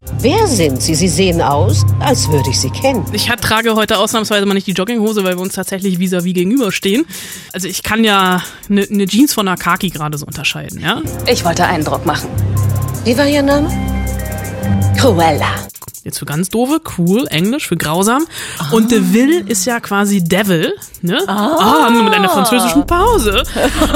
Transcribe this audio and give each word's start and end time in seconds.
Wer 0.00 0.46
sind 0.46 0.80
Sie? 0.80 0.94
Sie 0.94 1.08
sehen 1.08 1.42
aus, 1.42 1.84
als 1.98 2.28
würde 2.28 2.50
ich 2.50 2.60
Sie 2.60 2.70
kennen. 2.70 3.04
Ich 3.12 3.26
trage 3.26 3.74
heute 3.74 3.98
ausnahmsweise 3.98 4.46
mal 4.46 4.54
nicht 4.54 4.68
die 4.68 4.72
Jogginghose, 4.72 5.24
weil 5.24 5.34
wir 5.36 5.42
uns 5.42 5.54
tatsächlich 5.54 5.98
vis-à-vis 5.98 6.34
gegenüberstehen. 6.34 7.04
Also 7.52 7.66
ich 7.66 7.82
kann 7.82 8.04
ja 8.04 8.40
eine 8.70 8.86
ne 8.88 9.06
Jeans 9.06 9.34
von 9.34 9.48
einer 9.48 9.56
Kaki 9.56 9.90
gerade 9.90 10.16
so 10.16 10.24
unterscheiden, 10.24 10.80
ja? 10.80 11.02
Ich 11.26 11.44
wollte 11.44 11.64
Eindruck 11.64 12.06
machen. 12.06 12.28
Wie 13.04 13.18
war 13.18 13.26
Ihr 13.26 13.42
Name? 13.42 13.97
Cruella. 14.98 15.54
Jetzt 16.04 16.18
für 16.18 16.26
ganz 16.26 16.48
doofe, 16.48 16.80
cool, 16.96 17.26
Englisch 17.28 17.68
für 17.68 17.76
grausam. 17.76 18.26
Ah. 18.58 18.68
Und 18.72 18.90
De 18.90 19.00
Vil 19.12 19.48
ist 19.48 19.64
ja 19.66 19.80
quasi 19.80 20.22
Devil, 20.22 20.74
ne? 21.02 21.18
Ah, 21.26 21.86
ah 21.86 21.90
mit 21.90 22.14
einer 22.14 22.28
französischen 22.28 22.86
Pause. 22.86 23.42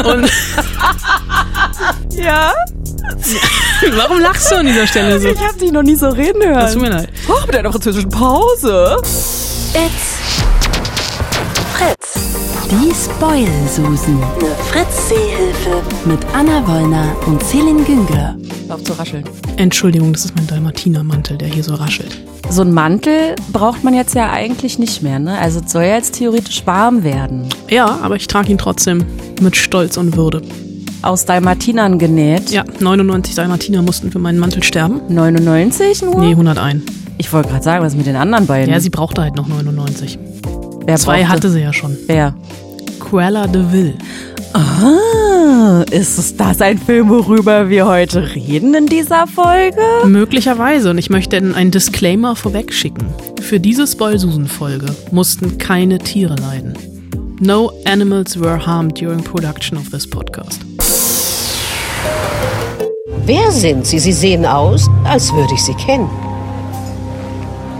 Und 0.04 0.30
ja? 2.16 2.52
Warum 3.96 4.20
lachst 4.20 4.50
du 4.50 4.56
an 4.56 4.66
dieser 4.66 4.86
Stelle 4.86 5.20
so? 5.20 5.28
Ich 5.28 5.40
hab 5.40 5.58
dich 5.58 5.72
noch 5.72 5.82
nie 5.82 5.96
so 5.96 6.08
reden 6.08 6.42
hören. 6.42 6.60
Das 6.60 6.72
tut 6.72 6.82
mir 6.82 6.90
leid. 6.90 7.08
Oh, 7.28 7.46
mit 7.46 7.56
einer 7.56 7.70
französischen 7.70 8.10
Pause. 8.10 8.96
It's. 9.02 10.21
Die 12.72 12.90
Spoil-Susen. 12.94 14.16
Eine 14.16 14.54
Fritz-Seehilfe. 14.70 15.82
Mit 16.06 16.20
Anna 16.32 16.66
Wollner 16.66 17.14
und 17.26 17.42
Celine 17.42 17.82
Güngler. 17.82 18.34
Auf 18.70 18.82
zu 18.82 18.94
rascheln. 18.94 19.24
Entschuldigung, 19.58 20.14
das 20.14 20.24
ist 20.24 20.34
mein 20.36 20.46
Dalmatiner-Mantel, 20.46 21.36
der 21.36 21.48
hier 21.48 21.62
so 21.62 21.74
raschelt. 21.74 22.18
So 22.48 22.62
ein 22.62 22.72
Mantel 22.72 23.36
braucht 23.52 23.84
man 23.84 23.92
jetzt 23.92 24.14
ja 24.14 24.30
eigentlich 24.30 24.78
nicht 24.78 25.02
mehr, 25.02 25.18
ne? 25.18 25.38
Also 25.38 25.60
es 25.62 25.70
soll 25.70 25.82
ja 25.82 25.96
jetzt 25.96 26.14
theoretisch 26.14 26.66
warm 26.66 27.04
werden. 27.04 27.46
Ja, 27.68 27.98
aber 28.02 28.16
ich 28.16 28.26
trage 28.26 28.50
ihn 28.50 28.56
trotzdem 28.58 29.04
mit 29.42 29.54
Stolz 29.54 29.98
und 29.98 30.16
Würde 30.16 30.40
aus 31.02 31.26
Dalmatinern 31.26 31.98
genäht. 31.98 32.50
Ja, 32.50 32.64
99 32.80 33.34
Dalmatiner 33.34 33.82
mussten 33.82 34.10
für 34.10 34.18
meinen 34.18 34.38
Mantel 34.38 34.62
sterben. 34.62 35.02
99 35.08 36.02
nur? 36.02 36.20
Nee, 36.20 36.30
101. 36.30 36.84
Ich 37.18 37.30
wollte 37.32 37.50
gerade 37.50 37.64
sagen, 37.64 37.84
was 37.84 37.92
ist 37.92 37.98
mit 37.98 38.06
den 38.06 38.16
anderen 38.16 38.46
beiden? 38.46 38.72
Ja, 38.72 38.80
sie 38.80 38.90
brauchte 38.90 39.20
halt 39.20 39.36
noch 39.36 39.46
99. 39.46 40.18
Wer 40.84 40.96
Zwei 40.96 41.18
brauchte? 41.18 41.28
hatte 41.28 41.50
sie 41.50 41.60
ja 41.60 41.72
schon. 41.72 41.96
Wer? 42.06 42.34
Cruella 43.12 43.46
de 43.46 43.62
Vil. 43.70 43.94
Ah, 44.54 45.84
ist 45.90 46.18
es 46.18 46.34
das 46.34 46.62
ein 46.62 46.78
Film, 46.78 47.10
worüber 47.10 47.68
wir 47.68 47.84
heute 47.84 48.34
reden 48.34 48.72
in 48.72 48.86
dieser 48.86 49.26
Folge? 49.26 49.82
Möglicherweise. 50.06 50.88
Und 50.88 50.96
ich 50.96 51.10
möchte 51.10 51.36
einen 51.36 51.70
Disclaimer 51.70 52.34
vorweg 52.36 52.72
schicken. 52.72 53.06
Für 53.42 53.60
diese 53.60 53.86
Spoilsusen-Folge 53.86 54.86
mussten 55.10 55.58
keine 55.58 55.98
Tiere 55.98 56.36
leiden. 56.36 56.72
No 57.38 57.70
animals 57.84 58.40
were 58.40 58.64
harmed 58.64 58.98
during 58.98 59.22
production 59.22 59.76
of 59.76 59.90
this 59.90 60.08
podcast. 60.08 60.62
Wer 63.26 63.50
sind 63.50 63.86
Sie? 63.86 63.98
Sie 63.98 64.12
sehen 64.12 64.46
aus, 64.46 64.88
als 65.04 65.30
würde 65.34 65.52
ich 65.52 65.62
Sie 65.62 65.74
kennen. 65.74 66.08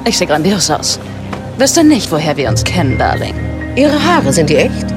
Ich 0.04 0.18
sehe 0.18 0.26
grandios 0.26 0.70
aus. 0.70 1.00
Wüsste 1.56 1.84
nicht, 1.84 2.12
woher 2.12 2.36
wir 2.36 2.50
uns 2.50 2.62
kennen, 2.64 2.98
Darling. 2.98 3.34
Ihre 3.76 3.98
Haare, 4.04 4.30
sind 4.30 4.50
die 4.50 4.56
echt? 4.56 4.91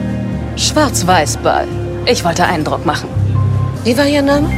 Schwarz-Weiß-Ball. 0.58 1.68
Ich 2.06 2.24
wollte 2.24 2.46
Eindruck 2.46 2.86
machen. 2.86 3.10
Wie 3.84 3.98
war 3.98 4.08
Ihr 4.08 4.22
Name? 4.22 4.50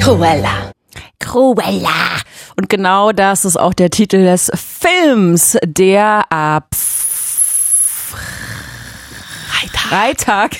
Cruella. 0.00 0.72
Cruella. 1.18 2.18
Und 2.56 2.68
genau 2.68 3.12
das 3.12 3.44
ist 3.44 3.58
auch 3.58 3.74
der 3.74 3.90
Titel 3.90 4.24
des 4.24 4.50
Films, 4.54 5.56
der 5.64 6.30
ab 6.30 6.68
Freitag 9.88 10.56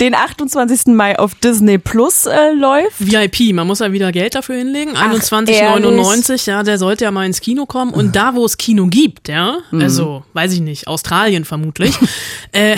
den 0.00 0.14
28. 0.14 0.86
Mai 0.88 1.18
auf 1.18 1.34
Disney 1.36 1.78
Plus 1.78 2.26
äh, 2.26 2.52
läuft. 2.52 2.98
VIP, 2.98 3.54
man 3.54 3.66
muss 3.66 3.80
ja 3.80 3.92
wieder 3.92 4.12
Geld 4.12 4.34
dafür 4.34 4.56
hinlegen. 4.56 4.96
21,99, 4.96 6.48
ja, 6.48 6.62
der 6.62 6.78
sollte 6.78 7.04
ja 7.04 7.10
mal 7.10 7.26
ins 7.26 7.40
Kino 7.40 7.66
kommen. 7.66 7.92
Und 7.92 8.16
da, 8.16 8.34
wo 8.34 8.44
es 8.44 8.56
Kino 8.56 8.86
gibt, 8.86 9.28
ja, 9.28 9.58
mhm. 9.70 9.80
also, 9.80 10.24
weiß 10.32 10.52
ich 10.52 10.60
nicht, 10.60 10.86
Australien 10.86 11.44
vermutlich, 11.44 11.96
äh, 12.52 12.76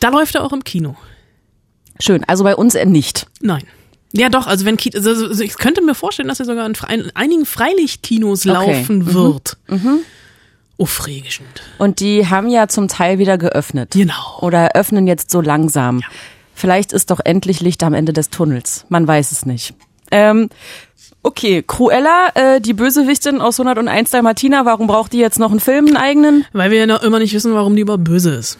da 0.00 0.08
läuft 0.08 0.34
er 0.34 0.44
auch 0.44 0.52
im 0.52 0.64
Kino. 0.64 0.96
Schön, 1.98 2.24
also 2.24 2.44
bei 2.44 2.56
uns 2.56 2.74
nicht. 2.74 3.26
Nein. 3.40 3.62
Ja, 4.12 4.28
doch, 4.28 4.46
also 4.46 4.64
wenn 4.64 4.76
also, 4.94 5.10
also 5.10 5.42
ich 5.42 5.54
könnte 5.54 5.82
mir 5.82 5.94
vorstellen, 5.94 6.28
dass 6.28 6.40
er 6.40 6.46
sogar 6.46 6.66
in, 6.66 6.74
in 6.88 7.10
einigen 7.14 7.46
Freilichtkinos 7.46 8.46
okay. 8.46 8.52
laufen 8.52 8.98
mhm. 8.98 9.14
wird. 9.14 9.56
Mhm 9.68 10.00
aufregend. 10.80 11.62
Und 11.78 12.00
die 12.00 12.26
haben 12.28 12.48
ja 12.48 12.68
zum 12.68 12.88
Teil 12.88 13.18
wieder 13.18 13.38
geöffnet. 13.38 13.90
Genau. 13.92 14.38
Oder 14.40 14.74
öffnen 14.74 15.06
jetzt 15.06 15.30
so 15.30 15.40
langsam. 15.40 16.00
Ja. 16.00 16.06
Vielleicht 16.54 16.92
ist 16.92 17.10
doch 17.10 17.20
endlich 17.24 17.60
Licht 17.60 17.82
am 17.82 17.94
Ende 17.94 18.12
des 18.12 18.30
Tunnels. 18.30 18.84
Man 18.88 19.06
weiß 19.06 19.32
es 19.32 19.46
nicht. 19.46 19.74
Ähm, 20.10 20.48
okay, 21.22 21.62
Cruella, 21.66 22.30
äh, 22.34 22.60
die 22.60 22.74
Bösewichtin 22.74 23.40
aus 23.40 23.58
101 23.60 24.10
Dalmatiner, 24.10 24.64
warum 24.64 24.86
braucht 24.86 25.12
die 25.12 25.18
jetzt 25.18 25.38
noch 25.38 25.50
einen 25.50 25.60
Film, 25.60 25.86
einen 25.86 25.96
eigenen? 25.96 26.44
Weil 26.52 26.70
wir 26.70 26.78
ja 26.78 26.86
noch 26.86 27.02
immer 27.02 27.18
nicht 27.18 27.32
wissen, 27.32 27.54
warum 27.54 27.76
die 27.76 27.82
überhaupt 27.82 28.04
böse 28.04 28.34
ist. 28.34 28.58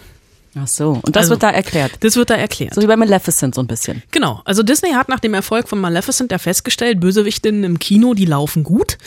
Ach 0.59 0.67
so, 0.67 1.01
und 1.03 1.15
das 1.15 1.25
also, 1.25 1.31
wird 1.33 1.43
da 1.45 1.51
erklärt. 1.51 1.93
Das 2.01 2.17
wird 2.17 2.31
da 2.31 2.35
erklärt. 2.35 2.75
So 2.75 2.83
wie 2.83 2.87
bei 2.87 2.97
Maleficent 2.97 3.55
so 3.55 3.61
ein 3.61 3.69
bisschen. 3.69 4.03
Genau. 4.11 4.41
Also 4.45 4.63
Disney 4.63 4.91
hat 4.93 5.09
nach 5.09 5.21
dem 5.21 5.35
Erfolg 5.35 5.69
von 5.69 5.79
Maleficent 5.79 6.33
ja 6.33 6.39
festgestellt, 6.39 7.01
Bösewichtinnen 7.01 7.63
im 7.63 7.79
Kino, 7.79 8.15
die 8.15 8.25
laufen 8.25 8.65
gut. 8.65 8.99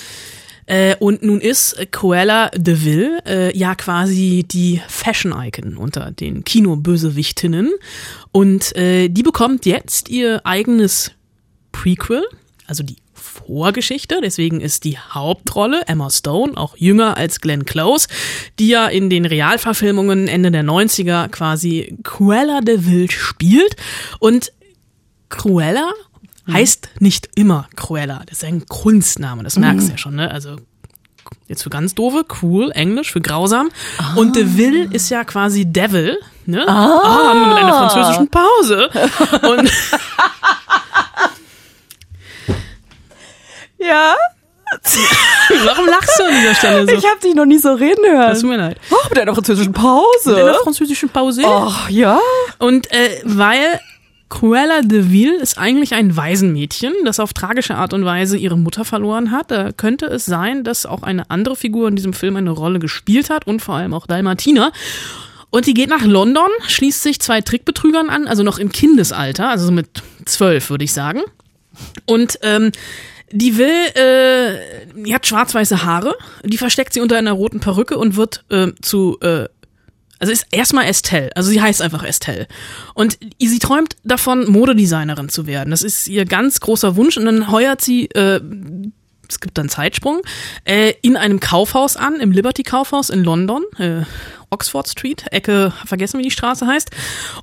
Äh, 0.66 0.96
und 0.98 1.24
nun 1.24 1.42
ist 1.42 1.92
Cruella 1.92 2.50
de 2.50 2.84
Vil 2.84 3.20
äh, 3.26 3.58
ja 3.58 3.76
quasi 3.76 4.46
die 4.48 4.82
Fashion-Icon 4.88 5.78
unter 5.78 6.12
den 6.12 6.44
Kinobösewichtinnen. 6.44 7.72
Und 8.32 8.76
äh, 8.76 9.10
die 9.10 9.24
bekommt 9.24 9.66
jetzt 9.66 10.10
ihr 10.10 10.42
eigenes 10.46 11.12
Prequel, 11.72 12.24
also 12.68 12.84
die 12.84 12.98
Vorgeschichte. 13.14 14.20
Deswegen 14.22 14.62
ist 14.62 14.84
die 14.84 14.98
Hauptrolle 14.98 15.82
Emma 15.88 16.10
Stone 16.10 16.56
auch 16.58 16.78
jünger 16.78 17.18
als 17.18 17.42
Glenn 17.42 17.66
Close, 17.66 18.08
die 18.60 18.70
ja 18.70 18.88
in 18.88 19.10
den 19.10 19.26
Realverfilmungen 19.26 20.28
Ende 20.28 20.52
der 20.52 20.64
90er 20.64 21.30
quasi 21.30 21.98
Cruella 22.04 22.62
de 22.62 22.86
Vil 22.86 23.10
spielt. 23.12 23.76
Und 24.20 24.52
Cruella. 25.30 25.92
Heißt 26.52 26.90
nicht 27.00 27.30
immer 27.36 27.68
Cruella. 27.76 28.24
Das 28.26 28.40
ist 28.40 28.44
ein 28.44 28.66
Kunstname, 28.66 29.44
das 29.44 29.58
merkst 29.58 29.82
du 29.82 29.86
mhm. 29.86 29.92
ja 29.92 29.98
schon, 29.98 30.16
ne? 30.16 30.32
Also 30.32 30.58
jetzt 31.48 31.64
für 31.64 31.70
ganz 31.70 31.96
doofe, 31.96 32.26
cool, 32.42 32.72
Englisch 32.72 33.12
für 33.12 33.22
grausam. 33.22 33.70
Ah. 33.98 34.16
Und 34.16 34.36
De 34.36 34.58
Vil 34.58 34.90
ist 34.92 35.10
ja 35.10 35.24
quasi 35.24 35.66
Devil, 35.66 36.18
ne? 36.46 36.68
Ah, 36.68 37.32
ah 37.32 37.34
mit 37.34 37.58
einer 37.58 37.74
französischen 37.74 38.28
Pause. 38.30 38.90
Und 39.42 39.72
ja. 43.80 44.16
Warum 45.66 45.86
lachst 45.86 46.20
du 46.20 46.24
an 46.24 46.32
dieser 46.40 46.56
Stelle 46.56 46.86
so? 46.88 46.94
Ich 46.94 47.06
habe 47.06 47.20
dich 47.22 47.36
noch 47.36 47.46
nie 47.46 47.60
so 47.60 47.74
reden 47.74 48.04
hören. 48.06 48.30
Das 48.30 48.42
tut 48.42 48.50
mir 48.50 48.58
leid. 48.58 48.78
Oh, 48.90 48.96
mit 49.10 49.20
einer 49.20 49.34
französischen 49.34 49.72
Pause. 49.72 50.34
Mit 50.34 50.40
einer 50.40 50.56
französischen 50.56 51.10
Pause. 51.10 51.44
Ach, 51.46 51.90
ja. 51.90 52.20
Und 52.58 52.92
äh, 52.92 53.22
weil 53.24 53.80
Cruella 54.34 54.82
de 54.82 55.12
Vil 55.12 55.34
ist 55.34 55.60
eigentlich 55.60 55.94
ein 55.94 56.18
Waisenmädchen, 56.18 56.92
das 57.06 57.20
auf 57.20 57.34
tragische 57.34 57.76
Art 57.76 57.94
und 57.94 58.04
Weise 58.04 58.36
ihre 58.36 58.58
Mutter 58.58 58.84
verloren 58.84 59.30
hat. 59.30 59.52
Da 59.52 59.72
könnte 59.72 60.08
es 60.08 60.26
sein, 60.26 60.64
dass 60.64 60.88
auch 60.88 61.04
eine 61.04 61.30
andere 61.30 61.56
Figur 61.56 61.88
in 61.88 61.96
diesem 61.96 62.14
Film 62.14 62.36
eine 62.36 62.50
Rolle 62.50 62.80
gespielt 62.80 63.30
hat 63.30 63.46
und 63.46 63.62
vor 63.62 63.76
allem 63.76 63.94
auch 63.94 64.08
Dalmatina. 64.08 64.72
Und 65.52 65.68
die 65.68 65.76
geht 65.76 65.90
nach 65.90 66.04
London, 66.04 66.50
schließt 66.68 67.04
sich 67.04 67.20
zwei 67.20 67.42
Trickbetrügern 67.42 68.10
an, 68.10 68.28
also 68.28 68.42
noch 68.42 68.58
im 68.58 68.72
Kindesalter, 68.72 69.50
also 69.50 69.72
mit 69.72 70.02
zwölf 70.26 70.72
würde 70.72 70.86
ich 70.86 70.94
sagen. 70.94 71.22
Und 72.08 72.40
ähm, 72.42 72.72
die 73.32 73.56
will, 73.60 73.70
äh, 73.70 74.58
die 74.96 75.14
hat 75.14 75.28
schwarz-weiße 75.28 75.86
Haare, 75.86 76.16
die 76.44 76.58
versteckt 76.58 76.94
sie 76.94 77.02
unter 77.02 77.18
einer 77.18 77.34
roten 77.34 77.60
Perücke 77.60 78.00
und 78.00 78.16
wird 78.16 78.46
äh, 78.50 78.72
zu 78.82 79.20
äh, 79.22 79.46
also 80.24 80.32
ist 80.32 80.48
erstmal 80.52 80.86
Estelle, 80.86 81.36
also 81.36 81.50
sie 81.50 81.62
heißt 81.62 81.82
einfach 81.82 82.02
Estelle. 82.02 82.48
Und 82.94 83.18
sie 83.40 83.60
träumt 83.60 83.98
davon, 84.06 84.50
Modedesignerin 84.50 85.28
zu 85.28 85.48
werden. 85.48 85.72
Das 85.72 85.84
ist 85.84 86.08
ihr 86.08 86.24
ganz 86.24 86.62
großer 86.62 86.96
Wunsch 86.96 87.18
und 87.18 87.26
dann 87.26 87.52
heuert 87.52 87.82
sie, 87.82 88.06
äh, 88.12 88.40
es 89.28 89.42
gibt 89.42 89.58
dann 89.58 89.68
Zeitsprung, 89.68 90.22
äh, 90.64 90.94
in 91.02 91.18
einem 91.18 91.42
Kaufhaus 91.42 91.98
an, 91.98 92.22
im 92.22 92.32
Liberty 92.32 92.64
Kaufhaus 92.64 93.10
in 93.10 93.26
London. 93.26 93.64
Äh, 93.78 94.04
Oxford 94.54 94.88
Street, 94.88 95.26
Ecke, 95.32 95.74
vergessen 95.86 96.20
wie 96.20 96.24
die 96.24 96.32
Straße 96.32 96.66
heißt, 96.66 96.92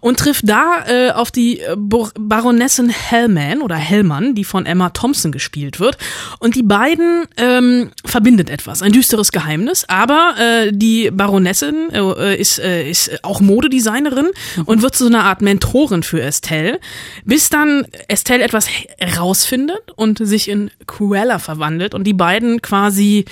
und 0.00 0.18
trifft 0.18 0.48
da 0.48 0.84
äh, 0.86 1.10
auf 1.10 1.30
die 1.30 1.60
äh, 1.60 1.76
Baronessin 1.76 2.88
Hellman 2.88 3.60
oder 3.62 3.76
Hellmann, 3.76 4.34
die 4.34 4.44
von 4.44 4.64
Emma 4.64 4.90
Thompson 4.90 5.32
gespielt 5.32 5.80
wird. 5.80 5.98
Und 6.38 6.54
die 6.54 6.62
beiden 6.62 7.24
ähm, 7.36 7.90
verbindet 8.04 8.48
etwas, 8.48 8.82
ein 8.82 8.92
düsteres 8.92 9.32
Geheimnis. 9.32 9.84
Aber 9.88 10.34
äh, 10.38 10.70
die 10.72 11.10
Baronessin 11.10 11.90
äh, 11.92 12.36
ist, 12.36 12.58
äh, 12.58 12.88
ist 12.88 13.24
auch 13.24 13.40
Modedesignerin 13.40 14.30
mhm. 14.56 14.62
und 14.62 14.82
wird 14.82 14.94
zu 14.94 15.04
so 15.04 15.10
einer 15.10 15.24
Art 15.24 15.42
Mentorin 15.42 16.02
für 16.02 16.22
Estelle, 16.22 16.80
bis 17.24 17.50
dann 17.50 17.86
Estelle 18.08 18.44
etwas 18.44 18.68
herausfindet 18.98 19.82
und 19.96 20.24
sich 20.24 20.48
in 20.48 20.70
Cruella 20.86 21.38
verwandelt 21.38 21.94
und 21.94 22.04
die 22.04 22.14
beiden 22.14 22.62
quasi 22.62 23.24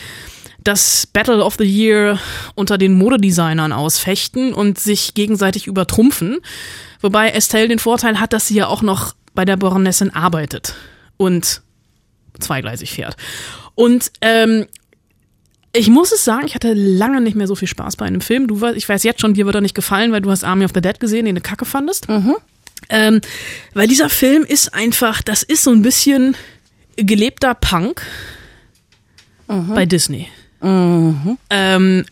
das 0.69 1.07
Battle 1.07 1.43
of 1.43 1.57
the 1.59 1.65
Year 1.65 2.19
unter 2.55 2.77
den 2.77 2.93
Modedesignern 2.93 3.73
ausfechten 3.73 4.53
und 4.53 4.79
sich 4.79 5.15
gegenseitig 5.15 5.67
übertrumpfen. 5.67 6.39
Wobei 7.01 7.31
Estelle 7.31 7.69
den 7.69 7.79
Vorteil 7.79 8.21
hat, 8.21 8.35
dass 8.35 8.49
sie 8.49 8.57
ja 8.57 8.67
auch 8.67 8.83
noch 8.83 9.15
bei 9.35 9.47
der 9.47 9.57
Baronessin 9.57 10.11
arbeitet 10.11 10.75
und 11.17 11.63
zweigleisig 12.39 12.93
fährt. 12.93 13.17
Und 13.75 14.13
ähm, 14.21 14.67
ich 15.73 15.89
muss 15.89 16.13
es 16.13 16.25
sagen, 16.25 16.47
ich 16.47 16.55
hatte 16.55 16.75
lange 16.75 17.23
nicht 17.23 17.35
mehr 17.35 17.47
so 17.47 17.55
viel 17.55 17.69
Spaß 17.69 17.97
bei 17.97 18.05
einem 18.05 18.21
Film. 18.21 18.47
Du, 18.47 18.67
ich 18.75 18.87
weiß 18.87 19.05
jetzt 19.05 19.23
schon, 19.23 19.33
dir 19.33 19.47
wird 19.47 19.55
er 19.55 19.61
nicht 19.63 19.75
gefallen, 19.75 20.13
weil 20.13 20.21
du 20.21 20.31
hast 20.31 20.45
Army 20.45 20.67
of 20.67 20.73
the 20.75 20.83
Dead 20.83 21.01
gesehen, 21.01 21.25
den 21.25 21.37
du 21.37 21.41
kacke 21.41 21.65
fandest. 21.65 22.09
Ähm, 22.91 23.21
weil 23.73 23.89
dieser 23.89 24.11
Film 24.11 24.45
ist 24.45 24.75
einfach, 24.75 25.23
das 25.23 25.43
ist 25.43 25.65
so 25.65 25.71
ein 25.71 25.83
bisschen 25.83 26.37
gelebter 26.97 27.55
Punk 27.55 28.03
bei 29.75 29.87
Disney. 29.87 30.29
Ähm, 30.61 32.05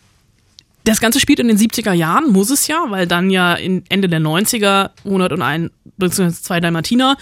das 0.85 1.01
Ganze 1.01 1.19
spielt 1.19 1.41
in 1.41 1.49
den 1.49 1.59
70er 1.59 1.93
Jahren, 1.93 2.31
muss 2.31 2.51
es 2.51 2.69
ja, 2.69 2.85
weil 2.89 3.07
dann 3.07 3.31
ja 3.31 3.55
in 3.55 3.85
Ende 3.89 4.09
der 4.09 4.21
90er 4.21 4.91
101 5.05 5.73
bzw. 5.97 6.31
zwei 6.31 6.61
Dalmatiner 6.61 7.17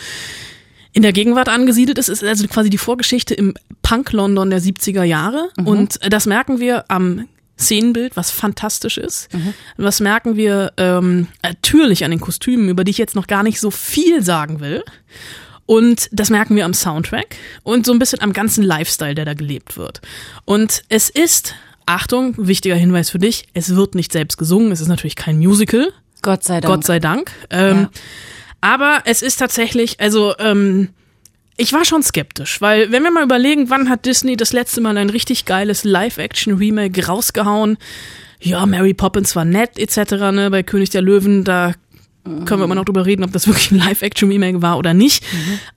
in 0.92 1.02
der 1.02 1.12
Gegenwart 1.12 1.48
angesiedelt 1.48 1.98
ist. 1.98 2.08
Es 2.08 2.22
ist 2.22 2.28
also 2.28 2.46
quasi 2.46 2.70
die 2.70 2.78
Vorgeschichte 2.78 3.34
im 3.34 3.54
Punk-London 3.82 4.50
der 4.50 4.60
70er 4.60 5.02
Jahre. 5.02 5.48
Und 5.64 6.00
äh, 6.02 6.10
das 6.10 6.26
merken 6.26 6.60
wir 6.60 6.84
am 6.88 7.26
Szenenbild, 7.58 8.16
was 8.16 8.30
fantastisch 8.30 8.98
ist. 8.98 9.28
Was 9.76 10.00
merken 10.00 10.36
wir 10.36 10.72
ähm, 10.76 11.28
natürlich 11.42 12.04
an 12.04 12.10
den 12.10 12.20
Kostümen, 12.20 12.68
über 12.68 12.84
die 12.84 12.90
ich 12.90 12.98
jetzt 12.98 13.14
noch 13.14 13.26
gar 13.28 13.42
nicht 13.42 13.60
so 13.60 13.70
viel 13.70 14.22
sagen 14.22 14.60
will. 14.60 14.82
Und 15.66 16.08
das 16.12 16.31
merken 16.31 16.56
wir 16.56 16.64
am 16.64 16.75
Soundtrack 16.75 17.37
und 17.62 17.87
so 17.87 17.93
ein 17.93 17.99
bisschen 17.99 18.20
am 18.20 18.32
ganzen 18.32 18.62
Lifestyle, 18.62 19.14
der 19.14 19.25
da 19.25 19.34
gelebt 19.34 19.76
wird. 19.76 20.00
Und 20.44 20.82
es 20.88 21.08
ist, 21.08 21.55
Achtung, 21.87 22.34
wichtiger 22.37 22.75
Hinweis 22.76 23.11
für 23.11 23.19
dich, 23.19 23.46
es 23.55 23.75
wird 23.75 23.94
nicht 23.94 24.12
selbst 24.12 24.37
gesungen, 24.37 24.72
es 24.72 24.81
ist 24.81 24.88
natürlich 24.88 25.16
kein 25.16 25.38
Musical, 25.38 25.93
Gott 26.22 26.43
sei 26.44 26.61
Dank. 26.61 26.75
Gott 26.75 26.84
sei 26.84 26.99
Dank. 27.00 27.31
Ähm, 27.50 27.76
Ja. 27.76 27.90
Aber 28.61 29.02
es 29.05 29.20
ist 29.20 29.37
tatsächlich, 29.37 30.00
also 30.00 30.34
ähm, 30.38 30.88
ich 31.58 31.72
war 31.75 31.84
schon 31.84 32.02
skeptisch, 32.02 32.62
weil 32.62 32.90
wenn 32.90 33.02
wir 33.02 33.10
mal 33.10 33.22
überlegen, 33.22 33.69
wann 33.69 33.90
hat 33.90 34.06
Disney 34.06 34.37
das 34.37 34.55
letzte 34.55 34.81
Mal 34.81 34.96
ein 34.96 35.10
richtig 35.10 35.44
geiles 35.44 35.84
Live-Action-Remake 35.84 37.06
rausgehauen? 37.06 37.76
Ja, 38.40 38.64
Mary 38.64 38.94
Poppins 38.94 39.37
war 39.37 39.44
nett 39.44 39.78
etc. 39.78 40.12
Ne? 40.32 40.50
Bei 40.50 40.62
König 40.62 40.90
der 40.90 41.02
Löwen, 41.02 41.44
da 41.44 41.72
können 42.24 42.60
wir 42.60 42.64
immer 42.64 42.74
noch 42.74 42.86
drüber 42.86 43.04
reden, 43.04 43.22
ob 43.22 43.32
das 43.32 43.46
wirklich 43.46 43.70
ein 43.70 43.78
Live-Action-Remake 43.78 44.62
war 44.62 44.78
oder 44.78 44.94
nicht. 44.94 45.24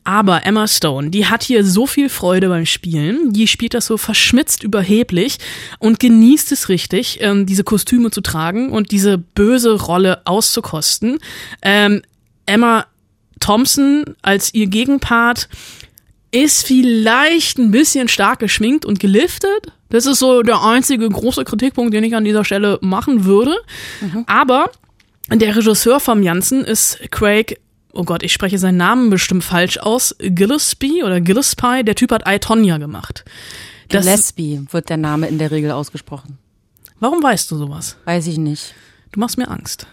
Aber 0.03 0.45
Emma 0.45 0.67
Stone, 0.67 1.09
die 1.09 1.25
hat 1.25 1.43
hier 1.43 1.65
so 1.65 1.85
viel 1.85 2.09
Freude 2.09 2.49
beim 2.49 2.65
Spielen. 2.65 3.33
Die 3.33 3.47
spielt 3.47 3.73
das 3.73 3.85
so 3.85 3.97
verschmitzt 3.97 4.63
überheblich 4.63 5.37
und 5.79 5.99
genießt 5.99 6.51
es 6.51 6.69
richtig, 6.69 7.19
ähm, 7.21 7.45
diese 7.45 7.63
Kostüme 7.63 8.11
zu 8.11 8.21
tragen 8.21 8.69
und 8.71 8.91
diese 8.91 9.17
böse 9.17 9.73
Rolle 9.73 10.21
auszukosten. 10.25 11.19
Ähm, 11.61 12.01
Emma 12.45 12.85
Thompson 13.39 14.05
als 14.21 14.53
ihr 14.53 14.67
Gegenpart 14.67 15.49
ist 16.31 16.65
vielleicht 16.65 17.57
ein 17.57 17.71
bisschen 17.71 18.07
stark 18.07 18.39
geschminkt 18.39 18.85
und 18.85 18.99
geliftet. 18.99 19.71
Das 19.89 20.05
ist 20.05 20.19
so 20.19 20.41
der 20.41 20.61
einzige 20.61 21.07
große 21.07 21.45
Kritikpunkt, 21.45 21.93
den 21.93 22.03
ich 22.03 22.15
an 22.15 22.25
dieser 22.25 22.43
Stelle 22.43 22.77
machen 22.81 23.25
würde. 23.25 23.55
Aber 24.27 24.69
der 25.29 25.55
Regisseur 25.55 25.99
vom 25.99 26.23
Janssen 26.23 26.63
ist 26.63 26.99
Craig, 27.11 27.59
oh 27.93 28.03
Gott, 28.03 28.23
ich 28.23 28.31
spreche 28.31 28.57
seinen 28.57 28.77
Namen 28.77 29.09
bestimmt 29.09 29.43
falsch 29.43 29.77
aus, 29.77 30.15
Gillespie 30.19 31.03
oder 31.03 31.19
Gillespie. 31.19 31.83
Der 31.83 31.95
Typ 31.95 32.11
hat 32.11 32.23
I, 32.27 32.39
Tonya 32.39 32.77
gemacht. 32.77 33.25
Das, 33.89 34.05
Gillespie 34.05 34.61
wird 34.71 34.89
der 34.89 34.97
Name 34.97 35.27
in 35.27 35.37
der 35.37 35.51
Regel 35.51 35.71
ausgesprochen. 35.71 36.37
warum 36.99 37.21
weißt 37.21 37.49
du 37.51 37.57
sowas? 37.57 37.97
Weiß 38.05 38.27
ich 38.27 38.37
nicht. 38.37 38.73
Du 39.11 39.19
machst 39.19 39.37
mir 39.37 39.49
Angst. 39.49 39.87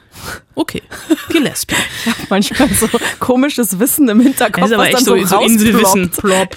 Okay, 0.55 0.83
Gillespie. 1.31 1.75
Manchmal 2.29 2.69
so 2.69 2.89
komisches 3.21 3.79
Wissen 3.79 4.09
im 4.09 4.21
Hinterkopf, 4.21 4.61
Das 4.63 4.71
ist 4.71 4.75
aber 4.75 4.83
was 4.83 4.89
echt 4.89 4.97
dann 4.99 5.05
so, 5.05 5.17
so, 5.19 5.27
so 5.27 5.41
Inselwissen. 5.43 6.11
Plop. 6.11 6.57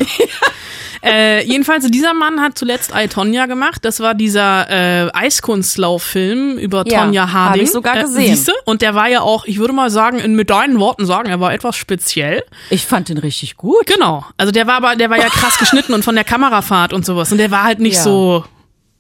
äh, 1.04 1.44
jedenfalls, 1.46 1.86
dieser 1.90 2.14
Mann 2.14 2.42
hat 2.42 2.58
zuletzt 2.58 2.92
I, 2.96 3.08
Tonya 3.08 3.46
gemacht. 3.46 3.84
Das 3.86 4.00
war 4.00 4.14
dieser 4.16 4.70
äh, 4.70 5.10
Eiskunstlauffilm 5.14 6.58
über 6.58 6.84
Ja, 6.88 7.04
Tonja 7.06 7.32
Harding. 7.32 7.64
ich 7.64 7.72
sogar 7.72 7.98
Äh, 7.98 8.02
gesehen. 8.04 8.36
siehste? 8.36 8.54
Und 8.66 8.82
der 8.82 8.96
war 8.96 9.08
ja 9.08 9.22
auch, 9.22 9.46
ich 9.46 9.60
würde 9.60 9.74
mal 9.74 9.90
sagen, 9.90 10.20
in, 10.20 10.36
mit 10.36 10.50
deinen 10.50 10.80
Worten 10.80 11.06
sagen, 11.06 11.30
er 11.30 11.40
war 11.40 11.54
etwas 11.54 11.76
speziell. 11.76 12.44
Ich 12.70 12.86
fand 12.86 13.10
den 13.10 13.18
richtig 13.18 13.56
gut. 13.58 13.86
Genau. 13.88 14.26
Also 14.38 14.52
der 14.52 14.68
war 14.68 14.76
aber, 14.76 14.96
der 14.96 15.10
war 15.10 15.18
ja 15.18 15.30
krass 15.30 15.58
geschnitten 15.58 15.94
und 15.94 16.04
von 16.04 16.16
der 16.16 16.24
Kamerafahrt 16.24 16.94
und 16.94 17.06
sowas. 17.06 17.32
Und 17.32 17.38
der 17.38 17.52
war 17.52 17.64
halt 17.64 17.80
nicht 17.80 17.96
Ja. 17.98 18.04
so 18.04 18.46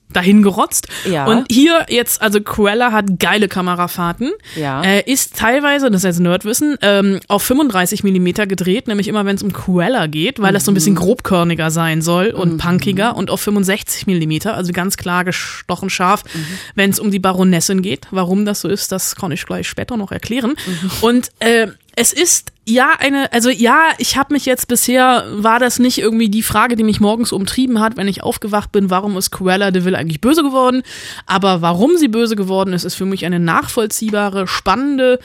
dahin 0.09 0.41
gerotzt. 0.41 0.87
Ja. 1.09 1.25
Und 1.25 1.47
hier 1.51 1.85
jetzt, 1.89 2.21
also 2.21 2.39
Cruella 2.41 2.91
hat 2.91 3.19
geile 3.19 3.47
Kamerafahrten. 3.47 4.31
Ja. 4.55 4.81
Äh, 4.81 5.03
ist 5.11 5.35
teilweise, 5.37 5.91
das 5.91 6.01
ist 6.01 6.05
jetzt 6.05 6.19
Nerdwissen, 6.19 6.77
ähm, 6.81 7.19
auf 7.27 7.43
35 7.43 8.03
Millimeter 8.03 8.47
gedreht, 8.47 8.87
nämlich 8.87 9.07
immer 9.09 9.25
wenn 9.25 9.35
es 9.35 9.43
um 9.43 9.51
Cruella 9.51 10.07
geht, 10.07 10.41
weil 10.41 10.53
das 10.53 10.65
so 10.65 10.71
ein 10.71 10.73
bisschen 10.75 10.93
Mhm. 10.93 10.99
grobkörniger 10.99 11.71
sein 11.71 12.01
soll 12.01 12.27
und 12.27 12.57
punkiger 12.57 13.15
und 13.17 13.29
auf 13.29 13.41
65 13.41 14.07
Millimeter, 14.07 14.55
also 14.55 14.71
ganz 14.71 14.95
klar 14.97 15.25
gestochen 15.25 15.89
scharf, 15.89 16.23
Mhm. 16.33 16.45
wenn 16.75 16.89
es 16.89 16.99
um 16.99 17.11
die 17.11 17.19
Baronessin 17.19 17.81
geht. 17.81 18.07
Warum 18.11 18.45
das 18.45 18.61
so 18.61 18.69
ist, 18.69 18.91
das 18.91 19.15
kann 19.15 19.31
ich 19.31 19.45
gleich 19.45 19.67
später 19.67 19.97
noch 19.97 20.11
erklären. 20.11 20.55
Mhm. 20.65 20.91
Und 21.01 21.31
äh, 21.39 21.67
es 21.99 22.13
ist 22.13 22.51
ja 22.63 22.91
eine, 22.99 23.33
also 23.33 23.49
ja, 23.49 23.89
ich 23.97 24.17
habe 24.17 24.35
mich 24.35 24.45
jetzt 24.45 24.67
bisher, 24.67 25.25
war 25.31 25.57
das 25.57 25.79
nicht 25.79 25.97
irgendwie 25.97 26.29
die 26.29 26.43
Frage, 26.43 26.75
die 26.75 26.83
mich 26.83 26.99
morgens 26.99 27.31
umtrieben 27.31 27.79
hat, 27.79 27.97
wenn 27.97 28.07
ich 28.07 28.21
aufgewacht 28.21 28.71
bin, 28.71 28.91
warum 28.91 29.17
ist 29.17 29.31
Cruella 29.31 29.71
de 29.71 29.83
Vil 29.83 29.95
eigentlich 29.95 30.21
böse 30.21 30.43
geworden? 30.43 30.83
Aber 31.25 31.63
warum 31.63 31.97
sie 31.97 32.07
böse 32.07 32.35
geworden 32.35 32.71
ist, 32.73 32.83
ist 32.83 32.93
für 32.93 33.05
mich 33.05 33.25
eine 33.25 33.39
nachvollziehbare, 33.39 34.47
spannende, 34.47 35.17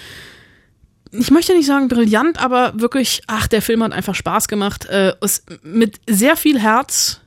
ich 1.10 1.30
möchte 1.30 1.54
nicht 1.54 1.66
sagen 1.66 1.88
brillant, 1.88 2.40
aber 2.40 2.72
wirklich, 2.80 3.20
ach, 3.26 3.48
der 3.48 3.60
Film 3.60 3.82
hat 3.82 3.92
einfach 3.92 4.14
Spaß 4.14 4.48
gemacht. 4.48 4.86
Äh, 4.86 5.12
ist 5.20 5.44
mit 5.62 6.00
sehr 6.08 6.38
viel 6.38 6.58
Herz 6.58 7.20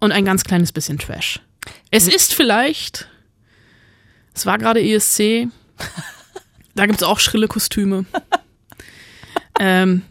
und 0.00 0.10
ein 0.10 0.24
ganz 0.24 0.42
kleines 0.42 0.72
bisschen 0.72 0.98
Trash. 0.98 1.38
Es 1.92 2.08
ist 2.08 2.34
vielleicht, 2.34 3.06
es 4.34 4.44
war 4.44 4.58
gerade 4.58 4.82
ESC, 4.82 5.46
da 6.74 6.86
gibt's 6.86 7.02
auch 7.02 7.18
schrille 7.20 7.48
Kostüme. 7.48 8.04
ähm, 9.60 10.02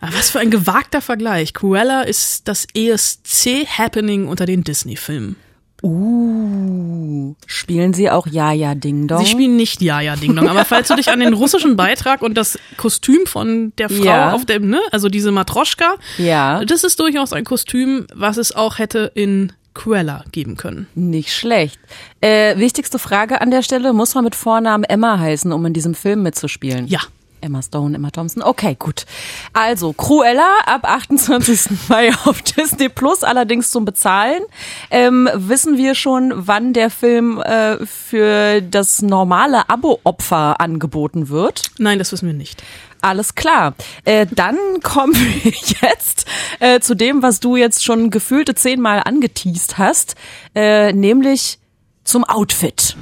was 0.00 0.30
für 0.30 0.40
ein 0.40 0.50
gewagter 0.50 1.00
Vergleich. 1.00 1.54
Cruella 1.54 2.02
ist 2.02 2.46
das 2.48 2.66
ESC-Happening 2.74 4.26
unter 4.26 4.46
den 4.46 4.62
Disney-Filmen. 4.64 5.36
Uh, 5.82 7.34
spielen 7.46 7.92
sie 7.92 8.08
auch 8.10 8.26
Ja, 8.26 8.52
ja, 8.52 8.74
Ding 8.74 9.06
Dong? 9.06 9.18
Sie 9.22 9.30
spielen 9.30 9.56
nicht 9.56 9.82
Ja, 9.82 10.00
ja, 10.00 10.16
Ding 10.16 10.34
Dong. 10.34 10.48
Aber 10.48 10.64
falls 10.64 10.88
du 10.88 10.94
dich 10.96 11.10
an 11.10 11.20
den 11.20 11.34
russischen 11.34 11.76
Beitrag 11.76 12.22
und 12.22 12.34
das 12.38 12.58
Kostüm 12.78 13.26
von 13.26 13.74
der 13.76 13.90
Frau 13.90 14.02
Ja. 14.02 14.32
auf 14.32 14.46
dem, 14.46 14.70
ne, 14.70 14.80
also 14.92 15.10
diese 15.10 15.30
Matroschka, 15.30 15.96
ja, 16.16 16.64
das 16.64 16.84
ist 16.84 17.00
durchaus 17.00 17.34
ein 17.34 17.44
Kostüm, 17.44 18.06
was 18.14 18.38
es 18.38 18.52
auch 18.52 18.78
hätte 18.78 19.12
in 19.14 19.52
Cruella 19.74 20.24
geben 20.32 20.56
können. 20.56 20.86
nicht 20.94 21.32
schlecht. 21.32 21.78
Äh, 22.20 22.56
wichtigste 22.58 22.98
Frage 22.98 23.40
an 23.40 23.50
der 23.50 23.62
Stelle, 23.62 23.92
muss 23.92 24.14
man 24.14 24.24
mit 24.24 24.34
Vornamen 24.34 24.84
Emma 24.84 25.18
heißen, 25.18 25.52
um 25.52 25.66
in 25.66 25.72
diesem 25.72 25.94
Film 25.94 26.22
mitzuspielen? 26.22 26.86
Ja. 26.86 27.00
Emma 27.44 27.62
Stone, 27.62 27.94
Emma 27.94 28.10
Thompson. 28.10 28.42
Okay, 28.42 28.74
gut. 28.78 29.04
Also, 29.52 29.92
Cruella 29.92 30.58
ab 30.66 30.84
28. 30.84 31.68
Mai 31.88 32.10
auf 32.24 32.42
Disney 32.42 32.88
Plus, 32.88 33.22
allerdings 33.22 33.70
zum 33.70 33.84
Bezahlen. 33.84 34.42
Ähm, 34.90 35.28
wissen 35.34 35.76
wir 35.76 35.94
schon, 35.94 36.32
wann 36.34 36.72
der 36.72 36.90
Film 36.90 37.40
äh, 37.40 37.84
für 37.86 38.62
das 38.62 39.02
normale 39.02 39.68
Abo-Opfer 39.68 40.60
angeboten 40.60 41.28
wird? 41.28 41.70
Nein, 41.78 41.98
das 41.98 42.10
wissen 42.12 42.26
wir 42.26 42.34
nicht. 42.34 42.62
Alles 43.04 43.34
klar. 43.34 43.74
Äh, 44.04 44.26
dann 44.30 44.56
kommen 44.82 45.14
wir 45.14 45.52
jetzt 45.82 46.26
äh, 46.58 46.80
zu 46.80 46.94
dem, 46.94 47.22
was 47.22 47.40
du 47.40 47.56
jetzt 47.56 47.84
schon 47.84 48.10
gefühlte 48.10 48.54
zehnmal 48.54 49.02
angeteased 49.04 49.76
hast, 49.76 50.14
äh, 50.54 50.92
nämlich 50.92 51.58
zum 52.04 52.24
Outfit. 52.24 52.96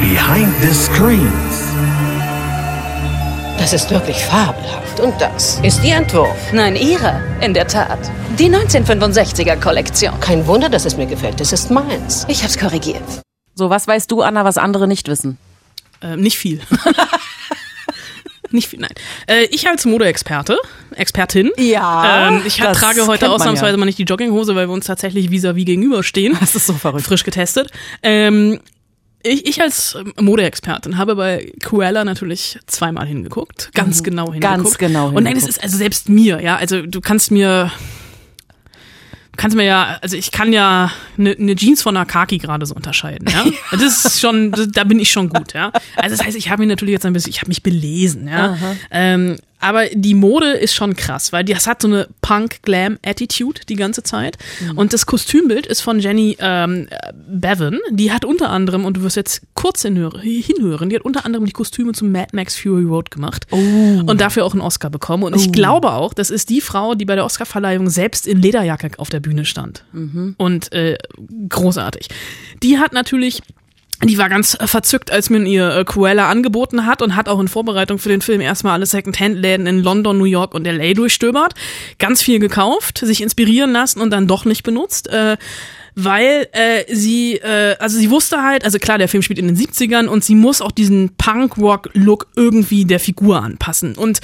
Behind 0.00 0.52
the 0.62 0.72
screens. 0.72 1.53
Das 3.58 3.72
ist 3.72 3.90
wirklich 3.90 4.16
fabelhaft. 4.16 5.00
Und 5.00 5.14
das 5.20 5.58
ist 5.60 5.82
Ihr 5.84 5.96
Entwurf. 5.96 6.52
Nein, 6.52 6.76
ihre, 6.76 7.22
in 7.40 7.54
der 7.54 7.66
Tat. 7.66 7.98
Die 8.38 8.50
1965er 8.50 9.56
Kollektion. 9.60 10.18
Kein 10.20 10.46
Wunder, 10.46 10.68
dass 10.68 10.84
es 10.84 10.96
mir 10.96 11.06
gefällt. 11.06 11.40
Es 11.40 11.52
ist 11.52 11.70
meins. 11.70 12.24
Ich 12.28 12.42
hab's 12.42 12.58
korrigiert. 12.58 13.02
So, 13.54 13.70
was 13.70 13.86
weißt 13.86 14.10
du, 14.10 14.22
Anna, 14.22 14.44
was 14.44 14.58
andere 14.58 14.86
nicht 14.88 15.08
wissen? 15.08 15.38
Ähm, 16.02 16.20
nicht 16.20 16.36
viel. 16.36 16.60
nicht 18.50 18.68
viel, 18.68 18.80
nein. 18.80 18.92
Äh, 19.26 19.44
ich 19.44 19.68
als 19.68 19.84
Modeexperte, 19.84 20.58
Expertin, 20.96 21.50
Ja, 21.56 22.28
ähm, 22.28 22.42
ich 22.44 22.56
das 22.58 22.78
trage 22.78 23.06
heute 23.06 23.30
ausnahmsweise 23.30 23.72
ja. 23.72 23.76
mal 23.78 23.86
nicht 23.86 23.98
die 23.98 24.04
Jogginghose, 24.04 24.54
weil 24.56 24.68
wir 24.68 24.74
uns 24.74 24.86
tatsächlich 24.86 25.30
vis-à-vis 25.30 25.64
gegenüberstehen. 25.64 26.36
Das 26.40 26.54
ist 26.54 26.66
so 26.66 26.74
verrückt. 26.74 27.04
frisch 27.04 27.24
getestet. 27.24 27.70
Ähm, 28.02 28.60
ich, 29.24 29.46
ich 29.46 29.60
als 29.60 29.96
ähm, 29.98 30.12
Modeexpertin 30.20 30.96
habe 30.98 31.16
bei 31.16 31.52
Cruella 31.60 32.04
natürlich 32.04 32.58
zweimal 32.66 33.06
hingeguckt, 33.06 33.70
ganz 33.74 34.02
genau 34.02 34.32
hingeguckt. 34.32 34.58
Mhm. 34.58 34.62
Ganz 34.64 34.78
genau 34.78 35.08
Und 35.08 35.24
nein, 35.24 35.36
es 35.36 35.44
hingeguckt. 35.44 35.56
ist 35.56 35.62
also 35.62 35.76
selbst 35.76 36.08
mir, 36.08 36.40
ja, 36.40 36.56
also 36.56 36.82
du 36.82 37.00
kannst 37.00 37.30
mir 37.30 37.72
kannst 39.36 39.56
mir 39.56 39.64
ja, 39.64 39.98
also 40.00 40.16
ich 40.16 40.30
kann 40.30 40.52
ja 40.52 40.92
eine 41.18 41.34
ne 41.38 41.56
Jeans 41.56 41.82
von 41.82 41.96
einer 41.96 42.06
Kaki 42.06 42.38
gerade 42.38 42.66
so 42.66 42.74
unterscheiden, 42.74 43.28
ja. 43.32 43.44
Das 43.72 44.04
ist 44.04 44.20
schon, 44.20 44.52
da 44.52 44.84
bin 44.84 45.00
ich 45.00 45.10
schon 45.10 45.28
gut, 45.28 45.54
ja. 45.54 45.72
Also 45.96 46.16
das 46.16 46.24
heißt, 46.24 46.36
ich 46.36 46.50
habe 46.50 46.60
mich 46.60 46.68
natürlich 46.68 46.92
jetzt 46.92 47.06
ein 47.06 47.12
bisschen, 47.12 47.30
ich 47.30 47.40
habe 47.40 47.48
mich 47.48 47.62
belesen, 47.62 48.28
ja. 48.28 48.56
Ähm, 48.90 49.38
aber 49.64 49.86
die 49.86 50.14
Mode 50.14 50.50
ist 50.50 50.74
schon 50.74 50.94
krass, 50.94 51.32
weil 51.32 51.42
das 51.42 51.66
hat 51.66 51.80
so 51.80 51.88
eine 51.88 52.06
Punk-Glam-Attitude 52.20 53.62
die 53.66 53.76
ganze 53.76 54.02
Zeit. 54.02 54.36
Und 54.76 54.92
das 54.92 55.06
Kostümbild 55.06 55.66
ist 55.66 55.80
von 55.80 56.00
Jenny 56.00 56.36
ähm, 56.38 56.86
Bevan. 57.26 57.78
Die 57.90 58.12
hat 58.12 58.26
unter 58.26 58.50
anderem, 58.50 58.84
und 58.84 58.98
du 58.98 59.02
wirst 59.02 59.16
jetzt 59.16 59.40
kurz 59.54 59.80
hinhören, 59.80 60.20
die 60.22 60.94
hat 60.94 61.02
unter 61.02 61.24
anderem 61.24 61.46
die 61.46 61.52
Kostüme 61.52 61.92
zum 61.92 62.12
Mad 62.12 62.28
Max 62.32 62.56
Fury 62.56 62.84
Road 62.84 63.10
gemacht 63.10 63.46
und 63.50 64.20
dafür 64.20 64.44
auch 64.44 64.52
einen 64.52 64.60
Oscar 64.60 64.90
bekommen. 64.90 65.22
Und 65.22 65.34
ich 65.34 65.50
glaube 65.50 65.92
auch, 65.92 66.12
das 66.12 66.28
ist 66.28 66.50
die 66.50 66.60
Frau, 66.60 66.94
die 66.94 67.06
bei 67.06 67.14
der 67.14 67.24
Oscarverleihung 67.24 67.88
selbst 67.88 68.26
in 68.26 68.42
Lederjacke 68.42 68.90
auf 68.98 69.08
der 69.08 69.20
Bühne 69.20 69.46
stand. 69.46 69.84
Und 70.36 70.72
äh, 70.72 70.98
großartig. 71.48 72.08
Die 72.62 72.78
hat 72.78 72.92
natürlich 72.92 73.40
die 74.02 74.18
war 74.18 74.28
ganz 74.28 74.56
äh, 74.58 74.66
verzückt, 74.66 75.10
als 75.10 75.30
mir 75.30 75.42
ihr 75.44 75.70
äh, 75.70 75.84
Cruella 75.84 76.28
angeboten 76.28 76.86
hat 76.86 77.02
und 77.02 77.16
hat 77.16 77.28
auch 77.28 77.40
in 77.40 77.48
Vorbereitung 77.48 77.98
für 77.98 78.08
den 78.08 78.20
Film 78.20 78.40
erstmal 78.40 78.74
alle 78.74 78.86
Second-Hand-Läden 78.86 79.66
in 79.66 79.82
London, 79.82 80.18
New 80.18 80.24
York 80.24 80.54
und 80.54 80.66
LA 80.66 80.94
durchstöbert. 80.94 81.54
Ganz 81.98 82.22
viel 82.22 82.38
gekauft, 82.38 82.98
sich 82.98 83.22
inspirieren 83.22 83.72
lassen 83.72 84.00
und 84.00 84.10
dann 84.10 84.26
doch 84.26 84.44
nicht 84.44 84.62
benutzt. 84.62 85.08
Äh, 85.08 85.36
weil 85.94 86.48
äh, 86.52 86.92
sie, 86.92 87.36
äh, 87.36 87.76
also 87.78 87.96
sie 87.96 88.10
wusste 88.10 88.42
halt, 88.42 88.64
also 88.64 88.78
klar, 88.78 88.98
der 88.98 89.08
Film 89.08 89.22
spielt 89.22 89.38
in 89.38 89.46
den 89.46 89.56
70ern 89.56 90.06
und 90.06 90.24
sie 90.24 90.34
muss 90.34 90.60
auch 90.60 90.72
diesen 90.72 91.14
Punk-Rock-Look 91.16 92.28
irgendwie 92.34 92.84
der 92.84 92.98
Figur 92.98 93.42
anpassen. 93.42 93.94
Und 93.94 94.20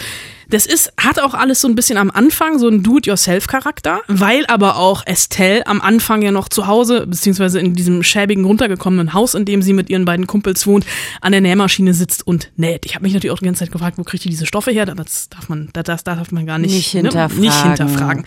das 0.50 0.66
ist, 0.66 0.92
hat 0.99 1.21
auch 1.21 1.35
alles 1.35 1.61
so 1.61 1.69
ein 1.69 1.75
bisschen 1.75 1.97
am 1.97 2.11
Anfang 2.11 2.59
so 2.59 2.69
ein 2.69 2.83
Do-it-yourself-Charakter, 2.83 4.00
weil 4.09 4.45
aber 4.47 4.76
auch 4.76 5.07
Estelle 5.07 5.66
am 5.66 5.80
Anfang 5.80 6.23
ja 6.23 6.33
noch 6.33 6.49
zu 6.49 6.66
Hause, 6.66 7.07
beziehungsweise 7.07 7.61
in 7.61 7.75
diesem 7.75 8.02
schäbigen, 8.02 8.45
runtergekommenen 8.45 9.14
Haus, 9.14 9.35
in 9.35 9.45
dem 9.45 9.62
sie 9.62 9.73
mit 9.73 9.88
ihren 9.90 10.04
beiden 10.04 10.26
Kumpels 10.26 10.66
wohnt, 10.66 10.85
an 11.21 11.33
der 11.33 11.40
Nähmaschine 11.40 11.95
sitzt 11.95 12.26
und 12.26 12.50
näht. 12.57 12.85
Ich 12.85 12.95
habe 12.95 13.04
mich 13.04 13.14
natürlich 13.14 13.33
auch 13.33 13.38
die 13.38 13.45
ganze 13.45 13.61
Zeit 13.61 13.73
gefragt, 13.73 13.99
wo 13.99 14.04
kriegt 14.04 14.25
ihr 14.26 14.30
diese 14.30 14.47
Stoffe 14.47 14.71
her? 14.71 14.87
Das 14.87 15.28
darf 15.28 15.49
man, 15.49 15.69
das, 15.73 15.85
das 15.85 16.04
darf 16.04 16.33
man 16.33 16.47
gar 16.47 16.59
nicht, 16.59 16.75
Nicht 16.75 16.95
ne, 16.95 17.02
hinterfragen. 17.02 17.40
nicht 17.40 17.62
hinterfragen. 17.62 18.25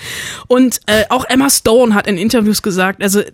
Und 0.48 0.80
äh, 0.88 1.04
auch 1.10 1.26
Emma 1.26 1.50
Stone 1.50 1.94
hat 1.94 2.08
in 2.08 2.18
Interviews 2.18 2.62
gesagt, 2.62 3.04
also 3.04 3.20
äh, 3.20 3.32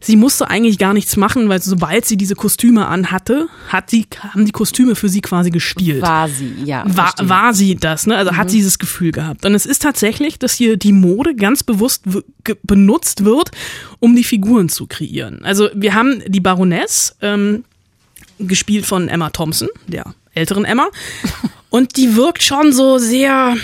sie 0.00 0.16
musste 0.16 0.48
eigentlich 0.48 0.78
gar 0.78 0.94
nichts 0.94 1.16
machen, 1.16 1.48
weil 1.48 1.62
sobald 1.62 2.04
sie 2.04 2.16
diese 2.16 2.34
Kostüme 2.34 2.86
anhatte, 2.86 3.48
hat 3.68 3.90
sie, 3.90 4.06
haben 4.20 4.44
die 4.44 4.52
Kostüme 4.52 4.94
für 4.96 5.08
sie 5.08 5.20
quasi 5.20 5.50
gespielt 5.50 6.02
War 6.02 6.28
sie, 6.28 6.54
ja. 6.64 6.84
war, 6.86 7.14
war 7.22 7.54
sie 7.54 7.76
das, 7.84 8.06
ne? 8.06 8.16
Also 8.16 8.36
hat 8.36 8.50
sie 8.50 8.56
dieses 8.56 8.78
Gefühl 8.78 9.12
gehabt. 9.12 9.44
Und 9.44 9.54
es 9.54 9.66
ist 9.66 9.82
tatsächlich, 9.82 10.38
dass 10.38 10.54
hier 10.54 10.76
die 10.76 10.92
Mode 10.92 11.34
ganz 11.34 11.62
bewusst 11.62 12.04
benutzt 12.62 13.24
wird, 13.24 13.50
um 14.00 14.16
die 14.16 14.24
Figuren 14.24 14.68
zu 14.68 14.86
kreieren. 14.86 15.44
Also 15.44 15.68
wir 15.74 15.94
haben 15.94 16.22
die 16.26 16.40
Baroness, 16.40 17.16
ähm, 17.20 17.64
gespielt 18.38 18.86
von 18.86 19.08
Emma 19.08 19.30
Thompson, 19.30 19.68
der 19.86 20.14
älteren 20.34 20.64
Emma. 20.64 20.88
Und 21.70 21.96
die 21.96 22.16
wirkt 22.16 22.42
schon 22.42 22.72
so 22.72 22.98
sehr 22.98 23.56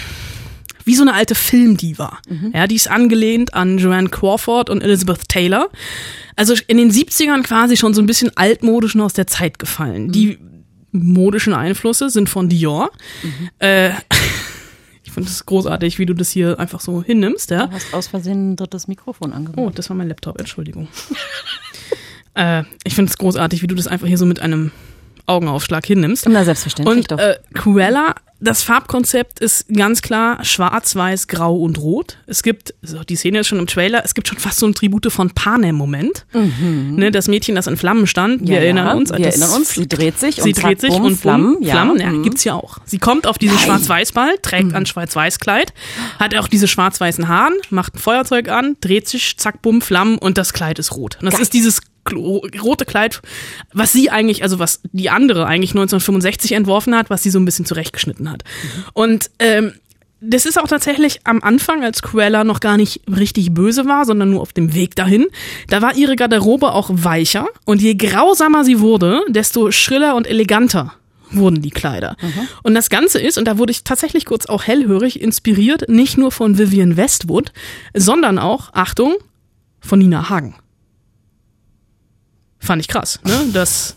wie 0.84 0.94
so 0.94 1.02
eine 1.02 1.14
alte 1.14 1.34
Filmdiva. 1.34 2.18
Ja, 2.52 2.66
die 2.66 2.74
ist 2.74 2.90
angelehnt 2.90 3.54
an 3.54 3.78
Joanne 3.78 4.08
Crawford 4.08 4.70
und 4.70 4.82
Elizabeth 4.82 5.28
Taylor. 5.28 5.68
Also 6.34 6.54
in 6.66 6.78
den 6.78 6.90
70ern 6.90 7.42
quasi 7.42 7.76
schon 7.76 7.94
so 7.94 8.02
ein 8.02 8.06
bisschen 8.06 8.36
altmodisch 8.36 8.94
und 8.94 9.02
aus 9.02 9.12
der 9.12 9.28
Zeit 9.28 9.58
gefallen. 9.60 10.10
Die 10.10 10.38
modischen 10.92 11.54
Einflüsse 11.54 12.10
sind 12.10 12.28
von 12.28 12.48
Dior. 12.48 12.90
Äh, 13.58 13.90
ich 15.04 15.12
finde 15.12 15.28
es 15.28 15.44
großartig, 15.46 15.98
wie 15.98 16.06
du 16.06 16.14
das 16.14 16.30
hier 16.30 16.58
einfach 16.58 16.80
so 16.80 17.02
hinnimmst, 17.02 17.50
ja. 17.50 17.66
Du 17.66 17.72
hast 17.72 17.94
aus 17.94 18.08
Versehen 18.08 18.52
ein 18.52 18.56
drittes 18.56 18.88
Mikrofon 18.88 19.32
angemacht. 19.32 19.58
Oh, 19.58 19.70
das 19.70 19.88
war 19.90 19.96
mein 19.96 20.08
Laptop, 20.08 20.38
Entschuldigung. 20.38 20.88
äh, 22.34 22.64
ich 22.84 22.94
finde 22.94 23.10
es 23.10 23.18
großartig, 23.18 23.62
wie 23.62 23.66
du 23.66 23.74
das 23.74 23.86
einfach 23.86 24.06
hier 24.06 24.18
so 24.18 24.26
mit 24.26 24.40
einem 24.40 24.72
Augenaufschlag 25.30 25.86
hinnimmst. 25.86 26.28
Na, 26.28 26.44
selbstverständlich 26.44 26.96
Und 26.98 27.10
doch. 27.12 27.18
äh, 27.18 27.36
Cruella, 27.54 28.14
das 28.42 28.62
Farbkonzept 28.62 29.38
ist 29.40 29.66
ganz 29.68 30.00
klar 30.00 30.42
schwarz, 30.46 30.96
weiß, 30.96 31.28
grau 31.28 31.56
und 31.56 31.78
rot. 31.78 32.16
Es 32.26 32.42
gibt, 32.42 32.72
so, 32.80 33.04
die 33.04 33.16
Szene 33.16 33.40
ist 33.40 33.48
schon 33.48 33.58
im 33.58 33.66
Trailer, 33.66 34.02
es 34.02 34.14
gibt 34.14 34.28
schon 34.28 34.38
fast 34.38 34.58
so 34.60 34.66
ein 34.66 34.74
Tribute 34.74 35.12
von 35.12 35.28
Panem-Moment. 35.30 36.24
Ne, 36.32 37.10
das 37.10 37.28
Mädchen, 37.28 37.54
das 37.54 37.66
in 37.66 37.76
Flammen 37.76 38.06
stand, 38.06 38.40
wir 38.40 38.46
Mhm. 38.46 38.52
Ja, 38.52 38.58
erinnern 38.60 38.96
uns. 38.96 39.10
wir 39.10 39.18
das- 39.18 39.36
erinnern 39.36 39.56
uns, 39.56 39.74
sie 39.74 39.86
dreht 39.86 40.18
sich 40.18 40.36
Sie 40.36 40.42
und 40.54 40.62
dreht 40.62 40.80
sich 40.80 40.88
bumm, 40.90 41.04
und 41.04 41.16
Flammen, 41.16 41.62
Flammen, 41.62 41.98
ja. 42.00 42.06
Ja, 42.06 42.12
Mhm. 42.12 42.22
gibt's 42.22 42.44
ja 42.44 42.54
auch. 42.54 42.78
Sie 42.86 42.98
kommt 42.98 43.26
auf 43.26 43.36
diesen 43.36 43.58
Schwarz-Weiß-Ball, 43.58 44.38
trägt 44.40 44.74
ein 44.74 44.86
Schwarz-Weiß-Kleid, 44.86 45.74
hat 46.18 46.34
auch 46.36 46.48
diese 46.48 46.66
schwarz-weißen 46.66 47.28
Haaren, 47.28 47.52
macht 47.68 47.96
ein 47.96 47.98
Feuerzeug 47.98 48.48
an, 48.48 48.76
dreht 48.80 49.06
sich, 49.06 49.36
zack, 49.36 49.60
bumm, 49.60 49.82
Flammen 49.82 50.16
und 50.16 50.38
das 50.38 50.54
Kleid 50.54 50.78
ist 50.78 50.96
rot. 50.96 51.18
Und 51.20 51.30
das 51.30 51.38
ist 51.40 51.52
dieses 51.52 51.82
rote 52.12 52.84
Kleid, 52.84 53.20
was 53.72 53.92
sie 53.92 54.10
eigentlich, 54.10 54.42
also 54.42 54.58
was 54.58 54.80
die 54.92 55.10
andere 55.10 55.46
eigentlich 55.46 55.70
1965 55.70 56.52
entworfen 56.52 56.94
hat, 56.96 57.10
was 57.10 57.22
sie 57.22 57.30
so 57.30 57.38
ein 57.38 57.44
bisschen 57.44 57.66
zurechtgeschnitten 57.66 58.30
hat. 58.30 58.44
Und 58.92 59.30
ähm, 59.38 59.74
das 60.20 60.44
ist 60.44 60.58
auch 60.58 60.68
tatsächlich 60.68 61.20
am 61.24 61.42
Anfang, 61.42 61.82
als 61.82 62.02
Cruella 62.02 62.44
noch 62.44 62.60
gar 62.60 62.76
nicht 62.76 63.00
richtig 63.08 63.52
böse 63.52 63.86
war, 63.86 64.04
sondern 64.04 64.30
nur 64.30 64.42
auf 64.42 64.52
dem 64.52 64.74
Weg 64.74 64.94
dahin. 64.94 65.26
Da 65.68 65.80
war 65.80 65.96
ihre 65.96 66.16
Garderobe 66.16 66.72
auch 66.72 66.90
weicher 66.92 67.46
und 67.64 67.80
je 67.80 67.94
grausamer 67.94 68.64
sie 68.64 68.80
wurde, 68.80 69.22
desto 69.28 69.70
schriller 69.70 70.14
und 70.16 70.26
eleganter 70.26 70.94
wurden 71.30 71.62
die 71.62 71.70
Kleider. 71.70 72.16
Und 72.62 72.74
das 72.74 72.90
Ganze 72.90 73.20
ist, 73.20 73.38
und 73.38 73.46
da 73.46 73.56
wurde 73.56 73.70
ich 73.70 73.84
tatsächlich 73.84 74.26
kurz 74.26 74.46
auch 74.46 74.64
hellhörig, 74.64 75.20
inspiriert, 75.20 75.88
nicht 75.88 76.18
nur 76.18 76.32
von 76.32 76.58
Vivian 76.58 76.96
Westwood, 76.96 77.52
sondern 77.94 78.38
auch, 78.38 78.70
Achtung, 78.72 79.14
von 79.80 80.00
Nina 80.00 80.28
Hagen. 80.28 80.56
Fand 82.60 82.80
ich 82.82 82.88
krass, 82.88 83.18
ne? 83.24 83.46
Das, 83.52 83.96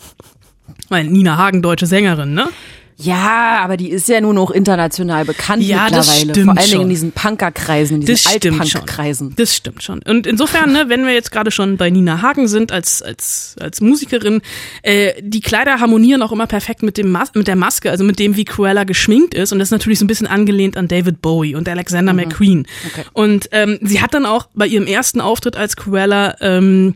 weil 0.89 1.03
Nina 1.05 1.37
Hagen, 1.37 1.61
deutsche 1.61 1.85
Sängerin, 1.85 2.33
ne? 2.33 2.47
Ja, 2.95 3.59
aber 3.63 3.75
die 3.75 3.89
ist 3.89 4.07
ja 4.07 4.21
nun 4.21 4.37
auch 4.37 4.51
international 4.51 5.25
bekannt 5.25 5.63
Ja, 5.63 5.89
das 5.89 6.07
mittlerweile. 6.07 6.31
stimmt 6.31 6.45
Vor 6.45 6.57
allen 6.61 6.69
Dingen 6.69 6.81
in 6.83 6.89
diesen 6.89 7.11
Punkerkreisen, 7.11 7.95
in 8.01 8.05
Das 8.07 8.21
diesen 8.23 8.37
stimmt 8.37 8.55
schon. 8.55 8.81
Altpunk-Kreisen. 8.81 9.33
Das 9.35 9.55
stimmt 9.55 9.83
schon. 9.83 9.99
Und 10.03 10.27
insofern, 10.27 10.71
ne, 10.71 10.85
wenn 10.89 11.03
wir 11.03 11.11
jetzt 11.11 11.31
gerade 11.31 11.49
schon 11.49 11.75
bei 11.77 11.89
Nina 11.89 12.21
Hagen 12.21 12.47
sind 12.47 12.71
als 12.71 13.01
als 13.01 13.55
als 13.59 13.81
Musikerin, 13.81 14.41
äh, 14.83 15.13
die 15.21 15.41
Kleider 15.41 15.79
harmonieren 15.79 16.21
auch 16.21 16.31
immer 16.31 16.45
perfekt 16.47 16.83
mit 16.83 16.97
dem 16.97 17.11
Mas 17.11 17.33
mit 17.33 17.47
der 17.47 17.55
Maske, 17.55 17.89
also 17.89 18.03
mit 18.03 18.19
dem 18.19 18.35
wie 18.37 18.45
Cruella 18.45 18.83
geschminkt 18.83 19.33
ist 19.33 19.51
und 19.51 19.59
das 19.59 19.69
ist 19.69 19.73
natürlich 19.73 19.97
so 19.97 20.05
ein 20.05 20.07
bisschen 20.07 20.27
angelehnt 20.27 20.77
an 20.77 20.87
David 20.87 21.19
Bowie 21.21 21.55
und 21.55 21.67
Alexander 21.67 22.13
McQueen. 22.13 22.67
Okay. 22.91 23.05
Und 23.13 23.49
ähm, 23.53 23.79
sie 23.81 24.01
hat 24.01 24.13
dann 24.13 24.27
auch 24.27 24.47
bei 24.53 24.67
ihrem 24.67 24.85
ersten 24.85 25.19
Auftritt 25.19 25.57
als 25.57 25.75
Cruella 25.75 26.35
ähm, 26.41 26.93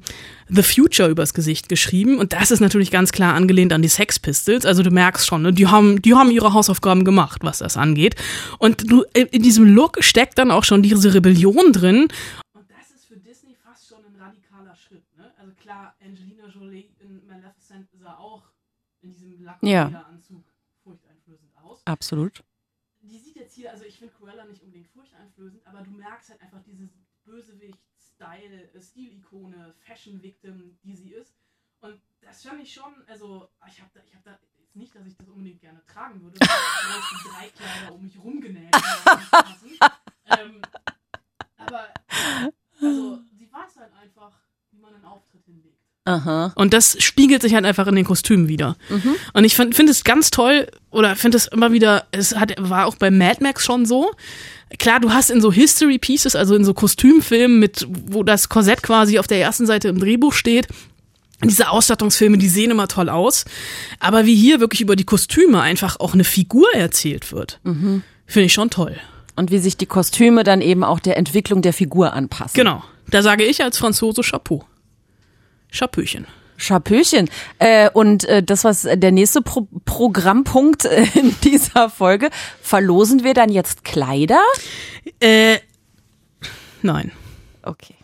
The 0.49 0.63
Future 0.63 1.09
übers 1.09 1.33
Gesicht 1.33 1.67
geschrieben 1.69 2.19
und 2.19 2.31
das 2.33 2.51
ist 2.51 2.59
natürlich 2.61 2.89
ganz 2.91 3.11
klar 3.11 3.33
angelehnt 3.33 3.73
an 3.73 3.81
die 3.81 3.87
Sex 3.89 4.19
Pistols. 4.19 4.65
Also 4.65 4.81
du 4.83 4.91
merkst 4.91 5.27
schon, 5.27 5.41
ne, 5.41 5.51
die 5.51 5.67
haben, 5.67 6.01
die 6.01 6.13
haben 6.15 6.31
ihre 6.31 6.53
Hausaufgaben 6.53 7.03
gemacht, 7.03 7.43
was 7.43 7.59
das 7.59 7.75
angeht. 7.77 8.15
Und 8.57 8.89
du, 8.89 9.03
äh, 9.13 9.27
in 9.31 9.41
diesem 9.43 9.65
Look 9.65 10.03
steckt 10.03 10.37
dann 10.37 10.51
auch 10.51 10.63
schon 10.63 10.81
diese 10.83 11.13
Rebellion 11.13 11.73
drin. 11.73 12.07
Und 12.53 12.69
das 12.69 12.91
ist 12.95 13.05
für 13.07 13.17
Disney 13.17 13.55
fast 13.55 13.87
schon 13.89 13.99
ein 14.05 14.15
radikaler 14.19 14.75
Schritt. 14.75 15.03
Ne? 15.17 15.31
Also 15.37 15.51
klar, 15.53 15.95
Angelina 16.03 16.47
Jolie 16.47 16.89
in 16.99 17.25
Maleficent 17.27 17.87
sah 18.01 18.15
auch 18.17 18.43
in 19.01 19.13
diesem 19.13 19.33
Ja. 19.61 19.83
Lackenanzug 19.89 20.43
furchteinflößend 20.83 21.51
aus 21.61 21.81
Absolut. 21.85 22.43
die 23.01 23.19
sieht 23.19 23.35
jetzt 23.35 23.55
hier, 23.55 23.71
also 23.71 23.83
ich 23.85 23.97
finde 23.97 24.13
Cruella 24.17 24.45
nicht 24.45 24.61
unbedingt 24.63 24.87
furchteinflößend, 24.87 25.61
aber 25.65 25.81
du 25.81 25.91
merkst 25.91 26.29
halt 26.29 26.41
einfach 26.41 26.61
dieses 26.65 26.89
Bösewicht-Style, 28.17 28.73
äh, 28.73 28.81
Stilikone, 28.81 29.73
Fashion-Victim, 29.79 30.77
die 30.83 30.95
sie 30.95 31.13
ist. 31.13 31.35
Und 31.79 32.01
das 32.21 32.43
fand 32.43 32.61
ich 32.61 32.73
schon, 32.73 32.93
also 33.07 33.49
ich 33.67 33.79
habe 33.79 33.91
da, 33.93 34.01
ich 34.03 34.15
hab 34.15 34.23
da 34.23 34.39
jetzt 34.59 34.75
nicht, 34.75 34.95
dass 34.95 35.05
ich 35.05 35.15
das 35.15 35.27
unbedingt 35.29 35.61
gerne 35.61 35.83
tragen 35.85 36.21
würde, 36.21 36.39
weil 36.39 36.99
ich 36.99 37.23
die 37.23 37.29
drei 37.29 37.49
Kleider 37.49 37.93
um 37.93 38.03
mich 38.03 38.17
rumgenäht 38.19 38.75
ähm, 40.25 40.61
aber 41.57 41.93
also, 42.81 43.21
sie 43.31 43.51
weiß 43.51 43.77
halt 43.77 43.93
einfach, 43.93 44.41
wie 44.71 44.79
man 44.79 44.95
einen 44.95 45.05
Auftritt 45.05 45.45
hinlegt. 45.45 45.85
Aha. 46.07 46.53
Und 46.55 46.73
das 46.73 46.95
spiegelt 47.03 47.41
sich 47.41 47.53
halt 47.53 47.65
einfach 47.65 47.85
in 47.87 47.95
den 47.95 48.05
Kostümen 48.05 48.47
wieder. 48.47 48.77
Und 49.33 49.43
ich 49.43 49.55
finde 49.55 49.91
es 49.91 50.05
ganz 50.05 50.31
toll 50.31 50.67
oder 50.89 51.17
finde 51.17 51.37
es 51.37 51.47
immer 51.47 51.73
wieder, 51.73 52.05
es 52.11 52.33
hat, 52.35 52.53
war 52.57 52.85
auch 52.85 52.95
bei 52.95 53.11
Mad 53.11 53.43
Max 53.43 53.65
schon 53.65 53.85
so. 53.85 54.11
Klar, 54.79 55.01
du 55.01 55.11
hast 55.11 55.29
in 55.29 55.41
so 55.41 55.51
History 55.51 55.97
Pieces, 55.97 56.35
also 56.35 56.55
in 56.55 56.63
so 56.63 56.73
Kostümfilmen 56.73 57.59
mit, 57.59 57.85
wo 57.89 58.23
das 58.23 58.47
Korsett 58.47 58.83
quasi 58.83 59.19
auf 59.19 59.27
der 59.27 59.41
ersten 59.41 59.65
Seite 59.65 59.89
im 59.89 59.99
Drehbuch 59.99 60.31
steht. 60.31 60.67
Diese 61.43 61.69
Ausstattungsfilme, 61.69 62.37
die 62.37 62.47
sehen 62.47 62.71
immer 62.71 62.87
toll 62.87 63.09
aus. 63.09 63.43
Aber 63.99 64.25
wie 64.25 64.35
hier 64.35 64.61
wirklich 64.61 64.79
über 64.79 64.95
die 64.95 65.03
Kostüme 65.03 65.61
einfach 65.61 65.99
auch 65.99 66.13
eine 66.13 66.23
Figur 66.23 66.73
erzählt 66.73 67.33
wird, 67.33 67.59
finde 68.25 68.45
ich 68.45 68.53
schon 68.53 68.69
toll. 68.69 68.95
Und 69.35 69.51
wie 69.51 69.59
sich 69.59 69.75
die 69.75 69.85
Kostüme 69.85 70.45
dann 70.45 70.61
eben 70.61 70.85
auch 70.85 71.01
der 71.01 71.17
Entwicklung 71.17 71.61
der 71.61 71.73
Figur 71.73 72.13
anpassen. 72.13 72.55
Genau. 72.55 72.81
Da 73.09 73.21
sage 73.21 73.43
ich 73.43 73.61
als 73.61 73.77
Franzose 73.77 74.21
Chapeau. 74.21 74.65
Chapeauchen. 75.71 76.25
Chapeauchen. 76.57 77.29
Äh, 77.59 77.89
und 77.91 78.23
äh, 78.25 78.41
das, 78.41 78.63
was 78.63 78.85
äh, 78.85 78.97
der 78.97 79.11
nächste 79.11 79.41
Pro 79.41 79.67
Programmpunkt 79.85 80.85
äh, 80.85 81.05
in 81.13 81.35
dieser 81.43 81.89
Folge, 81.89 82.29
verlosen 82.61 83.23
wir 83.23 83.33
dann 83.33 83.49
jetzt 83.49 83.83
Kleider? 83.83 84.41
Äh, 85.19 85.57
nein. 86.81 87.11
Okay. 87.63 87.95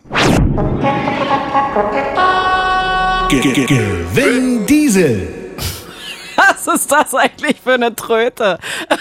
Ge- 3.29 3.39
ge- 3.41 3.65
Gewinn 3.65 4.65
Diesel. 4.67 5.55
Was 6.36 6.67
ist 6.67 6.91
das 6.91 7.15
eigentlich 7.15 7.60
für 7.62 7.74
eine 7.74 7.96
Tröte? 7.96 8.60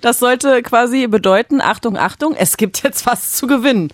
Das 0.00 0.18
sollte 0.18 0.62
quasi 0.62 1.06
bedeuten, 1.06 1.62
Achtung, 1.62 1.96
Achtung, 1.96 2.34
es 2.34 2.58
gibt 2.58 2.82
jetzt 2.82 3.06
was 3.06 3.32
zu 3.32 3.46
gewinnen. 3.46 3.90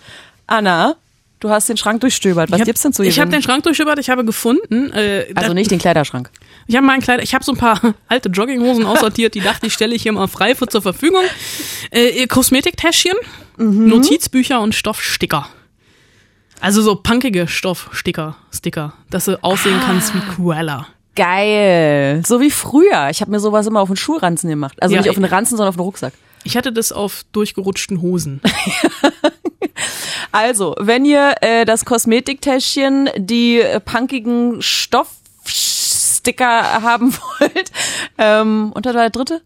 Anna, 0.48 0.96
du 1.40 1.50
hast 1.50 1.68
den 1.68 1.76
Schrank 1.76 2.00
durchstöbert. 2.00 2.50
Was 2.50 2.61
hab- 2.61 2.66
gibt's 2.66 2.82
denn 2.82 2.92
zu 2.92 3.02
Ich 3.02 3.18
habe 3.18 3.30
den 3.30 3.42
Schrank 3.42 3.64
durchstöbert, 3.64 3.99
ich 3.99 4.09
habe 4.11 4.25
gefunden. 4.25 4.92
Äh, 4.92 5.26
also 5.35 5.52
nicht 5.54 5.70
den 5.70 5.78
Kleiderschrank. 5.78 6.30
Ich 6.66 6.76
habe 6.76 6.87
meinen 6.87 7.00
Kleider, 7.00 7.23
ich 7.23 7.35
habe 7.35 7.44
so 7.44 7.52
ein 7.52 7.59
paar 7.59 7.80
alte 8.09 8.28
Jogginghosen 8.28 8.87
aussortiert, 8.87 9.35
die 9.35 9.40
dachte 9.40 9.66
ich, 9.66 9.73
stelle 9.73 9.94
ich 9.94 10.02
hier 10.02 10.12
mal 10.12 10.28
frei 10.28 10.54
für 10.54 10.66
zur 10.68 10.82
Verfügung. 10.82 11.23
Äh, 11.90 12.20
ihr 12.20 12.28
Kosmetiktäschchen, 12.28 13.14
Mhm. 13.56 13.88
Notizbücher 13.88 14.61
und 14.61 14.75
Stoffsticker. 14.75 15.47
Also 16.61 16.80
so 16.82 16.94
punkige 16.97 17.49
Stoffsticker, 17.49 18.37
Sticker, 18.52 18.92
dass 19.11 19.25
du 19.26 19.42
aussehen 19.42 19.78
kannst 19.85 20.12
Ah. 20.12 20.14
wie 20.16 20.35
Cruella. 20.35 20.87
Geil. 21.16 22.23
So 22.26 22.40
wie 22.40 22.50
früher. 22.50 23.09
Ich 23.11 23.20
habe 23.20 23.30
mir 23.30 23.40
sowas 23.40 23.66
immer 23.66 23.80
auf 23.80 23.88
den 23.88 23.97
Schulranzen 23.97 24.49
gemacht. 24.49 24.82
Also 24.82 24.94
Ja, 24.94 25.00
nicht 25.00 25.11
auf 25.11 25.16
den 25.16 25.25
Ranzen, 25.25 25.56
sondern 25.56 25.70
auf 25.70 25.76
den 25.76 25.82
Rucksack. 25.82 26.12
Ich 26.44 26.56
hatte 26.56 26.73
das 26.73 26.92
auf 26.92 27.25
durchgerutschten 27.32 28.00
Hosen. 28.00 28.40
Also, 30.32 30.74
wenn 30.78 31.04
ihr 31.04 31.34
äh, 31.40 31.64
das 31.64 31.84
Kosmetiktäschchen, 31.84 33.10
die 33.16 33.60
äh, 33.60 33.80
punkigen 33.80 34.62
Stoffsticker 34.62 36.48
haben 36.82 37.12
wollt, 37.38 37.72
ähm, 38.18 38.72
und 38.74 38.86
was 38.86 38.94
war 38.94 39.02
der 39.02 39.10
dritte? 39.10 39.42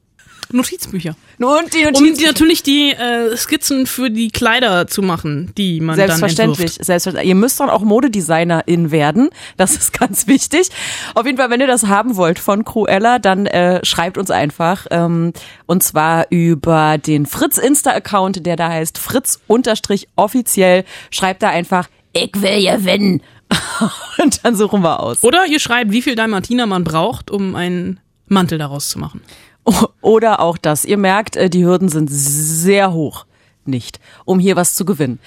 Notizbücher. 0.52 1.16
Und 1.38 1.74
die 1.74 1.84
Um 1.86 1.92
Notizen. 1.92 2.14
die, 2.18 2.24
natürlich 2.24 2.62
die 2.62 2.90
äh, 2.92 3.36
Skizzen 3.36 3.86
für 3.86 4.10
die 4.10 4.30
Kleider 4.30 4.86
zu 4.86 5.02
machen, 5.02 5.52
die 5.56 5.80
man 5.80 5.96
dann 5.96 6.08
Selbstverständlich, 6.08 6.60
entwirft. 6.72 6.84
selbstverständlich. 6.84 7.28
Ihr 7.28 7.34
müsst 7.34 7.60
dann 7.60 7.70
auch 7.70 7.82
Modedesignerin 7.82 8.90
werden. 8.90 9.30
Das 9.56 9.74
ist 9.74 9.98
ganz 9.98 10.26
wichtig. 10.26 10.68
Auf 11.14 11.26
jeden 11.26 11.38
Fall, 11.38 11.50
wenn 11.50 11.60
ihr 11.60 11.66
das 11.66 11.86
haben 11.86 12.16
wollt 12.16 12.38
von 12.38 12.64
Cruella, 12.64 13.18
dann 13.18 13.46
äh, 13.46 13.84
schreibt 13.84 14.18
uns 14.18 14.30
einfach. 14.30 14.86
Ähm, 14.90 15.32
und 15.66 15.82
zwar 15.82 16.26
über 16.30 16.98
den 16.98 17.26
Fritz 17.26 17.58
Insta-Account, 17.58 18.44
der 18.46 18.56
da 18.56 18.68
heißt 18.68 18.98
Fritz-offiziell. 18.98 20.84
Schreibt 21.10 21.42
da 21.42 21.48
einfach, 21.48 21.88
ich 22.12 22.30
will 22.34 22.64
gewinnen. 22.64 23.22
und 24.22 24.44
dann 24.44 24.56
suchen 24.56 24.82
wir 24.82 25.00
aus. 25.00 25.22
Oder 25.22 25.46
ihr 25.46 25.60
schreibt, 25.60 25.92
wie 25.92 26.02
viel 26.02 26.14
Dalmatiner 26.14 26.66
man 26.66 26.84
braucht, 26.84 27.30
um 27.30 27.54
einen 27.56 28.00
Mantel 28.26 28.58
daraus 28.58 28.88
zu 28.88 28.98
machen. 28.98 29.20
Oder 30.00 30.40
auch 30.40 30.58
das. 30.58 30.84
Ihr 30.84 30.98
merkt, 30.98 31.36
äh, 31.36 31.50
die 31.50 31.64
Hürden 31.64 31.88
sind 31.88 32.08
sehr 32.10 32.92
hoch. 32.92 33.26
Nicht, 33.66 33.98
um 34.24 34.38
hier 34.38 34.56
was 34.56 34.74
zu 34.74 34.84
gewinnen. 34.84 35.18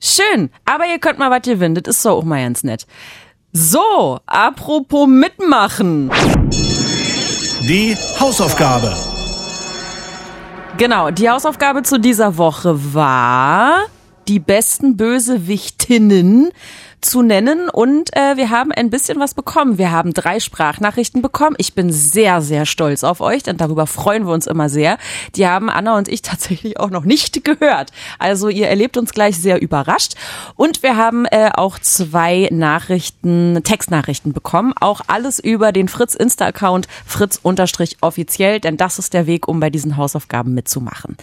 Schön, 0.00 0.50
aber 0.64 0.86
ihr 0.86 0.98
könnt 0.98 1.18
mal 1.18 1.30
was 1.30 1.42
gewinnen. 1.42 1.76
Das 1.76 1.96
ist 1.96 2.04
doch 2.04 2.18
auch 2.18 2.24
mal 2.24 2.42
ganz 2.42 2.64
nett. 2.64 2.86
So, 3.52 4.18
apropos 4.26 5.06
mitmachen. 5.06 6.10
Die 7.68 7.96
Hausaufgabe. 8.18 8.94
Genau, 10.76 11.12
die 11.12 11.30
Hausaufgabe 11.30 11.84
zu 11.84 12.00
dieser 12.00 12.36
Woche 12.36 12.94
war, 12.94 13.84
die 14.26 14.40
besten 14.40 14.96
Bösewichtinnen 14.96 16.50
zu 17.04 17.22
nennen 17.22 17.68
und 17.68 18.16
äh, 18.16 18.36
wir 18.36 18.50
haben 18.50 18.72
ein 18.72 18.90
bisschen 18.90 19.20
was 19.20 19.34
bekommen. 19.34 19.78
Wir 19.78 19.90
haben 19.90 20.14
drei 20.14 20.40
Sprachnachrichten 20.40 21.22
bekommen. 21.22 21.54
Ich 21.58 21.74
bin 21.74 21.92
sehr, 21.92 22.40
sehr 22.40 22.66
stolz 22.66 23.04
auf 23.04 23.20
euch, 23.20 23.42
denn 23.42 23.56
darüber 23.56 23.86
freuen 23.86 24.26
wir 24.26 24.32
uns 24.32 24.46
immer 24.46 24.68
sehr. 24.68 24.98
Die 25.36 25.46
haben 25.46 25.68
Anna 25.68 25.96
und 25.96 26.08
ich 26.08 26.22
tatsächlich 26.22 26.80
auch 26.80 26.90
noch 26.90 27.04
nicht 27.04 27.44
gehört. 27.44 27.90
Also 28.18 28.48
ihr 28.48 28.68
erlebt 28.68 28.96
uns 28.96 29.12
gleich 29.12 29.38
sehr 29.38 29.60
überrascht. 29.60 30.14
Und 30.56 30.82
wir 30.82 30.96
haben 30.96 31.26
äh, 31.26 31.50
auch 31.54 31.78
zwei 31.78 32.48
Nachrichten, 32.50 33.60
Textnachrichten 33.62 34.32
bekommen. 34.32 34.72
Auch 34.80 35.02
alles 35.06 35.38
über 35.38 35.72
den 35.72 35.88
Fritz 35.88 36.14
Insta-Account 36.14 36.88
Fritz-offiziell, 37.06 38.60
denn 38.60 38.76
das 38.76 38.98
ist 38.98 39.12
der 39.12 39.26
Weg, 39.26 39.46
um 39.46 39.60
bei 39.60 39.68
diesen 39.70 39.96
Hausaufgaben 39.96 40.54
mitzumachen. 40.54 41.16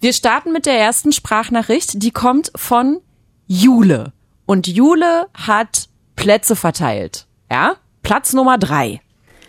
Wir 0.00 0.14
starten 0.14 0.52
mit 0.52 0.66
der 0.66 0.78
ersten 0.78 1.12
Sprachnachricht. 1.12 2.02
Die 2.02 2.10
kommt 2.10 2.50
von 2.56 3.00
Jule. 3.46 4.13
Und 4.46 4.66
Jule 4.66 5.26
hat 5.34 5.88
Plätze 6.16 6.56
verteilt. 6.56 7.26
Ja? 7.50 7.76
Platz 8.02 8.32
Nummer 8.32 8.58
drei. 8.58 9.00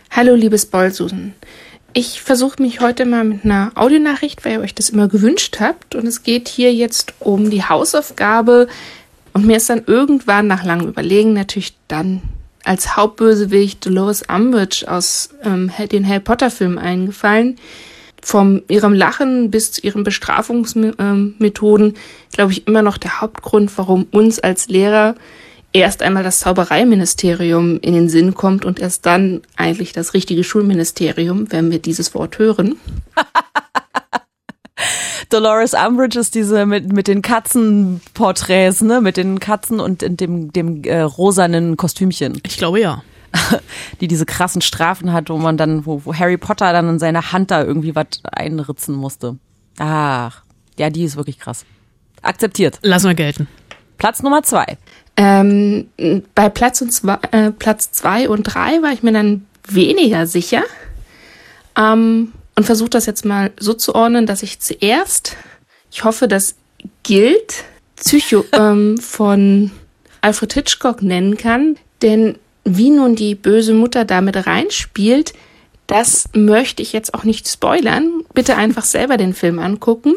Hallo, 0.10 0.36
liebes 0.36 0.66
Bollsusen. 0.66 1.34
Ich 1.94 2.22
versuche 2.22 2.62
mich 2.62 2.80
heute 2.80 3.06
mal 3.06 3.24
mit 3.24 3.46
einer 3.46 3.72
Audionachricht, 3.76 4.44
weil 4.44 4.54
ihr 4.54 4.60
euch 4.62 4.76
das 4.76 4.90
immer 4.90 5.08
gewünscht 5.08 5.58
habt. 5.60 5.96
Und 5.96 6.06
es 6.08 6.24
geht 6.24 6.48
hier 6.48 6.74
jetzt 6.74 7.14
um 7.20 7.50
die 7.50 7.64
Hausaufgabe. 7.64 8.68
Und 9.34 9.46
mir 9.46 9.58
ist 9.58 9.70
dann 9.70 9.84
irgendwann 9.86 10.48
nach 10.48 10.64
langem 10.64 10.88
Überlegen 10.88 11.34
natürlich 11.34 11.76
dann 11.88 12.22
als 12.64 12.96
Hauptbösewicht 12.96 13.86
Dolores 13.86 14.24
Umbridge 14.24 14.86
aus 14.90 15.30
ähm, 15.44 15.72
den 15.92 16.08
Harry 16.08 16.20
Potter 16.22 16.50
Filmen 16.50 16.80
eingefallen. 16.80 17.58
Vom 18.26 18.64
ihrem 18.68 18.94
Lachen 18.94 19.52
bis 19.52 19.72
zu 19.72 19.82
ihren 19.82 20.04
Bestrafungsmethoden, 20.04 21.94
glaube 22.34 22.52
ich, 22.52 22.66
immer 22.66 22.82
noch 22.82 22.98
der 22.98 23.22
Hauptgrund, 23.22 23.72
warum 23.78 24.08
uns 24.10 24.40
als 24.40 24.68
Lehrer 24.68 25.14
erst 25.74 26.02
einmal 26.02 26.24
das 26.24 26.40
Zaubereiministerium 26.40 27.80
in 27.82 27.94
den 27.94 28.10
Sinn 28.10 28.34
kommt 28.34 28.66
und 28.66 28.80
erst 28.80 29.06
dann 29.06 29.44
eigentlich 29.58 29.94
das 29.94 30.16
richtige 30.16 30.44
Schulministerium, 30.44 31.52
wenn 31.52 31.70
wir 31.70 31.78
dieses 31.78 32.16
Wort 32.16 32.40
hören. 32.40 32.78
Dolores 35.30 35.76
Umbridge 35.76 36.20
ist 36.20 36.34
diese 36.34 36.66
mit, 36.66 36.92
mit 36.92 37.08
den 37.08 37.22
Katzenporträts, 37.22 38.82
ne? 38.82 39.02
Mit 39.02 39.18
den 39.18 39.40
Katzen 39.40 39.80
und 39.80 40.02
in 40.02 40.18
dem, 40.18 40.52
dem 40.52 40.84
äh, 40.84 41.02
rosanen 41.02 41.78
Kostümchen, 41.78 42.42
Ich 42.44 42.58
glaube 42.58 42.80
ja. 42.80 43.04
die 44.02 44.08
diese 44.08 44.26
krassen 44.26 44.62
Strafen 44.62 45.14
hat, 45.14 45.30
wo 45.30 45.38
man 45.38 45.58
dann, 45.58 45.86
wo, 45.86 46.02
wo 46.06 46.14
Harry 46.14 46.38
Potter 46.38 46.72
dann 46.72 46.90
in 46.90 47.00
seine 47.00 47.32
Hand 47.32 47.52
da 47.52 47.64
irgendwie 47.64 47.96
was 47.96 48.08
einritzen 48.32 48.96
musste. 48.96 49.38
Ach, 49.78 50.44
ja, 50.78 50.90
die 50.90 51.04
ist 51.04 51.18
wirklich 51.18 51.40
krass. 51.40 51.66
Akzeptiert. 52.22 52.80
Lassen 52.82 53.08
wir 53.08 53.16
gelten. 53.16 53.48
Platz 53.98 54.22
Nummer 54.22 54.44
zwei. 54.44 54.78
Ähm, 55.18 55.88
bei 56.34 56.50
Platz, 56.50 56.82
und 56.82 56.92
zwei, 56.92 57.18
äh, 57.32 57.52
Platz 57.52 57.92
zwei 57.92 58.28
und 58.28 58.44
drei 58.44 58.82
war 58.82 58.92
ich 58.92 59.04
mir 59.04 59.14
dann 59.14 59.46
weniger 59.68 60.28
sicher 60.28 60.64
ähm, 61.78 62.34
und 62.56 62.66
versuche 62.66 62.90
das 62.90 63.06
jetzt 63.06 63.24
mal 63.26 63.52
so 63.58 63.74
zu 63.74 63.96
ordnen, 63.96 64.26
dass 64.26 64.44
ich 64.44 64.60
zuerst, 64.60 65.38
ich 65.92 66.04
hoffe, 66.04 66.28
das 66.28 66.56
gilt, 67.04 67.64
Psycho 67.96 68.44
ähm, 68.52 68.98
von 68.98 69.72
Alfred 70.22 70.54
Hitchcock 70.54 71.02
nennen 71.02 71.38
kann, 71.38 71.78
denn 72.02 72.38
wie 72.66 72.90
nun 72.90 73.16
die 73.16 73.36
böse 73.36 73.74
Mutter 73.74 74.04
damit 74.06 74.46
reinspielt, 74.48 75.34
das 75.88 76.28
möchte 76.34 76.82
ich 76.82 76.94
jetzt 76.94 77.14
auch 77.14 77.24
nicht 77.24 77.48
spoilern. 77.48 78.24
Bitte 78.34 78.58
einfach 78.58 78.84
selber 78.84 79.18
den 79.18 79.34
Film 79.34 79.60
angucken. 79.60 80.16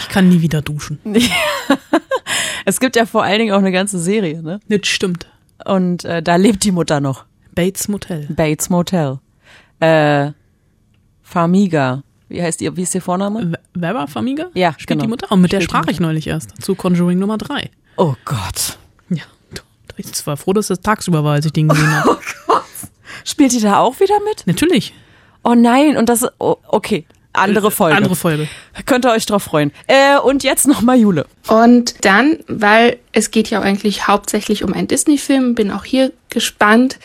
Ich 0.00 0.08
kann 0.08 0.28
nie 0.28 0.40
wieder 0.42 0.62
duschen. 0.62 0.98
Es 2.68 2.80
gibt 2.80 2.96
ja 2.96 3.06
vor 3.06 3.22
allen 3.22 3.38
Dingen 3.38 3.52
auch 3.52 3.58
eine 3.60 3.70
ganze 3.70 3.96
Serie, 4.00 4.42
ne? 4.42 4.58
Das 4.68 4.88
stimmt. 4.88 5.28
Und 5.64 6.04
äh, 6.04 6.20
da 6.20 6.34
lebt 6.34 6.64
die 6.64 6.72
Mutter 6.72 6.98
noch. 7.00 7.24
Bates 7.54 7.86
Motel. 7.86 8.26
Bates 8.28 8.70
Motel. 8.70 9.20
Äh, 9.78 10.32
Farmiga. 11.22 12.02
Wie 12.28 12.42
heißt 12.42 12.60
ihr, 12.62 12.76
wie 12.76 12.82
ist 12.82 12.94
ihr 12.96 13.02
Vorname? 13.02 13.52
W- 13.52 13.56
Wer 13.74 13.94
war 13.94 14.08
Famiga? 14.08 14.46
Ja, 14.54 14.72
Spielt 14.72 14.88
genau. 14.88 15.02
die 15.04 15.08
Mutter? 15.08 15.28
Oh, 15.30 15.36
mit 15.36 15.52
der 15.52 15.60
Spielt 15.60 15.70
die 15.70 15.76
sprach 15.76 15.88
ich 15.92 16.00
neulich 16.00 16.26
erst. 16.26 16.60
Zu 16.60 16.74
Conjuring 16.74 17.20
Nummer 17.20 17.38
3. 17.38 17.70
Oh 17.96 18.14
Gott. 18.24 18.78
Ich 19.96 20.26
war 20.26 20.36
froh, 20.36 20.52
dass 20.52 20.68
das 20.68 20.80
tagsüber 20.80 21.24
war, 21.24 21.34
als 21.34 21.46
ich 21.46 21.52
den 21.52 21.68
gesehen 21.68 21.90
habe. 21.90 22.18
Spielt 23.24 23.52
die 23.52 23.60
da 23.60 23.78
auch 23.78 23.98
wieder 24.00 24.18
mit? 24.20 24.46
Natürlich. 24.46 24.92
Oh 25.42 25.54
nein, 25.54 25.96
und 25.96 26.08
das, 26.08 26.26
oh, 26.38 26.56
okay. 26.68 27.06
Andere 27.32 27.70
Folge. 27.70 27.96
Andere 27.96 28.16
Folge. 28.16 28.48
Könnt 28.86 29.04
ihr 29.04 29.12
euch 29.12 29.26
drauf 29.26 29.42
freuen. 29.42 29.72
Äh, 29.86 30.18
und 30.18 30.42
jetzt 30.42 30.66
nochmal 30.66 30.98
Jule. 30.98 31.26
Und 31.48 32.04
dann, 32.04 32.38
weil 32.48 32.98
es 33.12 33.30
geht 33.30 33.50
ja 33.50 33.60
auch 33.60 33.64
eigentlich 33.64 34.08
hauptsächlich 34.08 34.64
um 34.64 34.72
einen 34.72 34.88
Disney-Film, 34.88 35.54
bin 35.54 35.70
auch 35.70 35.84
hier 35.84 36.12
gespannt, 36.30 36.98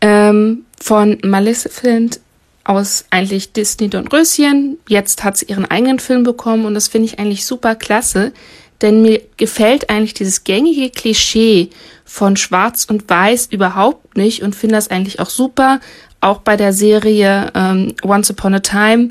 ähm, 0.00 0.64
von 0.80 1.18
Maleficent 1.22 2.20
aus 2.64 3.04
eigentlich 3.10 3.52
Disney 3.52 3.88
Dornröschen. 3.88 4.78
Jetzt 4.88 5.24
hat 5.24 5.36
sie 5.36 5.46
ihren 5.46 5.66
eigenen 5.66 5.98
Film 5.98 6.22
bekommen 6.22 6.64
und 6.64 6.74
das 6.74 6.88
finde 6.88 7.06
ich 7.06 7.18
eigentlich 7.18 7.44
super 7.44 7.74
klasse, 7.74 8.32
denn 8.82 9.02
mir 9.02 9.20
gefällt 9.36 9.90
eigentlich 9.90 10.14
dieses 10.14 10.44
gängige 10.44 10.90
Klischee 10.90 11.70
von 12.04 12.36
Schwarz 12.36 12.84
und 12.84 13.08
Weiß 13.08 13.48
überhaupt 13.50 14.16
nicht 14.16 14.42
und 14.42 14.54
finde 14.54 14.76
das 14.76 14.88
eigentlich 14.88 15.20
auch 15.20 15.30
super, 15.30 15.80
auch 16.20 16.38
bei 16.38 16.56
der 16.56 16.72
Serie 16.72 17.50
ähm, 17.54 17.94
Once 18.02 18.30
Upon 18.30 18.54
a 18.54 18.60
Time, 18.60 19.08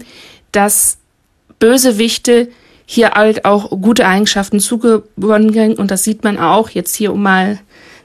dass 0.52 0.98
Bösewichte 1.60 2.50
hier 2.86 3.12
halt 3.12 3.46
auch 3.46 3.70
gute 3.82 4.08
Eigenschaften 4.08 4.60
zugewonnen 4.60 5.54
werden 5.54 5.76
und 5.76 5.92
das 5.92 6.04
sieht 6.04 6.24
man 6.24 6.40
auch 6.40 6.70
jetzt 6.70 6.96
hier, 6.96 7.14
um 7.14 7.22
mal 7.22 7.60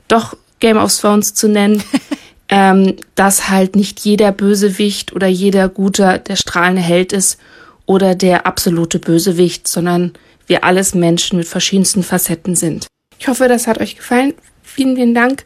doch 0.08 0.36
Game 0.60 0.76
of 0.76 0.96
Thrones 0.96 1.34
zu 1.34 1.48
nennen, 1.48 1.82
ähm, 2.48 2.96
dass 3.14 3.48
halt 3.48 3.76
nicht 3.76 4.00
jeder 4.00 4.32
Bösewicht 4.32 5.12
oder 5.12 5.26
jeder 5.26 5.68
Guter 5.68 6.18
der 6.18 6.36
strahlende 6.36 6.82
Held 6.82 7.12
ist 7.12 7.38
oder 7.86 8.14
der 8.14 8.46
absolute 8.46 8.98
Bösewicht, 8.98 9.68
sondern 9.68 10.12
wir 10.46 10.64
alles 10.64 10.94
Menschen 10.94 11.38
mit 11.38 11.46
verschiedensten 11.46 12.02
Facetten 12.02 12.56
sind. 12.56 12.86
Ich 13.18 13.28
hoffe, 13.28 13.48
das 13.48 13.66
hat 13.66 13.80
euch 13.80 13.96
gefallen. 13.96 14.34
Vielen, 14.62 14.96
vielen 14.96 15.14
Dank 15.14 15.44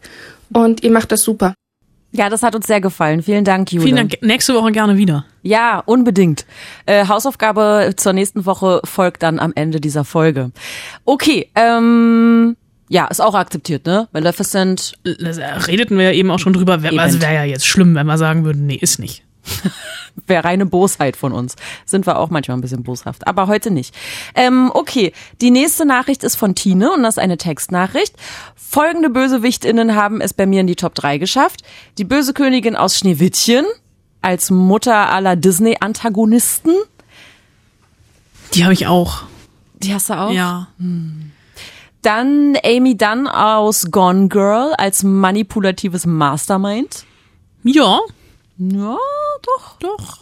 und 0.52 0.82
ihr 0.82 0.90
macht 0.90 1.12
das 1.12 1.22
super. 1.22 1.54
Ja, 2.10 2.30
das 2.30 2.42
hat 2.42 2.54
uns 2.54 2.66
sehr 2.66 2.80
gefallen. 2.80 3.22
Vielen 3.22 3.44
Dank, 3.44 3.70
Jule. 3.70 3.84
Vielen 3.84 3.96
Dank. 3.96 4.22
Nächste 4.22 4.54
Woche 4.54 4.72
gerne 4.72 4.96
wieder. 4.96 5.26
Ja, 5.42 5.82
unbedingt. 5.84 6.46
Äh, 6.86 7.06
Hausaufgabe 7.06 7.92
zur 7.96 8.14
nächsten 8.14 8.46
Woche 8.46 8.80
folgt 8.84 9.22
dann 9.22 9.38
am 9.38 9.52
Ende 9.54 9.78
dieser 9.80 10.04
Folge. 10.04 10.50
Okay, 11.04 11.50
ähm, 11.54 12.56
ja, 12.88 13.06
ist 13.08 13.20
auch 13.20 13.34
akzeptiert, 13.34 13.84
ne? 13.84 14.08
Maleficent. 14.12 14.94
Äh, 15.04 15.10
redeten 15.66 15.98
wir 15.98 16.06
ja 16.06 16.12
eben 16.12 16.30
auch 16.30 16.38
schon 16.38 16.54
drüber. 16.54 16.82
Wär, 16.82 16.98
also 16.98 17.20
wäre 17.20 17.34
ja 17.34 17.44
jetzt 17.44 17.66
schlimm, 17.66 17.94
wenn 17.94 18.06
wir 18.06 18.16
sagen 18.16 18.44
würden, 18.44 18.66
nee, 18.66 18.78
ist 18.80 18.98
nicht. 18.98 19.24
Wäre 20.26 20.44
reine 20.44 20.66
Bosheit 20.66 21.16
von 21.16 21.32
uns. 21.32 21.54
Sind 21.84 22.06
wir 22.06 22.18
auch 22.18 22.30
manchmal 22.30 22.56
ein 22.56 22.60
bisschen 22.60 22.82
boshaft, 22.82 23.26
aber 23.26 23.46
heute 23.46 23.70
nicht. 23.70 23.94
Ähm, 24.34 24.70
okay, 24.74 25.12
die 25.40 25.50
nächste 25.50 25.84
Nachricht 25.84 26.24
ist 26.24 26.36
von 26.36 26.54
Tine 26.54 26.92
und 26.92 27.02
das 27.02 27.14
ist 27.14 27.22
eine 27.22 27.38
Textnachricht. 27.38 28.14
Folgende 28.56 29.10
BösewichtInnen 29.10 29.94
haben 29.94 30.20
es 30.20 30.34
bei 30.34 30.46
mir 30.46 30.60
in 30.60 30.66
die 30.66 30.76
Top 30.76 30.94
3 30.94 31.18
geschafft. 31.18 31.62
Die 31.98 32.04
böse 32.04 32.34
Königin 32.34 32.76
aus 32.76 32.98
Schneewittchen 32.98 33.64
als 34.20 34.50
Mutter 34.50 35.10
aller 35.10 35.36
Disney-Antagonisten. 35.36 36.74
Die 38.54 38.64
habe 38.64 38.74
ich 38.74 38.86
auch. 38.86 39.22
Die 39.78 39.94
hast 39.94 40.10
du 40.10 40.14
auch? 40.14 40.32
Ja. 40.32 40.68
Dann 42.02 42.56
Amy 42.64 42.96
Dunn 42.96 43.26
aus 43.26 43.90
Gone 43.90 44.28
Girl 44.28 44.74
als 44.76 45.02
manipulatives 45.02 46.06
Mastermind. 46.06 47.04
Ja, 47.62 48.00
Ja, 48.58 48.96
doch. 49.42 49.78
doch. 49.78 50.18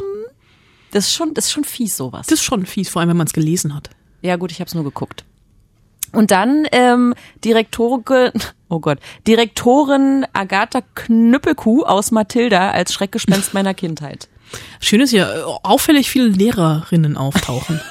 Das 0.91 1.07
ist 1.07 1.15
schon, 1.15 1.35
das 1.35 1.47
ist 1.47 1.53
schon 1.53 1.65
fies 1.65 1.97
sowas. 1.97 2.27
Das 2.27 2.39
ist 2.39 2.45
schon 2.45 2.67
fies, 2.67 2.89
vor 2.89 3.01
allem 3.01 3.11
wenn 3.11 3.17
man 3.17 3.27
es 3.27 3.33
gelesen 3.33 3.75
hat. 3.75 3.91
Ja 4.23 4.37
gut, 4.37 4.53
ich 4.53 4.61
habe 4.61 4.69
es 4.69 4.75
nur 4.75 4.85
geguckt. 4.85 5.25
Und 6.13 6.31
dann 6.31 6.67
ähm, 6.73 7.15
Direktorin, 7.45 8.33
oh 8.69 8.81
Gott, 8.81 8.99
Direktorin 9.27 10.27
Agatha 10.33 10.83
Knüppelkuh 10.95 11.85
aus 11.85 12.11
Mathilda 12.11 12.71
als 12.71 12.93
Schreckgespenst 12.93 13.55
meiner 13.55 13.75
Kindheit. 13.75 14.29
Schön 14.81 15.01
ist 15.01 15.13
ja, 15.13 15.31
äh, 15.31 15.43
auffällig 15.63 16.09
viele 16.09 16.29
Lehrerinnen 16.29 17.17
auftauchen. 17.17 17.81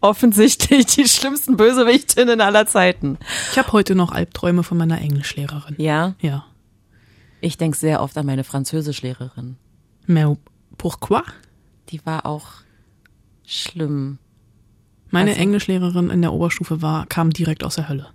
Offensichtlich 0.00 0.86
die 0.86 1.08
schlimmsten 1.08 1.56
Bösewichtinnen 1.56 2.40
aller 2.40 2.66
Zeiten. 2.66 3.18
Ich 3.50 3.58
habe 3.58 3.72
heute 3.72 3.94
noch 3.94 4.12
Albträume 4.12 4.62
von 4.62 4.78
meiner 4.78 5.00
Englischlehrerin. 5.00 5.74
Ja, 5.78 6.14
Ja. 6.20 6.44
Ich 7.40 7.56
denk 7.58 7.76
sehr 7.76 8.02
oft 8.02 8.16
an 8.18 8.26
meine 8.26 8.44
Französischlehrerin. 8.44 9.56
Mais 10.06 10.36
pourquoi? 10.78 11.22
Die 11.90 12.04
war 12.04 12.26
auch 12.26 12.48
schlimm. 13.46 14.18
Meine 15.10 15.30
Also- 15.30 15.42
Englischlehrerin 15.42 16.10
in 16.10 16.22
der 16.22 16.32
Oberstufe 16.32 16.82
war, 16.82 17.06
kam 17.06 17.30
direkt 17.30 17.64
aus 17.64 17.76
der 17.76 17.88
Hölle. 17.88 18.08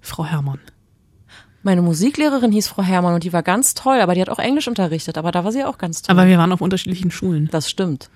Frau 0.00 0.24
Herrmann. 0.24 0.58
Meine 1.62 1.80
Musiklehrerin 1.80 2.52
hieß 2.52 2.68
Frau 2.68 2.82
Herrmann 2.82 3.14
und 3.14 3.24
die 3.24 3.32
war 3.32 3.42
ganz 3.42 3.72
toll, 3.72 4.00
aber 4.00 4.14
die 4.14 4.20
hat 4.20 4.28
auch 4.28 4.38
Englisch 4.38 4.68
unterrichtet, 4.68 5.16
aber 5.16 5.32
da 5.32 5.44
war 5.44 5.52
sie 5.52 5.64
auch 5.64 5.78
ganz 5.78 6.02
toll. 6.02 6.14
Aber 6.14 6.28
wir 6.28 6.36
waren 6.36 6.52
auf 6.52 6.60
unterschiedlichen 6.60 7.10
Schulen. 7.10 7.48
das 7.50 7.70
stimmt. 7.70 8.10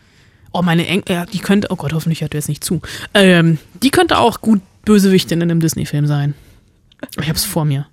Oh, 0.52 0.60
meine 0.62 0.86
Eng 0.86 1.02
ja, 1.08 1.24
die 1.26 1.38
könnte, 1.38 1.68
oh 1.70 1.76
Gott, 1.76 1.92
hoffentlich 1.94 2.20
hört 2.20 2.34
ihr 2.34 2.38
jetzt 2.38 2.48
nicht 2.48 2.62
zu. 2.64 2.80
Ähm, 3.14 3.58
die 3.82 3.90
könnte 3.90 4.18
auch 4.18 4.40
gut 4.42 4.60
Bösewichtin 4.84 5.40
in 5.40 5.50
einem 5.50 5.60
Disney-Film 5.60 6.06
sein. 6.06 6.34
Ich 7.20 7.28
hab's 7.28 7.44
vor 7.44 7.64
mir. 7.64 7.86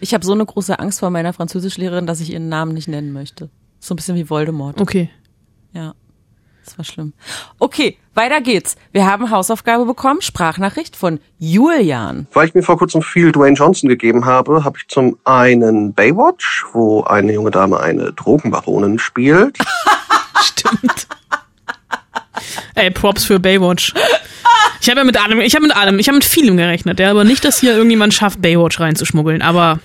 Ich 0.00 0.14
habe 0.14 0.24
so 0.24 0.32
eine 0.32 0.44
große 0.44 0.78
Angst 0.78 1.00
vor 1.00 1.10
meiner 1.10 1.32
Französischlehrerin, 1.32 2.06
dass 2.06 2.20
ich 2.20 2.32
ihren 2.32 2.48
Namen 2.48 2.74
nicht 2.74 2.88
nennen 2.88 3.12
möchte. 3.12 3.50
So 3.80 3.94
ein 3.94 3.96
bisschen 3.96 4.16
wie 4.16 4.28
Voldemort. 4.28 4.80
Okay. 4.80 5.10
Ja. 5.72 5.94
Das 6.64 6.78
war 6.78 6.84
schlimm. 6.84 7.12
Okay, 7.58 7.98
weiter 8.14 8.40
geht's. 8.40 8.76
Wir 8.90 9.04
haben 9.04 9.30
Hausaufgabe 9.30 9.84
bekommen, 9.84 10.22
Sprachnachricht 10.22 10.96
von 10.96 11.20
Julian. 11.38 12.26
Weil 12.32 12.48
ich 12.48 12.54
mir 12.54 12.62
vor 12.62 12.78
kurzem 12.78 13.02
viel 13.02 13.32
Dwayne 13.32 13.54
Johnson 13.54 13.88
gegeben 13.88 14.24
habe, 14.24 14.64
habe 14.64 14.78
ich 14.78 14.88
zum 14.88 15.18
einen 15.24 15.92
Baywatch, 15.92 16.64
wo 16.72 17.02
eine 17.02 17.34
junge 17.34 17.50
Dame 17.50 17.80
eine 17.80 18.12
Drogenbaronin 18.14 18.98
spielt. 18.98 19.58
Stimmt. 20.42 21.06
Ey, 22.74 22.90
Props 22.90 23.24
für 23.24 23.38
Baywatch. 23.38 23.94
Ich 24.80 24.90
habe 24.90 25.00
ja 25.00 25.04
mit 25.04 25.22
allem, 25.22 25.40
ich 25.40 25.54
habe 25.54 25.66
mit 25.66 25.76
allem, 25.76 25.98
ich 25.98 26.08
habe 26.08 26.16
mit 26.16 26.24
vielem 26.24 26.56
gerechnet, 26.56 27.00
ja, 27.00 27.10
aber 27.10 27.24
nicht, 27.24 27.44
dass 27.44 27.58
hier 27.58 27.74
irgendjemand 27.74 28.12
schafft, 28.12 28.42
Baywatch 28.42 28.80
reinzuschmuggeln, 28.80 29.40
aber 29.40 29.78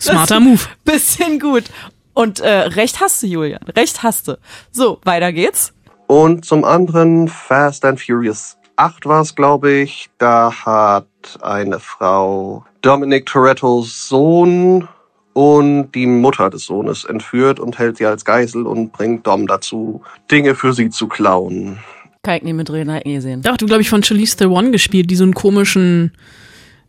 smarter 0.00 0.40
Move. 0.40 0.60
Bisschen 0.84 1.38
gut. 1.38 1.64
Und 2.12 2.40
äh, 2.40 2.48
recht 2.48 3.00
hast 3.00 3.22
du, 3.22 3.26
Julian. 3.26 3.62
Recht 3.76 4.02
hast 4.02 4.28
du. 4.28 4.38
So, 4.72 5.00
weiter 5.04 5.32
geht's. 5.32 5.72
Und 6.06 6.44
zum 6.44 6.64
anderen 6.64 7.28
Fast 7.28 7.84
and 7.84 8.00
Furious 8.00 8.56
8 8.76 9.06
war 9.06 9.22
es, 9.22 9.34
glaube 9.34 9.70
ich. 9.70 10.08
Da 10.18 10.52
hat 10.64 11.06
eine 11.42 11.78
Frau 11.78 12.64
Dominic 12.82 13.26
Torettos 13.26 14.08
Sohn 14.08 14.88
und 15.36 15.92
die 15.92 16.06
Mutter 16.06 16.48
des 16.48 16.64
Sohnes 16.64 17.04
entführt 17.04 17.60
und 17.60 17.78
hält 17.78 17.98
sie 17.98 18.06
als 18.06 18.24
Geisel 18.24 18.66
und 18.66 18.90
bringt 18.90 19.26
Dom 19.26 19.46
dazu, 19.46 20.00
Dinge 20.30 20.54
für 20.54 20.72
sie 20.72 20.88
zu 20.88 21.08
klauen. 21.08 21.76
Kann 22.22 22.36
ich 22.36 22.42
nicht 22.44 22.54
mitreden, 22.54 22.90
hab 22.90 23.00
ich 23.00 23.04
nie 23.04 23.14
gesehen. 23.16 23.42
Da 23.42 23.50
hast 23.50 23.60
du, 23.60 23.66
glaube 23.66 23.82
ich, 23.82 23.90
von 23.90 24.02
Charlize 24.02 24.38
Theron 24.38 24.72
gespielt, 24.72 25.10
die 25.10 25.14
so 25.14 25.24
einen 25.24 25.34
komischen, 25.34 26.12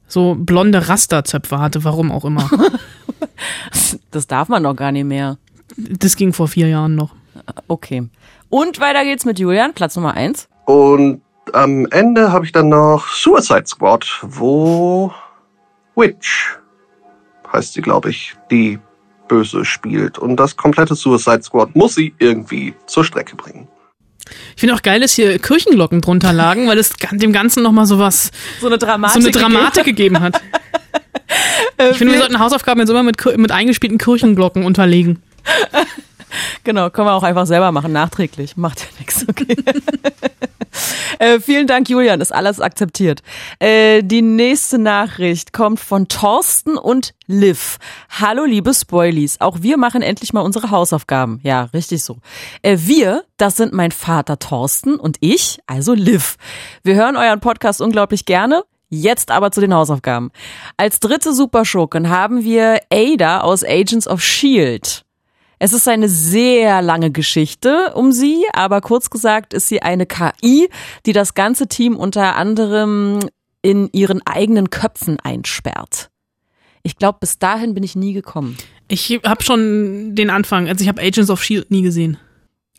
so 0.08 0.38
blonde 0.40 0.88
Rasterzöpfe 0.88 1.60
hatte, 1.60 1.84
warum 1.84 2.10
auch 2.10 2.24
immer. 2.24 2.50
Das 4.12 4.26
darf 4.26 4.50
man 4.50 4.64
doch 4.64 4.76
gar 4.76 4.92
nicht 4.92 5.06
mehr. 5.06 5.38
Das 5.78 6.16
ging 6.16 6.34
vor 6.34 6.48
vier 6.48 6.68
Jahren 6.68 6.96
noch. 6.96 7.12
Okay. 7.68 8.08
Und 8.50 8.80
weiter 8.80 9.04
geht's 9.04 9.26
mit 9.26 9.38
Julian, 9.38 9.74
Platz 9.74 9.96
Nummer 9.96 10.16
eins. 10.16 10.48
Und 10.66 11.22
am 11.54 11.86
Ende 11.92 12.32
habe 12.32 12.46
ich 12.46 12.52
dann 12.52 12.70
noch 12.70 13.08
Suicide 13.08 13.68
Squad, 13.68 14.08
wo 14.24 15.12
Witch 15.96 16.57
heißt 17.58 17.74
sie, 17.74 17.82
glaube 17.82 18.10
ich, 18.10 18.36
die 18.52 18.80
böse 19.28 19.66
spielt. 19.66 20.18
Und 20.18 20.38
das 20.38 20.56
komplette 20.56 20.96
Suicide 20.96 21.44
Squad 21.44 21.76
muss 21.76 21.96
sie 21.96 22.14
irgendwie 22.20 22.74
zur 22.86 23.04
Strecke 23.04 23.36
bringen. 23.36 23.68
Ich 24.56 24.62
finde 24.62 24.76
auch 24.76 24.82
geil, 24.82 25.00
dass 25.00 25.14
hier 25.14 25.40
Kirchenglocken 25.40 26.02
drunter 26.02 26.34
lagen, 26.34 26.68
weil 26.68 26.78
es 26.78 26.94
dem 27.12 27.32
Ganzen 27.32 27.64
nochmal 27.64 27.86
so 27.86 27.98
was, 28.00 28.32
So 28.60 28.68
eine 28.68 28.76
so 28.80 28.86
Dramatik. 28.86 29.24
eine 29.24 29.32
Dramatik 29.32 29.84
gegeben 29.86 30.20
hat. 30.20 30.42
Ich 31.92 31.98
finde, 31.98 32.14
wir 32.14 32.20
sollten 32.20 32.40
Hausaufgaben 32.40 32.80
jetzt 32.80 32.90
immer 32.90 33.04
mit, 33.04 33.24
mit 33.38 33.52
eingespielten 33.52 33.98
Kirchenglocken 33.98 34.64
unterlegen. 34.64 35.22
Genau, 36.64 36.90
können 36.90 37.08
wir 37.08 37.14
auch 37.14 37.24
einfach 37.24 37.46
selber 37.46 37.72
machen, 37.72 37.94
nachträglich. 37.94 38.58
Macht 38.58 38.82
ja 38.82 38.88
nichts, 39.00 39.26
okay. 39.30 39.56
äh, 41.20 41.40
vielen 41.40 41.68
Dank, 41.68 41.90
Julian, 41.90 42.22
ist 42.22 42.34
alles 42.34 42.60
akzeptiert. 42.60 43.22
Äh, 43.60 44.04
die 44.04 44.22
nächste 44.22 44.78
Nachricht 44.78 45.54
kommt 45.54 45.80
von 45.80 46.08
Thorsten 46.08 46.78
und 46.78 47.14
Liv. 47.28 47.78
Hallo, 48.10 48.46
liebe 48.46 48.74
Spoilies. 48.74 49.42
Auch 49.42 49.58
wir 49.62 49.78
machen 49.78 50.02
endlich 50.02 50.34
mal 50.34 50.42
unsere 50.42 50.72
Hausaufgaben. 50.72 51.40
Ja, 51.44 51.64
richtig 51.74 52.04
so. 52.04 52.18
Äh, 52.62 52.78
wir, 52.82 53.24
das 53.38 53.56
sind 53.56 53.74
mein 53.74 53.92
Vater 53.92 54.40
Thorsten 54.40 54.96
und 54.96 55.18
ich, 55.20 55.60
also 55.68 55.94
Liv. 55.94 56.38
Wir 56.84 56.96
hören 56.96 57.18
euren 57.18 57.40
Podcast 57.40 57.82
unglaublich 57.82 58.26
gerne. 58.26 58.64
Jetzt 58.90 59.32
aber 59.32 59.52
zu 59.52 59.60
den 59.60 59.74
Hausaufgaben. 59.74 60.32
Als 60.78 61.00
dritte 61.02 61.34
Superschurken 61.34 62.10
haben 62.10 62.44
wir 62.44 62.80
Ada 62.90 63.42
aus 63.42 63.66
Agents 63.66 64.08
of 64.08 64.22
Shield. 64.22 65.07
Es 65.60 65.74
ist 65.74 65.88
eine 65.88 66.08
sehr 66.08 66.82
lange 66.82 67.10
Geschichte 67.12 67.94
um 67.96 68.12
sie, 68.12 68.46
aber 68.54 68.80
kurz 68.82 69.10
gesagt 69.10 69.54
ist 69.54 69.68
sie 69.68 69.82
eine 69.82 70.06
KI, 70.06 70.70
die 71.06 71.14
das 71.14 71.34
ganze 71.34 71.68
Team 71.68 71.96
unter 71.96 72.36
anderem 72.36 73.20
in 73.64 73.90
ihren 73.92 74.22
eigenen 74.26 74.70
Köpfen 74.70 75.20
einsperrt. 75.20 76.10
Ich 76.84 76.98
glaube, 76.98 77.18
bis 77.20 77.40
dahin 77.40 77.74
bin 77.74 77.84
ich 77.84 77.96
nie 77.96 78.14
gekommen. 78.14 78.56
Ich 78.88 79.20
habe 79.26 79.44
schon 79.44 80.16
den 80.16 80.30
Anfang, 80.30 80.68
also 80.68 80.84
ich 80.84 80.88
habe 80.88 81.02
Agents 81.02 81.32
of 81.32 81.44
Shield 81.44 81.72
nie 81.72 81.82
gesehen. 81.82 82.18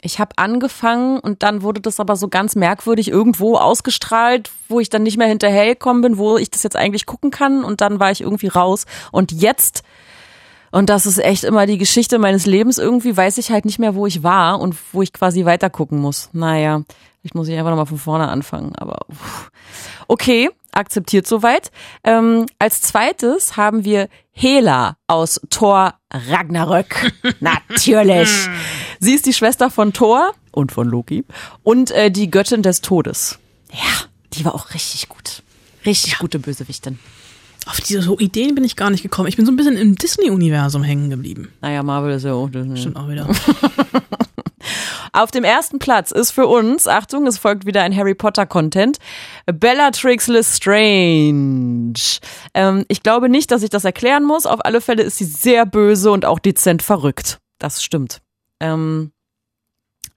Ich 0.01 0.21
habe 0.21 0.38
angefangen 0.38 1.19
und 1.19 1.43
dann 1.43 1.62
wurde 1.62 1.81
das 1.81 1.99
aber 1.99 2.14
so 2.14 2.29
ganz 2.29 2.55
merkwürdig 2.55 3.09
irgendwo 3.09 3.57
ausgestrahlt, 3.57 4.49
wo 4.69 4.79
ich 4.79 4.91
dann 4.91 5.03
nicht 5.03 5.19
mehr 5.19 5.27
hinterhergekommen 5.27 6.03
bin, 6.03 6.19
wo 6.19 6.38
ich 6.38 6.51
das 6.51 6.62
jetzt 6.62 6.77
eigentlich 6.77 7.05
gucken 7.05 7.33
kann 7.33 7.64
und 7.64 7.81
dann 7.81 7.99
war 7.99 8.12
ich 8.12 8.21
irgendwie 8.21 8.47
raus. 8.47 8.87
Und 9.11 9.33
jetzt, 9.33 9.83
und 10.71 10.91
das 10.91 11.07
ist 11.07 11.19
echt 11.19 11.45
immer 11.45 11.67
die 11.67 11.79
Geschichte 11.79 12.19
meines 12.19 12.47
Lebens, 12.47 12.79
irgendwie 12.79 13.17
weiß 13.17 13.39
ich 13.39 13.51
halt 13.51 13.65
nicht 13.65 13.79
mehr, 13.79 13.95
wo 13.95 14.07
ich 14.07 14.23
war 14.23 14.61
und 14.61 14.77
wo 14.93 15.03
ich 15.03 15.13
quasi 15.13 15.45
weiter 15.45 15.71
gucken 15.71 15.99
muss. 15.99 16.31
Naja, 16.33 16.83
ich 17.23 17.35
muss 17.35 17.49
ich 17.49 17.57
einfach 17.57 17.71
nochmal 17.71 17.87
von 17.87 17.99
vorne 17.99 18.29
anfangen, 18.29 18.75
aber 18.77 18.99
uff. 19.09 19.51
okay, 20.07 20.51
akzeptiert 20.73 21.27
soweit. 21.27 21.71
Ähm, 22.05 22.47
als 22.59 22.81
zweites 22.81 23.57
haben 23.57 23.85
wir 23.85 24.09
Hela 24.31 24.97
aus 25.07 25.41
Thor 25.51 25.95
Ragnarök. 26.13 27.13
Natürlich. 27.41 28.31
Sie 29.01 29.15
ist 29.15 29.27
die 29.27 29.35
Schwester 29.35 29.71
von 29.71 29.93
Thor 29.93 30.33
und 30.53 30.73
von 30.73 30.89
Loki 30.89 31.25
und 31.63 31.91
äh, 31.91 32.11
die 32.11 32.31
Göttin 32.31 32.63
des 32.63 32.81
Todes. 32.81 33.39
Ja, 33.73 34.07
die 34.35 34.45
war 34.45 34.55
auch 34.55 34.75
richtig 34.75 35.09
gut. 35.09 35.43
Richtig 35.85 36.19
gute 36.19 36.39
Bösewichtin. 36.39 36.99
Auf 37.69 37.81
diese 37.83 38.01
so 38.01 38.19
Ideen 38.19 38.55
bin 38.55 38.65
ich 38.65 38.77
gar 38.77 38.89
nicht 38.89 39.03
gekommen. 39.03 39.29
Ich 39.29 39.37
bin 39.37 39.45
so 39.45 39.53
ein 39.53 39.57
bisschen 39.57 39.77
im 39.77 39.95
Disney-Universum 39.95 40.83
hängen 40.83 41.11
geblieben. 41.11 41.53
Naja, 41.61 41.83
Marvel 41.83 42.15
ist 42.15 42.25
ja 42.25 42.33
auch 42.33 42.49
Disney. 42.49 42.79
Stimmt 42.79 42.97
auch 42.97 43.09
wieder. 43.09 43.29
Auf 45.13 45.31
dem 45.31 45.45
ersten 45.45 45.79
Platz 45.79 46.11
ist 46.11 46.31
für 46.31 46.47
uns, 46.47 46.87
Achtung, 46.87 47.27
es 47.27 47.39
folgt 47.39 47.67
wieder 47.67 47.83
ein 47.83 47.95
Harry 47.95 48.15
Potter 48.15 48.47
Content, 48.47 48.99
Bellatrix 49.47 50.29
Lestrange. 50.29 51.93
Ähm, 52.55 52.85
ich 52.89 53.03
glaube 53.03 53.29
nicht, 53.29 53.51
dass 53.51 53.63
ich 53.63 53.71
das 53.71 53.85
erklären 53.85 54.25
muss. 54.25 54.47
Auf 54.47 54.65
alle 54.65 54.81
Fälle 54.81 55.03
ist 55.03 55.19
sie 55.19 55.25
sehr 55.25 55.67
böse 55.67 56.11
und 56.11 56.25
auch 56.25 56.39
dezent 56.39 56.83
verrückt. 56.83 57.39
Das 57.59 57.83
stimmt. 57.83 58.21
Ähm, 58.61 59.13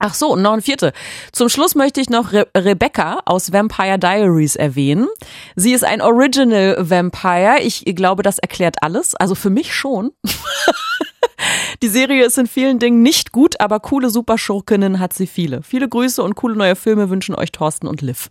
Ach 0.04 0.14
so, 0.14 0.32
und 0.32 0.42
noch 0.42 0.52
ein 0.52 0.62
vierte. 0.62 0.92
Zum 1.30 1.48
Schluss 1.48 1.76
möchte 1.76 2.00
ich 2.00 2.10
noch 2.10 2.32
Re 2.32 2.48
Rebecca 2.56 3.20
aus 3.24 3.52
Vampire 3.52 4.00
Diaries 4.00 4.56
erwähnen. 4.56 5.06
Sie 5.54 5.72
ist 5.72 5.84
ein 5.84 6.00
Original 6.00 6.76
Vampire. 6.80 7.60
Ich 7.60 7.84
glaube, 7.84 8.24
das 8.24 8.40
erklärt 8.40 8.82
alles. 8.82 9.14
Also 9.14 9.36
für 9.36 9.48
mich 9.48 9.72
schon. 9.72 10.10
Die 11.84 11.88
Serie 11.88 12.24
ist 12.24 12.36
in 12.36 12.48
vielen 12.48 12.80
Dingen 12.80 13.02
nicht 13.02 13.30
gut, 13.30 13.60
aber 13.60 13.78
coole 13.78 14.10
Superschurkinnen 14.10 14.98
hat 14.98 15.12
sie 15.12 15.28
viele. 15.28 15.62
Viele 15.62 15.88
Grüße 15.88 16.20
und 16.20 16.34
coole 16.34 16.56
neue 16.56 16.74
Filme 16.74 17.08
wünschen 17.08 17.36
euch 17.36 17.52
Thorsten 17.52 17.86
und 17.86 18.02
Liv. 18.02 18.28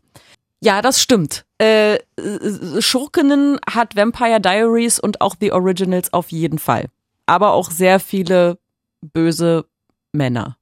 Ja, 0.59 0.81
das 0.81 1.01
stimmt. 1.01 1.45
Äh, 1.57 1.99
Schurkinnen 2.79 3.59
hat 3.73 3.95
Vampire 3.95 4.41
Diaries 4.41 4.99
und 4.99 5.21
auch 5.21 5.35
The 5.39 5.53
Originals 5.53 6.11
auf 6.11 6.33
jeden 6.33 6.59
Fall. 6.59 6.87
Aber 7.27 7.53
auch 7.53 7.71
sehr 7.71 8.01
viele 8.01 8.57
böse 9.01 9.63
Männer. 10.11 10.57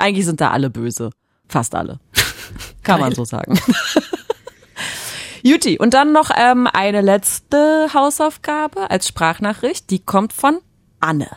Eigentlich 0.00 0.24
sind 0.24 0.40
da 0.40 0.50
alle 0.50 0.70
böse. 0.70 1.10
Fast 1.46 1.74
alle. 1.74 2.00
Kann 2.82 3.00
man 3.00 3.14
so 3.14 3.24
sagen. 3.24 3.58
Juti, 5.42 5.78
und 5.78 5.94
dann 5.94 6.12
noch 6.12 6.30
ähm, 6.36 6.66
eine 6.66 7.00
letzte 7.00 7.88
Hausaufgabe 7.94 8.90
als 8.90 9.08
Sprachnachricht. 9.08 9.90
Die 9.90 9.98
kommt 9.98 10.32
von 10.32 10.58
Anne. 11.00 11.28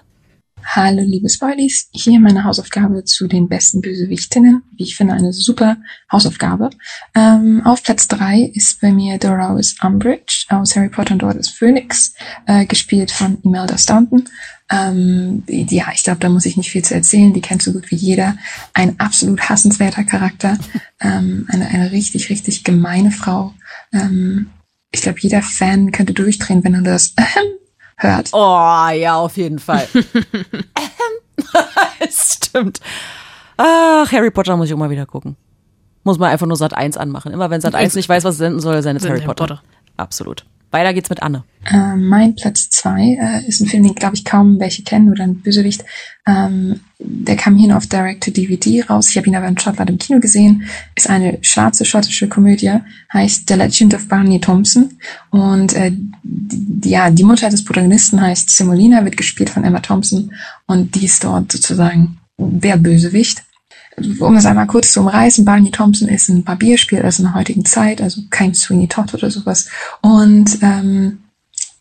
Hallo 0.65 1.02
liebe 1.02 1.30
Spoilies, 1.30 1.89
hier 1.91 2.19
meine 2.19 2.45
Hausaufgabe 2.45 3.04
zu 3.04 3.28
den 3.28 3.49
besten 3.49 3.82
Bösewichtinnen. 3.82 4.63
Wie 4.76 4.84
ich 4.84 4.95
finde, 4.95 5.13
eine 5.13 5.34
super 5.34 5.78
Hausaufgabe. 6.12 6.69
Ähm, 7.13 7.62
auf 7.65 7.84
Platz 7.84 8.08
drei 8.08 8.52
ist 8.54 8.80
bei 8.82 8.91
mir 8.91 9.17
Dolores 9.17 9.76
Umbridge 9.84 10.45
aus 10.49 10.76
Harry 10.76 10.89
Potter 10.89 11.13
und 11.13 11.36
ist 11.38 11.49
Phoenix, 11.49 12.13
äh, 12.47 12.65
gespielt 12.65 13.12
von 13.12 13.39
Imelda 13.43 13.78
Staunton. 13.78 14.30
Ähm, 14.71 15.43
ja, 15.47 15.88
ich 15.93 16.04
glaube, 16.04 16.19
da 16.19 16.30
muss 16.30 16.45
ich 16.45 16.58
nicht 16.58 16.71
viel 16.71 16.84
zu 16.84 16.95
erzählen. 16.95 17.34
Die 17.34 17.41
kennt 17.41 17.62
so 17.62 17.73
gut 17.73 17.91
wie 17.91 17.95
jeder. 17.95 18.38
Ein 18.73 18.99
absolut 18.99 19.49
hassenswerter 19.49 20.06
Charakter. 20.06 20.58
Ähm, 20.99 21.45
eine, 21.49 21.67
eine 21.67 21.91
richtig, 21.91 22.30
richtig 22.30 22.63
gemeine 22.63 23.12
Frau. 23.12 23.54
Ähm, 23.91 24.49
ich 24.91 25.02
glaube, 25.02 25.19
jeder 25.19 25.41
Fan 25.41 25.91
könnte 25.91 26.13
durchdrehen, 26.13 26.63
wenn 26.63 26.76
er 26.76 26.82
das 26.82 27.13
hört. 28.04 28.30
Oh, 28.34 28.89
ja, 28.94 29.16
auf 29.16 29.38
jeden 29.38 29.60
Fall. 29.60 29.88
Stimmt. 32.10 32.80
Ach, 33.58 34.12
Harry 34.12 34.32
Potter 34.32 34.58
muss 34.58 34.68
ich 34.68 34.74
auch 34.74 34.78
mal 34.78 34.89
wieder 34.89 35.06
gucken. 35.06 35.36
Muss 36.04 36.20
man 36.20 36.30
einfach 36.30 36.48
nur 36.48 36.58
Sat 36.58 36.74
1 36.74 36.98
anmachen. 36.98 37.32
Immer 37.32 37.50
wenn 37.50 37.62
Sat 37.62 37.76
1 37.76 37.96
nicht 37.96 38.10
weiß, 38.10 38.24
was 38.24 38.34
es 38.36 38.39
senden 38.39 38.60
soll, 38.60 38.82
sendet 38.82 39.08
Harry 39.08 39.22
Potter. 39.22 39.48
Potter. 39.48 39.63
Absolut. 39.96 40.46
Weiter 40.73 40.93
geht's 40.93 41.09
mit 41.09 41.21
Anne. 41.21 41.43
Äh, 41.65 41.95
mein 41.95 42.36
Platz 42.36 42.69
zwei 42.69 43.17
äh, 43.21 43.47
ist 43.47 43.62
ein 43.62 43.67
Film, 43.67 43.83
den 43.83 43.95
glaube 43.95 44.15
ich 44.15 44.25
kaum 44.25 44.59
welche 44.59 44.83
kennen 44.83 45.12
oder 45.12 45.23
ein 45.23 45.36
Bösewicht. 45.36 45.86
Ähm, 46.27 46.81
der 46.99 47.36
kam 47.36 47.55
hier 47.55 47.69
nur 47.69 47.77
auf 47.77 47.88
Direct-to-DVD 47.88 48.86
raus. 48.89 49.09
Ich 49.09 49.17
habe 49.17 49.27
ihn 49.27 49.36
aber 49.36 49.47
in 49.47 49.57
Schottland 49.57 49.89
im 49.89 49.97
Kino 49.97 50.19
gesehen. 50.19 50.63
Ist 50.95 51.09
eine 51.09 51.38
schwarze 51.41 51.86
schottische 51.86 52.27
Komödie, 52.27 52.79
heißt 53.13 53.47
The 53.47 53.53
Legend 53.53 53.93
of 53.93 54.07
Barney 54.07 54.39
Thompson. 54.39 54.97
Und 55.29 55.73
äh, 55.73 55.91
die, 56.23 56.89
ja, 56.89 57.09
die 57.12 57.23
Mutter 57.23 57.49
des 57.49 57.63
Protagonisten 57.63 58.19
heißt 58.19 58.49
Semolina, 58.49 59.03
wird 59.05 59.15
gespielt 59.15 59.49
von 59.49 59.63
Emma 59.63 59.79
Thompson 59.79 60.33
und 60.65 60.95
die 60.95 61.05
ist 61.05 61.23
dort 61.23 61.51
sozusagen 61.51 62.17
der 62.38 62.77
Bösewicht 62.77 63.43
um 64.19 64.36
das 64.36 64.45
einmal 64.45 64.67
kurz 64.67 64.91
zu 64.91 65.01
umreißen, 65.01 65.45
Barney 65.45 65.71
Thompson 65.71 66.08
ist 66.08 66.29
ein 66.29 66.43
Barbier, 66.43 66.77
spielt 66.77 67.03
also 67.03 67.23
in 67.23 67.29
der 67.29 67.36
heutigen 67.36 67.65
Zeit, 67.65 68.01
also 68.01 68.21
kein 68.29 68.53
Sweeney 68.53 68.88
Todd 68.88 69.13
oder 69.13 69.29
sowas. 69.29 69.67
Und, 70.01 70.60
ähm, 70.62 71.19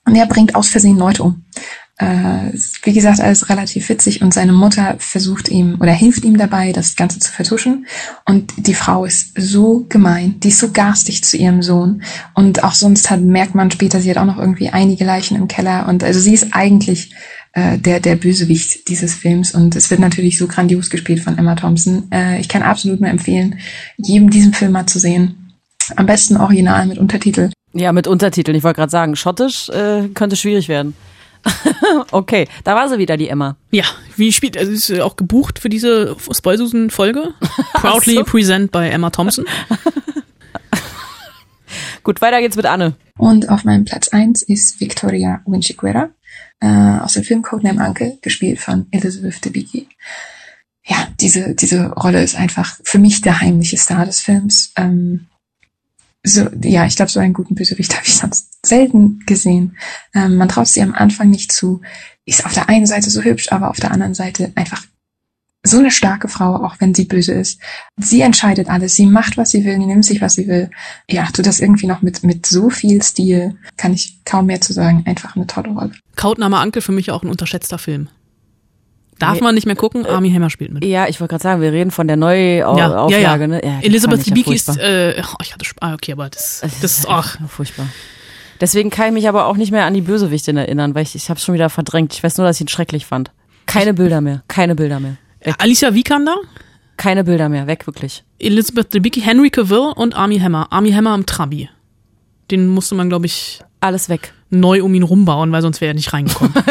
er 0.04 0.26
bringt 0.26 0.54
aus 0.54 0.68
Versehen 0.68 0.98
Leute 0.98 1.22
um. 1.22 1.44
Äh, 1.98 2.52
wie 2.82 2.92
gesagt, 2.94 3.20
alles 3.20 3.48
relativ 3.48 3.88
witzig 3.88 4.22
und 4.22 4.34
seine 4.34 4.52
Mutter 4.52 4.96
versucht 4.98 5.48
ihm 5.48 5.76
oder 5.80 5.92
hilft 5.92 6.24
ihm 6.24 6.36
dabei, 6.36 6.72
das 6.72 6.96
Ganze 6.96 7.20
zu 7.20 7.30
vertuschen. 7.30 7.86
Und 8.24 8.52
die 8.56 8.74
Frau 8.74 9.04
ist 9.04 9.34
so 9.36 9.86
gemein, 9.88 10.40
die 10.40 10.48
ist 10.48 10.58
so 10.58 10.72
garstig 10.72 11.22
zu 11.22 11.36
ihrem 11.36 11.62
Sohn. 11.62 12.02
Und 12.34 12.64
auch 12.64 12.72
sonst 12.72 13.10
hat, 13.10 13.20
merkt 13.20 13.54
man 13.54 13.70
später, 13.70 14.00
sie 14.00 14.10
hat 14.10 14.16
auch 14.16 14.24
noch 14.24 14.38
irgendwie 14.38 14.70
einige 14.70 15.04
Leichen 15.04 15.36
im 15.36 15.48
Keller. 15.48 15.86
Und 15.88 16.02
also 16.02 16.18
sie 16.18 16.34
ist 16.34 16.48
eigentlich 16.52 17.14
äh, 17.52 17.78
der, 17.78 18.00
der 18.00 18.16
Bösewicht 18.16 18.88
dieses 18.88 19.14
Films. 19.14 19.54
Und 19.54 19.76
es 19.76 19.90
wird 19.90 20.00
natürlich 20.00 20.38
so 20.38 20.46
grandios 20.46 20.90
gespielt 20.90 21.20
von 21.20 21.38
Emma 21.38 21.54
Thompson. 21.54 22.10
Äh, 22.10 22.40
ich 22.40 22.48
kann 22.48 22.62
absolut 22.62 23.00
nur 23.00 23.10
empfehlen, 23.10 23.58
jedem 23.98 24.30
diesen 24.30 24.54
Film 24.54 24.72
mal 24.72 24.86
zu 24.86 24.98
sehen. 24.98 25.52
Am 25.96 26.06
besten 26.06 26.36
original 26.36 26.86
mit 26.86 26.98
Untertitel. 26.98 27.50
Ja, 27.74 27.92
mit 27.92 28.06
Untertiteln. 28.06 28.56
Ich 28.56 28.64
wollte 28.64 28.76
gerade 28.76 28.90
sagen, 28.90 29.16
Schottisch 29.16 29.68
äh, 29.68 30.08
könnte 30.14 30.36
schwierig 30.36 30.68
werden. 30.68 30.94
okay, 32.12 32.46
da 32.64 32.74
war 32.74 32.88
sie 32.88 32.98
wieder, 32.98 33.16
die 33.16 33.28
Emma. 33.28 33.56
Ja, 33.70 33.84
wie 34.16 34.32
spielt, 34.32 34.56
also 34.56 34.70
ist 34.70 34.90
auch 35.00 35.16
gebucht 35.16 35.58
für 35.58 35.68
diese 35.68 36.16
Spoilsusen-Folge. 36.30 37.34
Proudly 37.74 38.14
so. 38.16 38.24
present 38.24 38.70
by 38.70 38.88
Emma 38.88 39.10
Thompson. 39.10 39.44
Gut, 42.04 42.20
weiter 42.20 42.40
geht's 42.40 42.56
mit 42.56 42.66
Anne. 42.66 42.94
Und 43.18 43.48
auf 43.48 43.64
meinem 43.64 43.84
Platz 43.84 44.08
eins 44.08 44.42
ist 44.42 44.80
Victoria 44.80 45.40
Winchiguera 45.46 46.10
äh, 46.62 47.00
aus 47.00 47.14
dem 47.14 47.24
Film 47.24 47.42
Codename 47.42 47.86
Uncle, 47.86 48.18
gespielt 48.22 48.60
von 48.60 48.86
Elizabeth 48.92 49.44
Debicki. 49.44 49.88
Ja, 50.84 51.08
diese, 51.20 51.54
diese 51.54 51.90
Rolle 51.90 52.22
ist 52.22 52.36
einfach 52.36 52.78
für 52.84 52.98
mich 52.98 53.20
der 53.20 53.40
heimliche 53.40 53.76
Star 53.76 54.06
des 54.06 54.20
Films. 54.20 54.72
Ähm, 54.76 55.26
so, 56.24 56.48
ja, 56.62 56.86
ich 56.86 56.94
glaube, 56.94 57.10
so 57.10 57.18
einen 57.18 57.34
guten 57.34 57.56
Bösewicht 57.56 57.94
habe 57.96 58.06
ich 58.06 58.14
sonst 58.14 58.64
selten 58.64 59.20
gesehen. 59.26 59.76
Ähm, 60.14 60.36
man 60.36 60.48
traut 60.48 60.68
sie 60.68 60.82
am 60.82 60.94
Anfang 60.94 61.30
nicht 61.30 61.52
zu. 61.52 61.82
Ist 62.24 62.46
auf 62.46 62.54
der 62.54 62.68
einen 62.68 62.86
Seite 62.86 63.10
so 63.10 63.22
hübsch, 63.22 63.50
aber 63.50 63.68
auf 63.68 63.80
der 63.80 63.90
anderen 63.90 64.14
Seite 64.14 64.52
einfach 64.54 64.84
so 65.64 65.78
eine 65.78 65.90
starke 65.90 66.28
Frau, 66.28 66.56
auch 66.56 66.76
wenn 66.80 66.94
sie 66.94 67.04
böse 67.04 67.32
ist. 67.32 67.60
Sie 67.96 68.20
entscheidet 68.20 68.68
alles. 68.68 68.94
Sie 68.96 69.06
macht, 69.06 69.36
was 69.36 69.50
sie 69.50 69.64
will. 69.64 69.76
Sie 69.78 69.86
nimmt 69.86 70.04
sich, 70.04 70.20
was 70.20 70.34
sie 70.34 70.48
will. 70.48 70.70
Ja, 71.08 71.26
tut 71.32 71.46
das 71.46 71.60
irgendwie 71.60 71.86
noch 71.86 72.02
mit, 72.02 72.24
mit 72.24 72.46
so 72.46 72.68
viel 72.68 73.02
Stil. 73.02 73.56
Kann 73.76 73.92
ich 73.92 74.18
kaum 74.24 74.46
mehr 74.46 74.60
zu 74.60 74.72
sagen. 74.72 75.04
Einfach 75.06 75.36
eine 75.36 75.46
tolle 75.46 75.70
Rolle. 75.70 75.92
Codename 76.16 76.58
Ankel 76.58 76.82
für 76.82 76.92
mich 76.92 77.10
auch 77.10 77.22
ein 77.22 77.30
unterschätzter 77.30 77.78
Film. 77.78 78.08
Darf 79.18 79.40
man 79.40 79.54
nicht 79.54 79.66
mehr 79.66 79.76
gucken, 79.76 80.04
Army 80.04 80.32
Hammer 80.32 80.50
spielt 80.50 80.72
mit. 80.72 80.84
Ja, 80.84 81.06
ich 81.06 81.20
wollte 81.20 81.30
gerade 81.30 81.42
sagen, 81.42 81.60
wir 81.60 81.70
reden 81.70 81.92
von 81.92 82.08
der 82.08 82.16
Neuauflage. 82.16 83.12
Ja, 83.12 83.20
ja, 83.20 83.36
ja. 83.36 83.46
Ne? 83.46 83.60
Ja, 83.64 83.78
Elizabeth 83.80 84.26
Debicki 84.26 84.52
ist, 84.52 84.68
äh, 84.78 85.22
oh, 85.22 85.36
ich 85.42 85.52
hatte, 85.52 85.64
ah, 85.80 85.94
okay, 85.94 86.12
aber 86.12 86.28
das, 86.28 86.60
das 86.60 86.98
ist, 86.98 87.08
ach. 87.08 87.38
Furchtbar. 87.48 87.86
Deswegen 88.60 88.90
kann 88.90 89.08
ich 89.08 89.12
mich 89.12 89.28
aber 89.28 89.46
auch 89.46 89.56
nicht 89.56 89.70
mehr 89.70 89.84
an 89.84 89.94
die 89.94 90.00
Bösewichtin 90.00 90.56
erinnern, 90.56 90.96
weil 90.96 91.04
ich, 91.04 91.14
ich 91.14 91.30
habe 91.30 91.38
schon 91.38 91.54
wieder 91.54 91.70
verdrängt. 91.70 92.14
Ich 92.14 92.24
weiß 92.24 92.36
nur, 92.38 92.48
dass 92.48 92.56
ich 92.56 92.62
ihn 92.62 92.68
schrecklich 92.68 93.06
fand. 93.06 93.30
Keine 93.66 93.94
Bilder 93.94 94.20
mehr, 94.20 94.42
keine 94.48 94.74
Bilder 94.74 94.98
mehr. 94.98 95.18
Weg. 95.44 95.54
Alicia 95.58 95.94
Vikander? 95.94 96.36
Keine 96.96 97.24
Bilder 97.24 97.48
mehr, 97.48 97.66
weg 97.66 97.86
wirklich. 97.86 98.24
Elizabeth 98.38 98.94
Debicki, 98.94 99.20
Henry 99.20 99.50
Cavill 99.50 99.92
und 99.96 100.14
Army 100.14 100.38
Hammer. 100.38 100.68
Army 100.70 100.92
Hammer 100.92 101.10
am 101.10 101.26
Trabi. 101.26 101.68
Den 102.50 102.68
musste 102.68 102.94
man, 102.94 103.08
glaube 103.08 103.26
ich, 103.26 103.60
alles 103.80 104.08
weg. 104.08 104.34
Neu 104.50 104.82
um 104.82 104.94
ihn 104.94 105.02
rumbauen, 105.02 105.50
weil 105.52 105.62
sonst 105.62 105.80
wäre 105.80 105.92
er 105.92 105.94
nicht 105.94 106.12
reingekommen. 106.12 106.54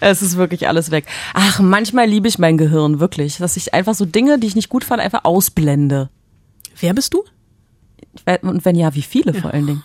es 0.00 0.22
ist 0.22 0.36
wirklich 0.36 0.68
alles 0.68 0.90
weg. 0.90 1.06
Ach, 1.34 1.60
manchmal 1.60 2.06
liebe 2.06 2.28
ich 2.28 2.38
mein 2.38 2.58
Gehirn 2.58 3.00
wirklich, 3.00 3.38
dass 3.38 3.56
ich 3.56 3.74
einfach 3.74 3.94
so 3.94 4.04
Dinge, 4.04 4.38
die 4.38 4.46
ich 4.46 4.54
nicht 4.54 4.68
gut 4.68 4.84
fand, 4.84 5.00
einfach 5.00 5.24
ausblende. 5.24 6.10
Wer 6.78 6.94
bist 6.94 7.14
du? 7.14 7.24
Und 8.42 8.64
wenn 8.64 8.76
ja, 8.76 8.94
wie 8.94 9.02
viele 9.02 9.32
ja. 9.32 9.40
vor 9.40 9.52
allen 9.52 9.66
Dingen? 9.66 9.82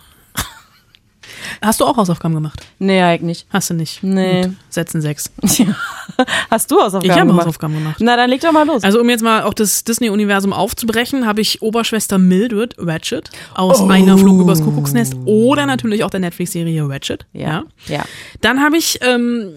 Hast 1.61 1.79
du 1.81 1.85
auch 1.85 1.97
Hausaufgaben 1.97 2.33
gemacht? 2.33 2.61
Nee, 2.79 3.01
eigentlich 3.01 3.21
nicht. 3.21 3.47
Hast 3.49 3.69
du 3.69 3.73
nicht? 3.73 4.03
Nee. 4.03 4.43
Gut. 4.43 4.53
Setzen 4.69 5.01
sechs. 5.01 5.31
Hast 6.49 6.71
du 6.71 6.75
Hausaufgaben 6.81 7.01
gemacht? 7.01 7.03
Ich 7.03 7.19
habe 7.19 7.33
Hausaufgaben 7.33 7.73
gemacht. 7.73 7.97
Na, 7.99 8.15
dann 8.15 8.29
leg 8.29 8.41
doch 8.41 8.51
mal 8.51 8.65
los. 8.65 8.83
Also 8.83 8.99
um 8.99 9.09
jetzt 9.09 9.21
mal 9.23 9.43
auch 9.43 9.53
das 9.53 9.83
Disney-Universum 9.83 10.53
aufzubrechen, 10.53 11.25
habe 11.25 11.41
ich 11.41 11.61
Oberschwester 11.61 12.17
Mildred 12.17 12.75
Ratchet 12.77 13.29
aus 13.53 13.79
Oh. 13.81 13.87
Einer 13.87 14.17
Flug 14.17 14.41
übers 14.41 14.61
Kuckucksnest 14.63 15.15
oder 15.25 15.65
natürlich 15.65 16.03
auch 16.03 16.09
der 16.09 16.19
Netflix-Serie 16.21 16.87
Ratchet. 16.87 17.25
Ja. 17.33 17.63
Ja. 17.87 18.03
Dann 18.41 18.61
habe 18.61 18.77
ich, 18.77 18.99
ähm, 19.01 19.49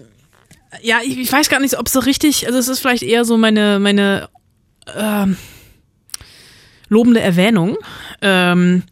ja, 0.81 0.97
ich, 1.03 1.17
ich 1.17 1.31
weiß 1.31 1.49
gar 1.49 1.59
nicht, 1.59 1.77
ob 1.79 1.87
es 1.87 1.93
so 1.93 1.99
richtig, 1.99 2.47
also 2.47 2.57
es 2.59 2.67
ist 2.67 2.79
vielleicht 2.79 3.03
eher 3.03 3.25
so 3.25 3.37
meine, 3.37 3.79
meine 3.79 4.29
ähm, 4.95 5.37
lobende 6.89 7.19
Erwähnung. 7.21 7.77
Ähm, 8.21 8.83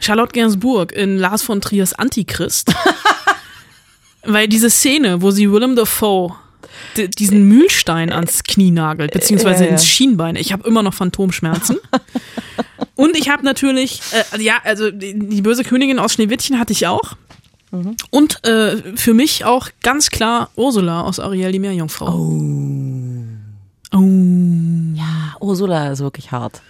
Charlotte 0.00 0.32
Gainsbourg 0.32 0.92
in 0.92 1.18
Lars 1.18 1.42
von 1.42 1.60
Triers 1.60 1.92
Antichrist. 1.92 2.74
Weil 4.24 4.48
diese 4.48 4.68
Szene, 4.70 5.22
wo 5.22 5.30
sie 5.30 5.50
Willem 5.50 5.76
Dafoe 5.76 6.34
diesen 7.18 7.44
Mühlstein 7.44 8.12
ans 8.12 8.42
Knie 8.44 8.70
nagelt, 8.70 9.12
beziehungsweise 9.12 9.64
Ja, 9.64 9.66
ja. 9.66 9.72
ins 9.72 9.86
Schienbein. 9.86 10.36
Ich 10.36 10.52
habe 10.52 10.66
immer 10.66 10.82
noch 10.82 10.94
Phantomschmerzen. 10.94 11.78
Und 12.96 13.16
ich 13.16 13.30
habe 13.30 13.44
natürlich, 13.44 14.00
äh, 14.12 14.42
ja, 14.42 14.56
also 14.64 14.90
die, 14.90 15.40
böse 15.40 15.64
Königin 15.64 15.98
aus 15.98 16.14
Schneewittchen 16.14 16.58
hatte 16.58 16.72
ich 16.72 16.86
auch. 16.86 17.16
Mhm. 17.70 17.96
Und 18.10 18.44
äh, 18.44 18.96
für 18.96 19.14
mich 19.14 19.44
auch 19.44 19.68
ganz 19.82 20.10
klar 20.10 20.50
Ursula 20.56 21.02
aus 21.02 21.18
Ariel 21.20 21.52
die 21.52 21.60
Meerjungfrau. 21.60 22.12
Oh. 23.92 23.96
Ja, 24.94 25.36
Ursula 25.40 25.90
ist 25.90 26.00
wirklich 26.00 26.30
hart. 26.30 26.60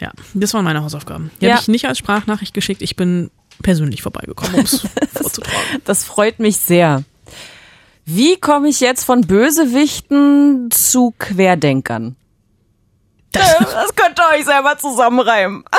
Ja, 0.00 0.10
das 0.34 0.54
waren 0.54 0.64
meine 0.64 0.82
Hausaufgaben. 0.82 1.30
Die 1.40 1.46
Ja. 1.46 1.52
habe 1.52 1.62
ich 1.62 1.68
nicht 1.68 1.86
als 1.86 1.98
Sprachnachricht 1.98 2.54
geschickt. 2.54 2.80
Ich 2.82 2.96
bin 2.96 3.30
persönlich 3.62 4.00
vorbeigekommen, 4.02 4.54
um 4.54 4.60
es 4.60 4.80
vorzutragen. 5.12 5.58
Das 5.84 6.04
freut 6.04 6.38
mich 6.38 6.56
sehr. 6.56 7.04
Wie 8.06 8.38
komme 8.40 8.68
ich 8.68 8.80
jetzt 8.80 9.04
von 9.04 9.20
Bösewichten 9.22 10.70
zu 10.70 11.14
Querdenkern? 11.18 12.16
Das, 13.32 13.58
Das 13.58 13.94
könnt 13.94 14.18
ihr 14.18 14.38
euch 14.38 14.44
selber 14.46 14.76
zusammenreimen. 14.78 15.64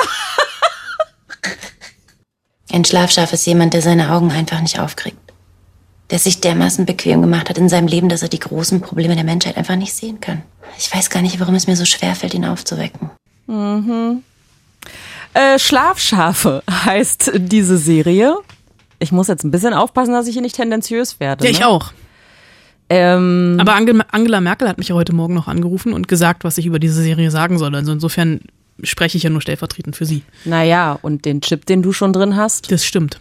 Ein 2.72 2.84
Schlafschaf 2.84 3.32
ist 3.32 3.44
jemand, 3.46 3.74
der 3.74 3.82
seine 3.82 4.12
Augen 4.12 4.30
einfach 4.30 4.60
nicht 4.60 4.78
aufkriegt. 4.78 5.18
Der 6.10 6.18
sich 6.18 6.40
dermaßen 6.40 6.86
bequem 6.86 7.20
gemacht 7.22 7.50
hat 7.50 7.58
in 7.58 7.68
seinem 7.68 7.86
Leben, 7.86 8.08
dass 8.08 8.22
er 8.22 8.28
die 8.28 8.38
großen 8.38 8.80
Probleme 8.80 9.14
der 9.14 9.24
Menschheit 9.24 9.56
einfach 9.56 9.76
nicht 9.76 9.94
sehen 9.94 10.20
kann. 10.20 10.42
Ich 10.78 10.94
weiß 10.94 11.10
gar 11.10 11.20
nicht, 11.22 11.38
warum 11.40 11.54
es 11.54 11.66
mir 11.66 11.76
so 11.76 11.84
schwer 11.84 12.14
fällt, 12.14 12.34
ihn 12.34 12.44
aufzuwecken. 12.46 13.10
Äh, 15.34 15.58
Schlafschafe 15.58 16.62
heißt 16.70 17.32
diese 17.36 17.78
Serie. 17.78 18.36
Ich 18.98 19.12
muss 19.12 19.28
jetzt 19.28 19.44
ein 19.44 19.50
bisschen 19.50 19.74
aufpassen, 19.74 20.12
dass 20.12 20.26
ich 20.26 20.34
hier 20.34 20.42
nicht 20.42 20.56
tendenziös 20.56 21.18
werde. 21.20 21.44
ja, 21.44 21.50
ich 21.50 21.60
ne? 21.60 21.66
auch. 21.68 21.92
Ähm, 22.88 23.56
Aber 23.60 23.74
Angel- 23.74 24.02
Angela 24.10 24.40
Merkel 24.40 24.68
hat 24.68 24.78
mich 24.78 24.88
ja 24.88 24.94
heute 24.94 25.14
Morgen 25.14 25.34
noch 25.34 25.48
angerufen 25.48 25.92
und 25.94 26.08
gesagt, 26.08 26.44
was 26.44 26.58
ich 26.58 26.66
über 26.66 26.78
diese 26.78 27.02
Serie 27.02 27.30
sagen 27.30 27.58
soll. 27.58 27.74
Also 27.74 27.90
insofern 27.92 28.40
spreche 28.82 29.16
ich 29.16 29.22
ja 29.24 29.30
nur 29.30 29.40
stellvertretend 29.40 29.96
für 29.96 30.04
sie. 30.04 30.22
naja, 30.44 30.98
und 31.02 31.24
den 31.24 31.40
Chip, 31.40 31.66
den 31.66 31.82
du 31.82 31.92
schon 31.92 32.12
drin 32.12 32.36
hast, 32.36 32.70
Das 32.70 32.84
stimmt. 32.84 33.18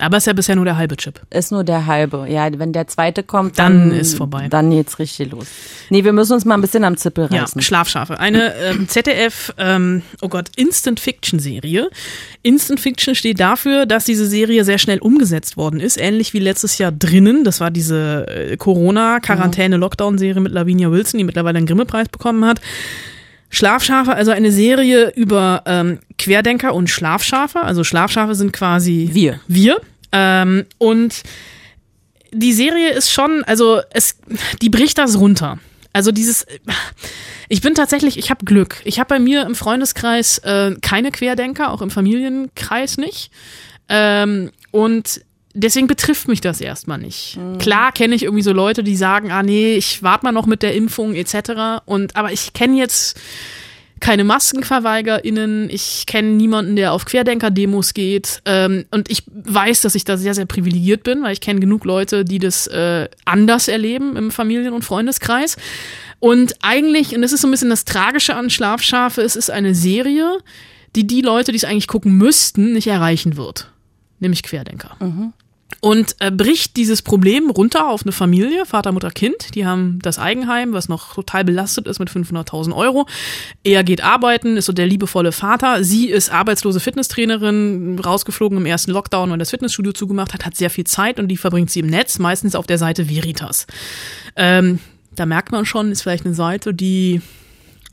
Aber 0.00 0.16
es 0.16 0.22
ist 0.22 0.26
ja 0.26 0.32
bisher 0.32 0.56
nur 0.56 0.64
der 0.64 0.76
halbe 0.76 0.96
Chip. 0.96 1.20
ist 1.30 1.50
nur 1.52 1.64
der 1.64 1.86
halbe. 1.86 2.26
Ja, 2.28 2.48
wenn 2.58 2.72
der 2.72 2.86
zweite 2.86 3.22
kommt, 3.22 3.58
Dann 3.58 3.90
dann, 3.90 3.98
ist 3.98 4.16
vorbei. 4.16 4.46
Dann 4.48 4.70
geht's 4.70 4.98
richtig 4.98 5.30
los. 5.32 5.46
Nee, 5.90 6.04
wir 6.04 6.12
müssen 6.12 6.34
uns 6.34 6.44
mal 6.44 6.54
ein 6.54 6.60
bisschen 6.60 6.84
am 6.84 6.96
Zippel 6.96 7.28
Ja, 7.30 7.42
reißen. 7.42 7.60
Schlafschafe. 7.62 8.18
Eine 8.20 8.54
ähm, 8.56 8.88
ZDF, 8.88 9.52
ähm, 9.58 10.02
oh 10.20 10.28
Gott, 10.28 10.50
Instant 10.56 11.00
Fiction 11.00 11.38
Serie. 11.40 11.90
Instant 12.42 12.80
Fiction 12.80 13.14
steht 13.14 13.40
dafür, 13.40 13.86
dass 13.86 14.04
diese 14.04 14.26
Serie 14.26 14.64
sehr 14.64 14.78
schnell 14.78 14.98
umgesetzt 14.98 15.56
worden 15.56 15.80
ist, 15.80 15.98
ähnlich 15.98 16.32
wie 16.34 16.38
letztes 16.38 16.78
Jahr 16.78 16.92
drinnen. 16.92 17.44
Das 17.44 17.60
war 17.60 17.70
diese 17.70 18.26
äh, 18.28 18.56
Corona-Quarantäne-Lockdown-Serie 18.56 20.40
mit 20.40 20.52
Lavinia 20.52 20.90
Wilson, 20.90 21.18
die 21.18 21.24
mittlerweile 21.24 21.58
einen 21.58 21.66
Grimme-Preis 21.66 22.08
bekommen 22.08 22.44
hat. 22.44 22.60
Schlafschafe, 23.50 24.14
also 24.14 24.30
eine 24.30 24.52
Serie 24.52 25.12
über 25.14 25.62
ähm, 25.66 26.00
Querdenker 26.18 26.74
und 26.74 26.88
Schlafschafe. 26.88 27.60
Also 27.60 27.84
Schlafschafe 27.84 28.34
sind 28.34 28.52
quasi 28.52 29.10
Wir. 29.12 29.40
Wir. 29.46 29.80
Ähm, 30.12 30.66
und 30.78 31.22
die 32.32 32.52
Serie 32.52 32.90
ist 32.90 33.10
schon, 33.10 33.42
also 33.44 33.80
es, 33.90 34.18
die 34.60 34.68
bricht 34.68 34.98
das 34.98 35.18
runter. 35.18 35.58
Also 35.92 36.12
dieses, 36.12 36.46
ich 37.48 37.62
bin 37.62 37.74
tatsächlich, 37.74 38.18
ich 38.18 38.30
habe 38.30 38.44
Glück. 38.44 38.76
Ich 38.84 38.98
habe 38.98 39.08
bei 39.08 39.18
mir 39.18 39.46
im 39.46 39.54
Freundeskreis 39.54 40.38
äh, 40.38 40.76
keine 40.82 41.10
Querdenker, 41.10 41.72
auch 41.72 41.82
im 41.82 41.90
Familienkreis 41.90 42.98
nicht. 42.98 43.30
Ähm, 43.88 44.50
und 44.70 45.22
deswegen 45.58 45.86
betrifft 45.86 46.28
mich 46.28 46.40
das 46.40 46.60
erstmal 46.60 46.98
nicht. 46.98 47.38
Klar 47.58 47.92
kenne 47.92 48.14
ich 48.14 48.22
irgendwie 48.22 48.42
so 48.42 48.52
Leute, 48.52 48.82
die 48.82 48.96
sagen, 48.96 49.30
ah 49.30 49.42
nee, 49.42 49.74
ich 49.74 50.02
warte 50.02 50.24
mal 50.24 50.32
noch 50.32 50.46
mit 50.46 50.62
der 50.62 50.74
Impfung 50.74 51.14
etc. 51.14 51.82
Und 51.84 52.16
aber 52.16 52.32
ich 52.32 52.52
kenne 52.52 52.76
jetzt 52.78 53.18
keine 54.00 54.24
MaskenverweigerInnen. 54.24 55.70
Ich 55.70 56.06
kenne 56.06 56.28
niemanden, 56.28 56.76
der 56.76 56.92
auf 56.92 57.04
Querdenker-Demos 57.04 57.94
geht. 57.94 58.42
Ähm, 58.44 58.84
und 58.90 59.10
ich 59.10 59.24
weiß, 59.26 59.80
dass 59.80 59.94
ich 59.94 60.04
da 60.04 60.16
sehr, 60.16 60.34
sehr 60.34 60.46
privilegiert 60.46 61.02
bin, 61.02 61.22
weil 61.22 61.32
ich 61.32 61.40
kenne 61.40 61.60
genug 61.60 61.84
Leute, 61.84 62.24
die 62.24 62.38
das 62.38 62.66
äh, 62.68 63.08
anders 63.24 63.68
erleben 63.68 64.16
im 64.16 64.30
Familien- 64.30 64.72
und 64.74 64.84
Freundeskreis. 64.84 65.56
Und 66.20 66.54
eigentlich, 66.62 67.14
und 67.14 67.22
das 67.22 67.32
ist 67.32 67.40
so 67.42 67.48
ein 67.48 67.50
bisschen 67.50 67.70
das 67.70 67.84
Tragische 67.84 68.34
an 68.34 68.50
Schlafschafe, 68.50 69.22
es 69.22 69.36
ist 69.36 69.50
eine 69.50 69.74
Serie, 69.74 70.38
die 70.96 71.06
die 71.06 71.20
Leute, 71.20 71.52
die 71.52 71.58
es 71.58 71.64
eigentlich 71.64 71.88
gucken 71.88 72.16
müssten, 72.16 72.72
nicht 72.72 72.86
erreichen 72.86 73.36
wird. 73.36 73.70
Nämlich 74.20 74.42
Querdenker. 74.42 74.96
Und 75.80 76.16
äh, 76.18 76.32
bricht 76.32 76.76
dieses 76.76 77.02
Problem 77.02 77.50
runter 77.50 77.88
auf 77.88 78.02
eine 78.02 78.10
Familie, 78.10 78.66
Vater, 78.66 78.90
Mutter, 78.90 79.10
Kind. 79.10 79.54
Die 79.54 79.64
haben 79.64 80.00
das 80.02 80.18
Eigenheim, 80.18 80.72
was 80.72 80.88
noch 80.88 81.14
total 81.14 81.44
belastet 81.44 81.86
ist 81.86 82.00
mit 82.00 82.10
500.000 82.10 82.74
Euro. 82.74 83.06
Er 83.62 83.84
geht 83.84 84.02
arbeiten, 84.02 84.56
ist 84.56 84.64
so 84.64 84.72
der 84.72 84.86
liebevolle 84.86 85.30
Vater. 85.30 85.84
Sie 85.84 86.08
ist 86.08 86.30
arbeitslose 86.30 86.80
Fitnesstrainerin, 86.80 87.98
rausgeflogen 87.98 88.58
im 88.58 88.66
ersten 88.66 88.90
Lockdown, 88.90 89.30
weil 89.30 89.38
das 89.38 89.50
Fitnessstudio 89.50 89.92
zugemacht 89.92 90.34
hat, 90.34 90.44
hat 90.44 90.56
sehr 90.56 90.70
viel 90.70 90.84
Zeit 90.84 91.20
und 91.20 91.28
die 91.28 91.36
verbringt 91.36 91.70
sie 91.70 91.80
im 91.80 91.86
Netz, 91.86 92.18
meistens 92.18 92.56
auf 92.56 92.66
der 92.66 92.78
Seite 92.78 93.08
Veritas. 93.08 93.66
Ähm, 94.34 94.80
da 95.14 95.26
merkt 95.26 95.52
man 95.52 95.64
schon, 95.64 95.92
ist 95.92 96.02
vielleicht 96.02 96.24
eine 96.24 96.34
Seite, 96.34 96.74
die 96.74 97.20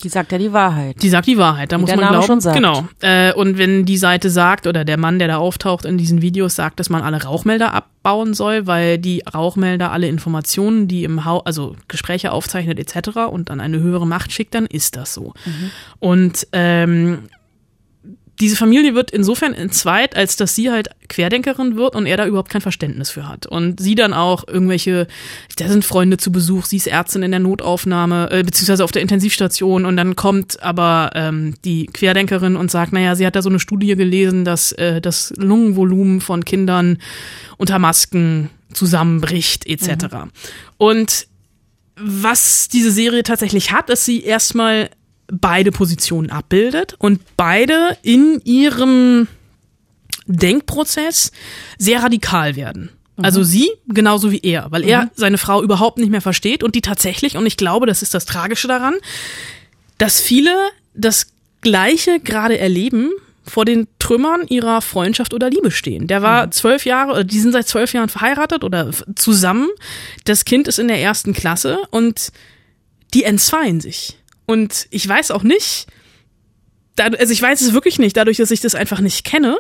Die 0.04 0.10
sagt 0.10 0.32
ja 0.32 0.38
die 0.38 0.52
Wahrheit. 0.54 1.02
die 1.02 1.10
sagt 1.10 1.28
die 1.28 1.38
Wahrheit, 1.38 1.72
da 1.72 1.78
Wie 1.78 1.82
muss 1.82 1.90
man 1.90 2.00
Name 2.00 2.26
glauben. 2.26 2.40
Genau. 2.54 2.88
Äh, 3.02 3.34
und 3.34 3.58
wenn 3.58 3.86
die 3.86 3.98
Seite 3.98 4.30
sagt 4.30 4.68
oder 4.68 4.86
der 4.86 4.98
Mann, 4.98 5.20
der 5.20 5.28
da 5.28 5.38
auftaucht 5.38 5.86
in 5.86 5.98
diesen 5.98 6.22
Videos, 6.22 6.56
sagt, 6.56 6.80
dass 6.80 6.90
man 6.90 7.02
alle 7.02 7.24
Rauchmelder 7.24 7.74
abbauen 7.74 8.34
soll, 8.34 8.68
weil 8.68 8.98
die 8.98 9.22
Rauchmelder 9.22 9.92
alle 9.92 10.08
Informationen, 10.08 10.88
die 10.88 11.04
im 11.04 11.26
Haus, 11.26 11.44
also 11.46 11.76
Gespräche 11.88 12.32
aufzeichnet 12.32 12.80
etc. 12.80 13.18
und 13.32 13.50
an 13.50 13.62
eine 13.62 13.80
höhere 13.80 14.06
Macht 14.06 14.32
schickt, 14.32 14.54
dann 14.54 14.66
ist 14.66 14.96
das 14.96 15.14
so. 15.14 15.34
Und 16.00 16.48
ähm, 16.52 17.24
diese 18.40 18.56
Familie 18.56 18.96
wird 18.96 19.12
insofern 19.12 19.54
entzweit, 19.54 20.16
als 20.16 20.36
dass 20.36 20.56
sie 20.56 20.70
halt 20.70 20.90
Querdenkerin 21.08 21.78
wird 21.78 21.96
und 21.96 22.06
er 22.06 22.18
da 22.18 22.26
überhaupt 22.26 22.50
kein 22.50 22.62
Verständnis 22.62 23.12
für 23.12 23.28
hat. 23.28 23.46
Und 23.46 23.80
sie 23.80 23.96
dann 23.96 24.14
auch 24.14 24.48
irgendwelche, 24.48 25.08
da 25.58 25.68
sind 25.70 25.86
Freunde 25.86 26.18
zu 26.18 26.32
Besuch, 26.32 26.66
sie 26.66 26.78
ist 26.78 26.88
Ärztin 26.88 27.24
in 27.24 27.32
der 27.32 27.40
Notaufnahme, 27.40 28.30
äh, 28.32 28.44
beziehungsweise 28.44 28.84
auf 28.84 28.92
der 28.92 29.02
Intensivstation 29.02 29.86
und 29.86 29.96
dann 29.96 30.16
kommt 30.16 30.62
aber 30.62 31.12
ähm, 31.16 31.56
die 31.64 31.86
Querdenkerin 31.86 32.56
und 32.56 32.72
sagt, 32.72 32.92
naja, 32.92 33.16
sie 33.16 33.26
hat 33.26 33.36
da 33.36 33.42
so 33.42 33.50
eine 33.50 33.60
Studie 33.60 33.96
gelesen, 33.96 34.44
dass 34.44 34.74
äh, 34.74 35.00
das 35.00 35.34
Lungenvolumen 35.38 36.20
von 36.20 36.44
Kindern 36.44 36.98
unter 37.58 37.80
Masken 37.80 38.50
zusammenbricht, 38.74 39.66
etc. 39.66 40.08
Und 40.78 41.28
was 41.98 42.68
diese 42.68 42.92
Serie 42.92 43.24
tatsächlich 43.24 43.72
hat, 43.72 43.90
ist 43.90 44.04
sie 44.04 44.24
erstmal 44.24 44.90
beide 45.28 45.72
Positionen 45.72 46.30
abbildet 46.30 46.96
und 47.00 47.22
beide 47.38 47.98
in 48.02 48.42
ihrem 48.44 49.28
Denkprozess 50.28 51.32
sehr 51.78 52.04
radikal 52.04 52.56
werden. 52.56 52.90
Also 53.18 53.44
sie 53.44 53.72
genauso 53.88 54.32
wie 54.32 54.42
er, 54.44 54.68
weil 54.72 54.84
er 54.84 55.10
seine 55.16 55.38
Frau 55.38 55.64
überhaupt 55.64 56.00
nicht 56.00 56.10
mehr 56.10 56.22
versteht 56.22 56.64
und 56.64 56.76
die 56.76 56.82
tatsächlich, 56.82 57.38
und 57.38 57.46
ich 57.46 57.56
glaube, 57.56 57.86
das 57.86 58.02
ist 58.02 58.14
das 58.14 58.26
Tragische 58.26 58.68
daran, 58.68 58.96
dass 59.98 60.20
viele 60.20 60.54
das 60.94 61.28
Gleiche 61.62 62.20
gerade 62.20 62.58
erleben, 62.58 63.12
vor 63.48 63.64
den 63.64 63.88
Trümmern 64.00 64.48
ihrer 64.48 64.82
Freundschaft 64.82 65.34
oder 65.34 65.50
Liebe 65.50 65.72
stehen. 65.72 66.08
Der 66.08 66.22
war 66.22 66.50
zwölf 66.52 66.86
Jahre, 66.86 67.12
oder 67.12 67.24
die 67.24 67.40
sind 67.40 67.52
seit 67.52 67.68
zwölf 67.68 67.94
Jahren 67.94 68.10
verheiratet 68.10 68.64
oder 68.64 68.90
zusammen. 69.16 69.70
Das 70.24 70.46
Kind 70.46 70.68
ist 70.68 70.80
in 70.80 70.88
der 70.88 71.00
ersten 71.00 71.34
Klasse 71.34 71.80
und 71.92 72.32
die 73.14 73.24
entzweien 73.24 73.82
sich. 73.82 74.18
Und 74.46 74.88
ich 74.92 75.08
weiß 75.08 75.32
auch 75.32 75.44
nicht, 75.44 75.88
also 76.98 77.34
ich 77.34 77.42
weiß 77.42 77.62
es 77.62 77.74
wirklich 77.74 78.00
nicht, 78.00 78.16
dadurch, 78.16 78.38
dass 78.38 78.52
ich 78.52 78.62
das 78.62 78.76
einfach 78.76 79.00
nicht 79.00 79.26
kenne, 79.26 79.58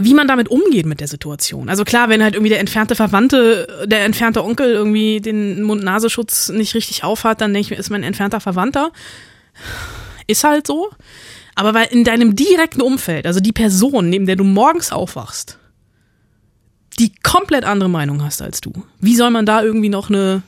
wie 0.00 0.14
man 0.14 0.28
damit 0.28 0.48
umgeht 0.48 0.86
mit 0.86 1.00
der 1.00 1.08
Situation. 1.08 1.68
Also 1.68 1.84
klar, 1.84 2.08
wenn 2.08 2.22
halt 2.22 2.34
irgendwie 2.34 2.50
der 2.50 2.60
entfernte 2.60 2.94
Verwandte, 2.94 3.86
der 3.86 4.04
entfernte 4.04 4.44
Onkel 4.44 4.72
irgendwie 4.72 5.20
den 5.20 5.62
Mund-Nasenschutz 5.62 6.50
nicht 6.50 6.74
richtig 6.74 7.04
aufhat, 7.04 7.40
dann 7.40 7.52
denke 7.52 7.66
ich 7.66 7.70
mir, 7.70 7.78
ist 7.78 7.90
mein 7.90 8.04
entfernter 8.04 8.40
Verwandter. 8.40 8.92
Ist 10.26 10.44
halt 10.44 10.66
so. 10.66 10.90
Aber 11.54 11.74
weil 11.74 11.88
in 11.90 12.04
deinem 12.04 12.36
direkten 12.36 12.80
Umfeld, 12.80 13.26
also 13.26 13.40
die 13.40 13.52
Person, 13.52 14.08
neben 14.10 14.26
der 14.26 14.36
du 14.36 14.44
morgens 14.44 14.92
aufwachst, 14.92 15.58
die 16.98 17.12
komplett 17.22 17.64
andere 17.64 17.90
Meinung 17.90 18.22
hast 18.22 18.42
als 18.42 18.60
du, 18.60 18.72
wie 19.00 19.16
soll 19.16 19.30
man 19.30 19.46
da 19.46 19.62
irgendwie 19.62 19.88
noch 19.88 20.08
eine, 20.10 20.42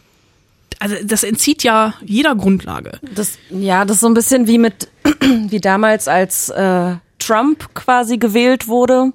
also 0.81 0.97
das 1.05 1.23
entzieht 1.23 1.63
ja 1.63 1.95
jeder 2.05 2.35
Grundlage. 2.35 2.99
Das, 3.15 3.39
ja, 3.51 3.85
das 3.85 3.97
ist 3.97 4.01
so 4.01 4.09
ein 4.09 4.15
bisschen 4.15 4.49
wie 4.49 4.59
mit, 4.59 4.89
wie 5.21 5.61
damals, 5.61 6.09
als 6.09 6.49
äh, 6.49 6.95
Trump 7.19 7.75
quasi 7.75 8.17
gewählt 8.17 8.67
wurde 8.67 9.13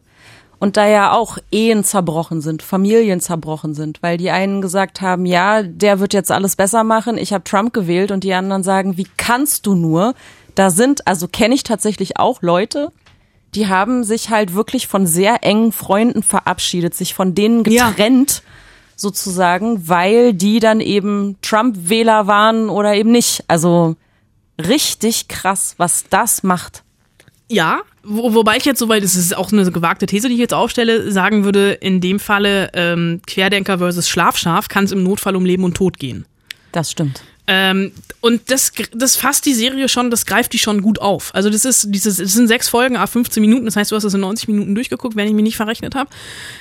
und 0.59 0.77
da 0.77 0.87
ja 0.87 1.11
auch 1.11 1.37
Ehen 1.51 1.83
zerbrochen 1.83 2.39
sind, 2.39 2.61
Familien 2.61 3.19
zerbrochen 3.19 3.73
sind, 3.73 4.01
weil 4.01 4.17
die 4.17 4.29
einen 4.29 4.61
gesagt 4.61 5.01
haben, 5.01 5.25
ja, 5.25 5.63
der 5.63 5.99
wird 5.99 6.13
jetzt 6.13 6.31
alles 6.31 6.55
besser 6.55 6.83
machen, 6.83 7.17
ich 7.17 7.33
habe 7.33 7.43
Trump 7.43 7.73
gewählt 7.73 8.11
und 8.11 8.23
die 8.23 8.33
anderen 8.33 8.63
sagen, 8.63 8.95
wie 8.95 9.07
kannst 9.17 9.65
du 9.65 9.73
nur? 9.75 10.13
Da 10.53 10.69
sind, 10.69 11.07
also 11.07 11.27
kenne 11.27 11.55
ich 11.55 11.63
tatsächlich 11.63 12.17
auch 12.17 12.41
Leute, 12.41 12.91
die 13.55 13.67
haben 13.67 14.03
sich 14.03 14.29
halt 14.29 14.53
wirklich 14.53 14.87
von 14.87 15.07
sehr 15.07 15.43
engen 15.43 15.71
Freunden 15.71 16.21
verabschiedet, 16.21 16.93
sich 16.93 17.13
von 17.15 17.33
denen 17.33 17.63
Ja. 17.65 18.35
Sozusagen, 18.95 19.87
weil 19.87 20.33
die 20.33 20.59
dann 20.59 20.79
eben 20.79 21.37
Trump-Wähler 21.41 22.27
waren 22.27 22.69
oder 22.69 22.95
eben 22.95 23.11
nicht. 23.11 23.43
Also 23.47 23.95
richtig 24.59 25.27
krass, 25.27 25.75
was 25.77 26.05
das 26.09 26.43
macht. 26.43 26.83
Ja, 27.47 27.81
wo, 28.03 28.33
wobei 28.33 28.57
ich 28.57 28.65
jetzt 28.65 28.79
soweit, 28.79 29.03
das 29.03 29.15
ist 29.15 29.35
auch 29.35 29.51
eine 29.51 29.71
gewagte 29.71 30.05
These, 30.05 30.29
die 30.29 30.35
ich 30.35 30.39
jetzt 30.39 30.53
aufstelle, 30.53 31.11
sagen 31.11 31.43
würde, 31.43 31.73
in 31.73 32.01
dem 32.01 32.19
Falle 32.19 32.71
ähm, 32.73 33.21
Querdenker 33.27 33.77
versus 33.77 34.09
Schlafschaf 34.09 34.67
kann 34.67 34.85
es 34.85 34.91
im 34.91 35.03
Notfall 35.03 35.35
um 35.35 35.45
Leben 35.45 35.63
und 35.63 35.75
Tod 35.75 35.99
gehen. 35.99 36.25
Das 36.71 36.91
stimmt. 36.91 37.23
Ähm, 37.47 37.91
und 38.21 38.49
das, 38.49 38.71
das 38.91 39.15
fasst 39.15 39.45
die 39.45 39.53
Serie 39.53 39.87
schon, 39.87 40.09
das 40.09 40.25
greift 40.25 40.53
die 40.53 40.57
schon 40.57 40.81
gut 40.81 40.99
auf. 40.99 41.33
Also 41.35 41.49
das 41.49 41.63
ist 41.63 41.87
dieses, 41.89 42.17
das 42.17 42.33
sind 42.33 42.47
sechs 42.47 42.69
Folgen, 42.69 42.97
a 42.97 43.05
15 43.05 43.39
Minuten, 43.39 43.65
das 43.65 43.75
heißt, 43.75 43.91
du 43.91 43.95
hast 43.95 44.03
das 44.03 44.15
in 44.15 44.21
90 44.21 44.47
Minuten 44.47 44.73
durchgeguckt, 44.73 45.15
wenn 45.15 45.27
ich 45.27 45.33
mich 45.33 45.43
nicht 45.43 45.57
verrechnet 45.57 45.93
habe. 45.93 46.09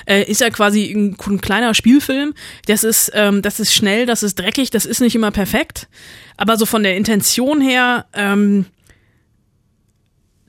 Äh, 0.05 0.31
ist 0.31 0.43
ja 0.43 0.51
quasi 0.51 0.93
ein, 0.93 1.17
ein 1.27 1.41
kleiner 1.41 1.73
Spielfilm. 1.73 2.35
Das 2.67 2.85
ist, 2.85 3.11
ähm, 3.15 3.41
das 3.41 3.61
ist 3.61 3.75
schnell, 3.75 4.05
das 4.05 4.23
ist 4.23 4.39
dreckig, 4.39 4.71
das 4.71 4.85
ist 4.85 5.01
nicht 5.01 5.15
immer 5.15 5.31
perfekt. 5.31 5.89
Aber 6.37 6.59
so 6.59 6.67
von 6.67 6.83
der 6.83 6.97
Intention 6.97 7.61
her, 7.61 8.07
ähm, 8.13 8.67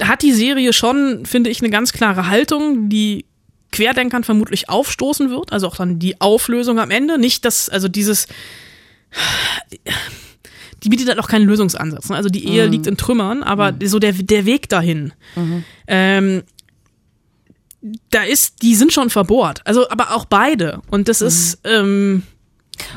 hat 0.03 0.21
die 0.21 0.33
Serie 0.33 0.73
schon, 0.73 1.25
finde 1.25 1.49
ich, 1.49 1.61
eine 1.61 1.69
ganz 1.69 1.93
klare 1.93 2.27
Haltung, 2.27 2.89
die 2.89 3.25
Querdenkern 3.71 4.23
vermutlich 4.23 4.69
aufstoßen 4.69 5.29
wird, 5.29 5.51
also 5.51 5.67
auch 5.67 5.77
dann 5.77 5.99
die 5.99 6.19
Auflösung 6.21 6.79
am 6.79 6.91
Ende, 6.91 7.17
nicht 7.17 7.45
das, 7.45 7.69
also 7.69 7.87
dieses, 7.87 8.27
die 10.83 10.89
bietet 10.89 11.07
halt 11.09 11.19
auch 11.19 11.27
keinen 11.27 11.45
Lösungsansatz. 11.45 12.09
Ne? 12.09 12.15
Also 12.15 12.29
die 12.29 12.47
Ehe 12.47 12.65
Mhm. 12.65 12.71
liegt 12.71 12.87
in 12.87 12.97
Trümmern, 12.97 13.43
aber 13.43 13.73
so 13.85 13.99
der, 13.99 14.13
der 14.13 14.45
Weg 14.45 14.69
dahin, 14.69 15.13
ähm, 15.87 16.43
da 18.11 18.23
ist, 18.23 18.61
die 18.63 18.75
sind 18.75 18.91
schon 18.93 19.09
verbohrt. 19.09 19.61
Also, 19.65 19.89
aber 19.89 20.15
auch 20.15 20.25
beide. 20.25 20.81
Und 20.89 21.07
das 21.07 21.21
ist, 21.21 21.59
ähm, 21.63 22.23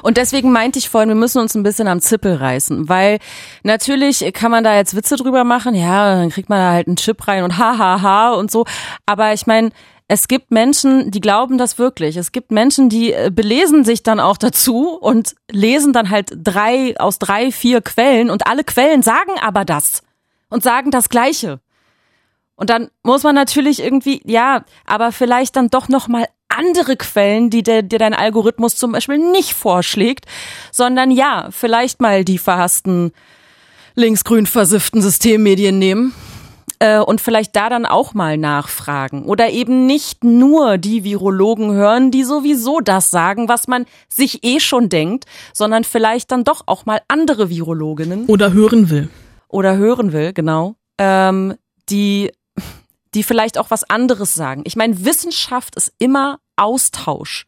Und 0.02 0.16
deswegen 0.16 0.50
meinte 0.50 0.80
ich 0.80 0.88
vorhin, 0.88 1.08
wir 1.08 1.14
müssen 1.14 1.38
uns 1.40 1.54
ein 1.54 1.62
bisschen 1.62 1.86
am 1.86 2.00
Zippel 2.00 2.34
reißen, 2.34 2.88
weil 2.88 3.20
natürlich 3.62 4.24
kann 4.32 4.50
man 4.50 4.64
da 4.64 4.74
jetzt 4.74 4.96
Witze 4.96 5.14
drüber 5.14 5.44
machen, 5.44 5.72
ja, 5.76 6.16
dann 6.16 6.30
kriegt 6.30 6.48
man 6.48 6.58
da 6.58 6.72
halt 6.72 6.88
einen 6.88 6.96
Chip 6.96 7.28
rein 7.28 7.44
und 7.44 7.58
ha 7.58 7.78
ha 7.78 8.02
ha 8.02 8.32
und 8.34 8.50
so, 8.50 8.64
aber 9.06 9.34
ich 9.34 9.46
meine, 9.46 9.70
es 10.10 10.26
gibt 10.26 10.50
Menschen, 10.50 11.10
die 11.10 11.20
glauben 11.20 11.58
das 11.58 11.78
wirklich. 11.78 12.16
Es 12.16 12.32
gibt 12.32 12.50
Menschen, 12.50 12.88
die 12.88 13.12
äh, 13.12 13.30
belesen 13.30 13.84
sich 13.84 14.02
dann 14.02 14.20
auch 14.20 14.38
dazu 14.38 14.94
und 14.94 15.34
lesen 15.50 15.92
dann 15.92 16.08
halt 16.08 16.30
drei 16.34 16.98
aus 16.98 17.18
drei, 17.18 17.52
vier 17.52 17.82
Quellen 17.82 18.30
und 18.30 18.46
alle 18.46 18.64
Quellen 18.64 19.02
sagen 19.02 19.32
aber 19.40 19.66
das 19.66 20.02
und 20.48 20.62
sagen 20.62 20.90
das 20.90 21.10
Gleiche. 21.10 21.60
Und 22.56 22.70
dann 22.70 22.88
muss 23.02 23.22
man 23.22 23.34
natürlich 23.34 23.80
irgendwie, 23.80 24.22
ja, 24.24 24.64
aber 24.86 25.12
vielleicht 25.12 25.56
dann 25.56 25.68
doch 25.68 25.88
noch 25.88 26.08
mal 26.08 26.26
andere 26.48 26.96
Quellen, 26.96 27.50
die 27.50 27.62
dir, 27.62 27.82
dir 27.82 27.98
dein 27.98 28.14
Algorithmus 28.14 28.76
zum 28.76 28.92
Beispiel 28.92 29.18
nicht 29.18 29.52
vorschlägt, 29.52 30.24
sondern 30.72 31.10
ja, 31.10 31.50
vielleicht 31.50 32.00
mal 32.00 32.24
die 32.24 32.38
verhassten 32.38 33.12
linksgrün 33.94 34.46
versifften 34.46 35.02
Systemmedien 35.02 35.78
nehmen 35.78 36.14
äh, 36.78 36.98
und 36.98 37.20
vielleicht 37.20 37.56
da 37.56 37.68
dann 37.68 37.86
auch 37.86 38.14
mal 38.14 38.36
nachfragen. 38.36 39.24
Oder 39.24 39.50
eben 39.50 39.86
nicht 39.86 40.24
nur 40.24 40.78
die 40.78 41.04
Virologen 41.04 41.72
hören, 41.72 42.10
die 42.10 42.24
sowieso 42.24 42.80
das 42.80 43.10
sagen, 43.10 43.48
was 43.48 43.68
man 43.68 43.86
sich 44.08 44.44
eh 44.44 44.60
schon 44.60 44.88
denkt, 44.88 45.24
sondern 45.52 45.84
vielleicht 45.84 46.30
dann 46.30 46.44
doch 46.44 46.62
auch 46.66 46.86
mal 46.86 47.00
andere 47.08 47.50
Virologinnen 47.50 48.26
oder 48.26 48.52
hören 48.52 48.90
will. 48.90 49.08
oder 49.48 49.76
hören 49.76 50.12
will, 50.12 50.32
genau, 50.32 50.76
ähm, 50.98 51.54
die, 51.88 52.30
die 53.14 53.22
vielleicht 53.22 53.58
auch 53.58 53.70
was 53.70 53.88
anderes 53.88 54.34
sagen. 54.34 54.62
Ich 54.64 54.76
meine, 54.76 55.04
Wissenschaft 55.04 55.76
ist 55.76 55.92
immer 55.98 56.38
Austausch. 56.56 57.46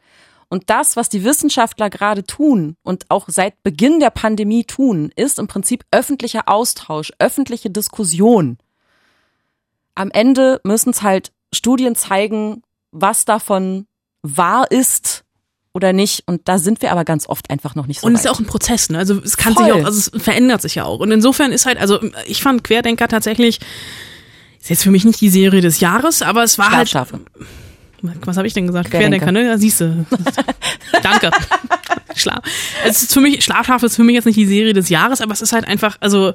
Und 0.52 0.68
das, 0.68 0.96
was 0.96 1.08
die 1.08 1.22
Wissenschaftler 1.24 1.90
gerade 1.90 2.24
tun 2.24 2.74
und 2.82 3.06
auch 3.08 3.26
seit 3.28 3.62
Beginn 3.62 4.00
der 4.00 4.10
Pandemie 4.10 4.64
tun, 4.64 5.12
ist 5.14 5.38
im 5.38 5.46
Prinzip 5.46 5.84
öffentlicher 5.92 6.48
Austausch, 6.48 7.12
öffentliche 7.20 7.70
Diskussion. 7.70 8.58
Am 10.00 10.10
Ende 10.10 10.62
müssen 10.64 10.90
es 10.90 11.02
halt 11.02 11.30
Studien 11.54 11.94
zeigen, 11.94 12.62
was 12.90 13.26
davon 13.26 13.86
wahr 14.22 14.70
ist 14.70 15.24
oder 15.74 15.92
nicht. 15.92 16.22
Und 16.24 16.48
da 16.48 16.56
sind 16.56 16.80
wir 16.80 16.90
aber 16.90 17.04
ganz 17.04 17.28
oft 17.28 17.50
einfach 17.50 17.74
noch 17.74 17.86
nicht 17.86 18.00
so 18.00 18.06
Und 18.06 18.14
es 18.14 18.20
ist 18.20 18.24
ja 18.24 18.30
auch 18.30 18.40
ein 18.40 18.46
Prozess, 18.46 18.88
ne? 18.88 18.96
Also 18.96 19.20
es 19.22 19.36
kann 19.36 19.52
Voll. 19.52 19.64
sich 19.64 19.74
auch, 19.74 19.84
also 19.84 19.98
es 19.98 20.22
verändert 20.22 20.62
sich 20.62 20.76
ja 20.76 20.84
auch. 20.84 21.00
Und 21.00 21.12
insofern 21.12 21.52
ist 21.52 21.66
halt, 21.66 21.76
also 21.78 22.00
ich 22.24 22.42
fand 22.42 22.64
Querdenker 22.64 23.08
tatsächlich, 23.08 23.60
ist 24.58 24.70
jetzt 24.70 24.82
für 24.82 24.90
mich 24.90 25.04
nicht 25.04 25.20
die 25.20 25.28
Serie 25.28 25.60
des 25.60 25.80
Jahres, 25.80 26.22
aber 26.22 26.44
es 26.44 26.56
war 26.56 26.70
halt. 26.70 26.88
Schlafschafe. 26.88 27.20
Was 28.24 28.38
habe 28.38 28.46
ich 28.46 28.54
denn 28.54 28.68
gesagt? 28.68 28.90
Querdenker. 28.90 29.26
Querdenker, 29.26 29.32
ne? 29.32 29.48
Ja, 29.48 29.58
siehst 29.58 29.82
du. 29.82 30.06
Danke. 31.02 31.30
Schlaf. 32.16 32.40
Es 32.86 33.02
ist 33.02 33.12
für 33.12 33.20
mich, 33.20 33.44
Schlafschafe 33.44 33.84
ist 33.84 33.96
für 33.96 34.04
mich 34.04 34.14
jetzt 34.14 34.24
nicht 34.24 34.38
die 34.38 34.46
Serie 34.46 34.72
des 34.72 34.88
Jahres, 34.88 35.20
aber 35.20 35.34
es 35.34 35.42
ist 35.42 35.52
halt 35.52 35.66
einfach, 35.66 35.98
also 36.00 36.32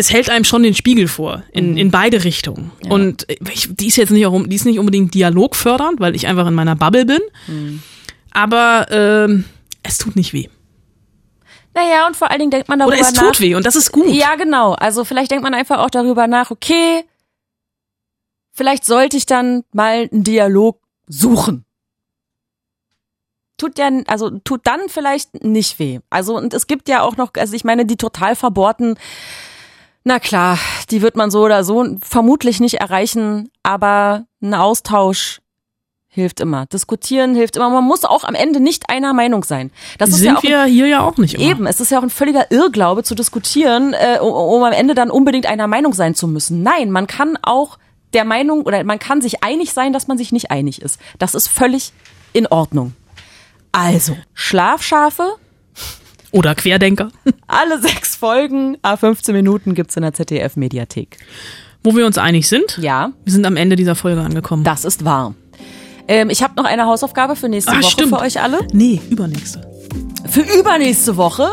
es 0.00 0.10
hält 0.10 0.30
einem 0.30 0.44
schon 0.44 0.62
den 0.62 0.74
Spiegel 0.74 1.08
vor, 1.08 1.44
in, 1.52 1.76
in 1.76 1.90
beide 1.90 2.24
Richtungen. 2.24 2.72
Und 2.88 3.26
ich, 3.52 3.68
die 3.70 3.88
ist 3.88 3.96
jetzt 3.96 4.10
nicht, 4.10 4.26
auch, 4.26 4.42
die 4.46 4.56
ist 4.56 4.64
nicht 4.64 4.78
unbedingt 4.78 5.12
dialogfördernd, 5.14 6.00
weil 6.00 6.16
ich 6.16 6.26
einfach 6.26 6.46
in 6.46 6.54
meiner 6.54 6.74
Bubble 6.74 7.04
bin. 7.04 7.20
Aber 8.32 8.86
ähm, 8.90 9.44
es 9.82 9.98
tut 9.98 10.16
nicht 10.16 10.32
weh. 10.32 10.48
Naja, 11.74 12.06
und 12.06 12.16
vor 12.16 12.30
allen 12.30 12.40
Dingen 12.40 12.50
denkt 12.50 12.68
man 12.68 12.78
darüber 12.78 12.96
Oder 12.96 13.02
es 13.02 13.14
nach. 13.14 13.22
tut 13.22 13.40
weh 13.40 13.54
und 13.54 13.64
das 13.64 13.76
ist 13.76 13.92
gut. 13.92 14.08
Ja, 14.08 14.34
genau. 14.36 14.72
Also 14.72 15.04
vielleicht 15.04 15.30
denkt 15.30 15.44
man 15.44 15.54
einfach 15.54 15.78
auch 15.78 15.90
darüber 15.90 16.26
nach, 16.26 16.50
okay, 16.50 17.04
vielleicht 18.52 18.84
sollte 18.84 19.16
ich 19.16 19.26
dann 19.26 19.64
mal 19.72 20.08
einen 20.10 20.24
Dialog 20.24 20.80
suchen. 21.06 21.64
Tut 23.56 23.78
ja, 23.78 23.90
also 24.06 24.30
tut 24.38 24.62
dann 24.64 24.80
vielleicht 24.88 25.44
nicht 25.44 25.78
weh. 25.78 26.00
Also 26.08 26.36
und 26.36 26.54
es 26.54 26.66
gibt 26.66 26.88
ja 26.88 27.02
auch 27.02 27.16
noch, 27.16 27.32
also 27.36 27.54
ich 27.54 27.64
meine, 27.64 27.84
die 27.84 27.96
total 27.96 28.34
verbohrten, 28.34 28.96
na 30.04 30.18
klar, 30.18 30.58
die 30.90 31.02
wird 31.02 31.16
man 31.16 31.30
so 31.30 31.44
oder 31.44 31.64
so 31.64 31.96
vermutlich 32.02 32.60
nicht 32.60 32.74
erreichen, 32.74 33.50
aber 33.62 34.24
ein 34.42 34.54
Austausch 34.54 35.40
hilft 36.08 36.40
immer. 36.40 36.66
Diskutieren 36.66 37.34
hilft 37.34 37.56
immer. 37.56 37.70
Man 37.70 37.84
muss 37.84 38.04
auch 38.04 38.24
am 38.24 38.34
Ende 38.34 38.60
nicht 38.60 38.90
einer 38.90 39.12
Meinung 39.12 39.44
sein. 39.44 39.70
Das 39.98 40.10
ist 40.10 40.16
Sind 40.16 40.26
ja 40.26 40.38
auch 40.38 40.42
wir 40.42 40.64
hier 40.64 40.86
ja 40.86 41.00
auch 41.00 41.16
nicht 41.18 41.34
immer. 41.34 41.44
Eben, 41.44 41.66
es 41.66 41.80
ist 41.80 41.90
ja 41.90 41.98
auch 41.98 42.02
ein 42.02 42.10
völliger 42.10 42.50
Irrglaube 42.50 43.04
zu 43.04 43.14
diskutieren, 43.14 43.94
äh, 43.94 44.18
um, 44.20 44.32
um 44.32 44.62
am 44.64 44.72
Ende 44.72 44.94
dann 44.94 45.10
unbedingt 45.10 45.46
einer 45.46 45.68
Meinung 45.68 45.94
sein 45.94 46.14
zu 46.14 46.26
müssen. 46.26 46.62
Nein, 46.62 46.90
man 46.90 47.06
kann 47.06 47.38
auch 47.42 47.78
der 48.12 48.24
Meinung 48.24 48.62
oder 48.62 48.82
man 48.82 48.98
kann 48.98 49.20
sich 49.20 49.44
einig 49.44 49.72
sein, 49.72 49.92
dass 49.92 50.08
man 50.08 50.18
sich 50.18 50.32
nicht 50.32 50.50
einig 50.50 50.82
ist. 50.82 50.98
Das 51.18 51.34
ist 51.34 51.46
völlig 51.46 51.92
in 52.32 52.48
Ordnung. 52.48 52.94
Also, 53.70 54.16
Schlafschafe, 54.34 55.36
Oder 56.32 56.54
Querdenker. 56.54 57.08
alle 57.46 57.80
sechs 57.80 58.16
Folgen, 58.16 58.76
a 58.82 58.96
15 58.96 59.34
Minuten 59.34 59.74
gibt's 59.74 59.96
in 59.96 60.02
der 60.02 60.12
ZDF-Mediathek. 60.14 61.18
Wo 61.82 61.96
wir 61.96 62.06
uns 62.06 62.18
einig 62.18 62.48
sind. 62.48 62.78
Ja. 62.80 63.12
Wir 63.24 63.32
sind 63.32 63.46
am 63.46 63.56
Ende 63.56 63.74
dieser 63.76 63.94
Folge 63.94 64.20
angekommen. 64.20 64.64
Das 64.64 64.84
ist 64.84 65.04
wahr. 65.04 65.34
Ähm, 66.08 66.28
ich 66.30 66.42
habe 66.42 66.54
noch 66.56 66.64
eine 66.64 66.86
Hausaufgabe 66.86 67.36
für 67.36 67.48
nächste 67.48 67.72
Ah, 67.72 67.76
Woche 67.76 67.90
stimmt. 67.90 68.08
für 68.10 68.18
euch 68.20 68.40
alle. 68.40 68.58
Nee, 68.72 69.00
übernächste. 69.10 69.62
Für 70.28 70.42
übernächste 70.42 71.16
Woche. 71.16 71.48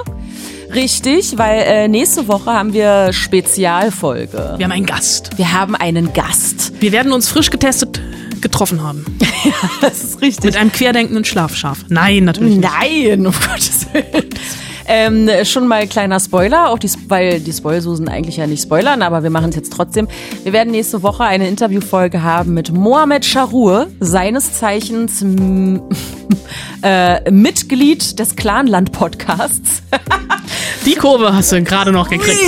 Richtig, 0.74 1.38
weil 1.38 1.62
äh, 1.66 1.88
nächste 1.88 2.28
Woche 2.28 2.52
haben 2.52 2.74
wir 2.74 3.14
Spezialfolge. 3.14 4.56
Wir 4.58 4.66
haben 4.66 4.72
einen 4.74 4.86
Gast. 4.86 5.38
Wir 5.38 5.54
haben 5.54 5.76
einen 5.76 6.12
Gast. 6.14 6.74
Wir 6.82 6.92
werden 6.92 7.14
uns 7.14 7.30
frisch 7.30 7.50
getestet 7.50 8.02
getroffen 8.42 8.84
haben. 8.84 9.06
Das 9.82 10.04
ist 10.04 10.22
richtig. 10.22 10.44
Mit 10.46 10.56
einem 10.58 10.72
querdenkenden 10.74 11.24
Schlafschaf. 11.24 11.86
Nein, 11.88 12.26
natürlich 12.26 12.58
nicht. 12.58 12.70
Nein, 12.70 13.26
um 13.26 13.32
Gottes 13.34 13.88
Willen. 13.94 14.30
Ähm, 14.88 15.30
schon 15.44 15.68
mal 15.68 15.86
kleiner 15.86 16.20
Spoiler, 16.20 16.70
auch 16.70 16.80
die, 16.80 16.90
weil 17.08 17.42
die 17.42 17.52
Spoilsusen 17.52 18.08
eigentlich 18.08 18.38
ja 18.38 18.48
nicht 18.48 18.64
spoilern, 18.64 19.02
aber 19.02 19.22
wir 19.24 19.30
machen 19.30 19.50
es 19.50 19.56
jetzt 19.56 19.74
trotzdem. 19.74 20.08
Wir 20.44 20.54
werden 20.54 20.72
nächste 20.72 21.04
Woche 21.04 21.26
eine 21.26 21.48
Interviewfolge 21.48 22.24
haben 22.24 22.54
mit 22.54 22.72
Mohamed 22.72 23.26
Sharour, 23.26 23.88
seines 24.00 24.54
Zeichens 24.54 25.22
äh, 26.84 27.32
Mitglied 27.32 28.18
des 28.18 28.36
Clanland-Podcasts. 28.36 29.84
Die 30.88 30.96
Kurve 30.96 31.36
hast 31.36 31.52
du 31.52 31.62
gerade 31.64 31.92
noch 31.92 32.10
gekriegt. 32.10 32.40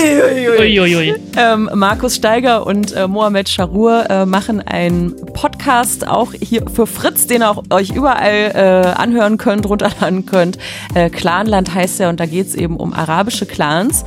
Uiuiui. 0.59 1.13
Ähm, 1.35 1.69
Markus 1.73 2.15
Steiger 2.15 2.65
und 2.65 2.93
äh, 2.93 3.05
Mohamed 3.05 3.49
Sharour 3.49 4.09
äh, 4.09 4.25
machen 4.25 4.61
einen 4.61 5.13
Podcast 5.33 6.07
auch 6.07 6.31
hier 6.31 6.63
für 6.73 6.87
Fritz, 6.87 7.27
den 7.27 7.41
ihr 7.41 7.51
auch 7.51 7.63
euch 7.69 7.89
überall 7.89 8.51
äh, 8.55 8.97
anhören 8.97 9.37
könnt, 9.37 9.67
runterladen 9.67 10.25
könnt. 10.25 10.57
Äh, 10.93 11.09
Clanland 11.09 11.73
heißt 11.75 11.99
er 11.99 12.07
und 12.07 12.21
da 12.21 12.27
geht's 12.27 12.55
eben 12.55 12.77
um 12.77 12.93
arabische 12.93 13.45
Clans 13.45 14.05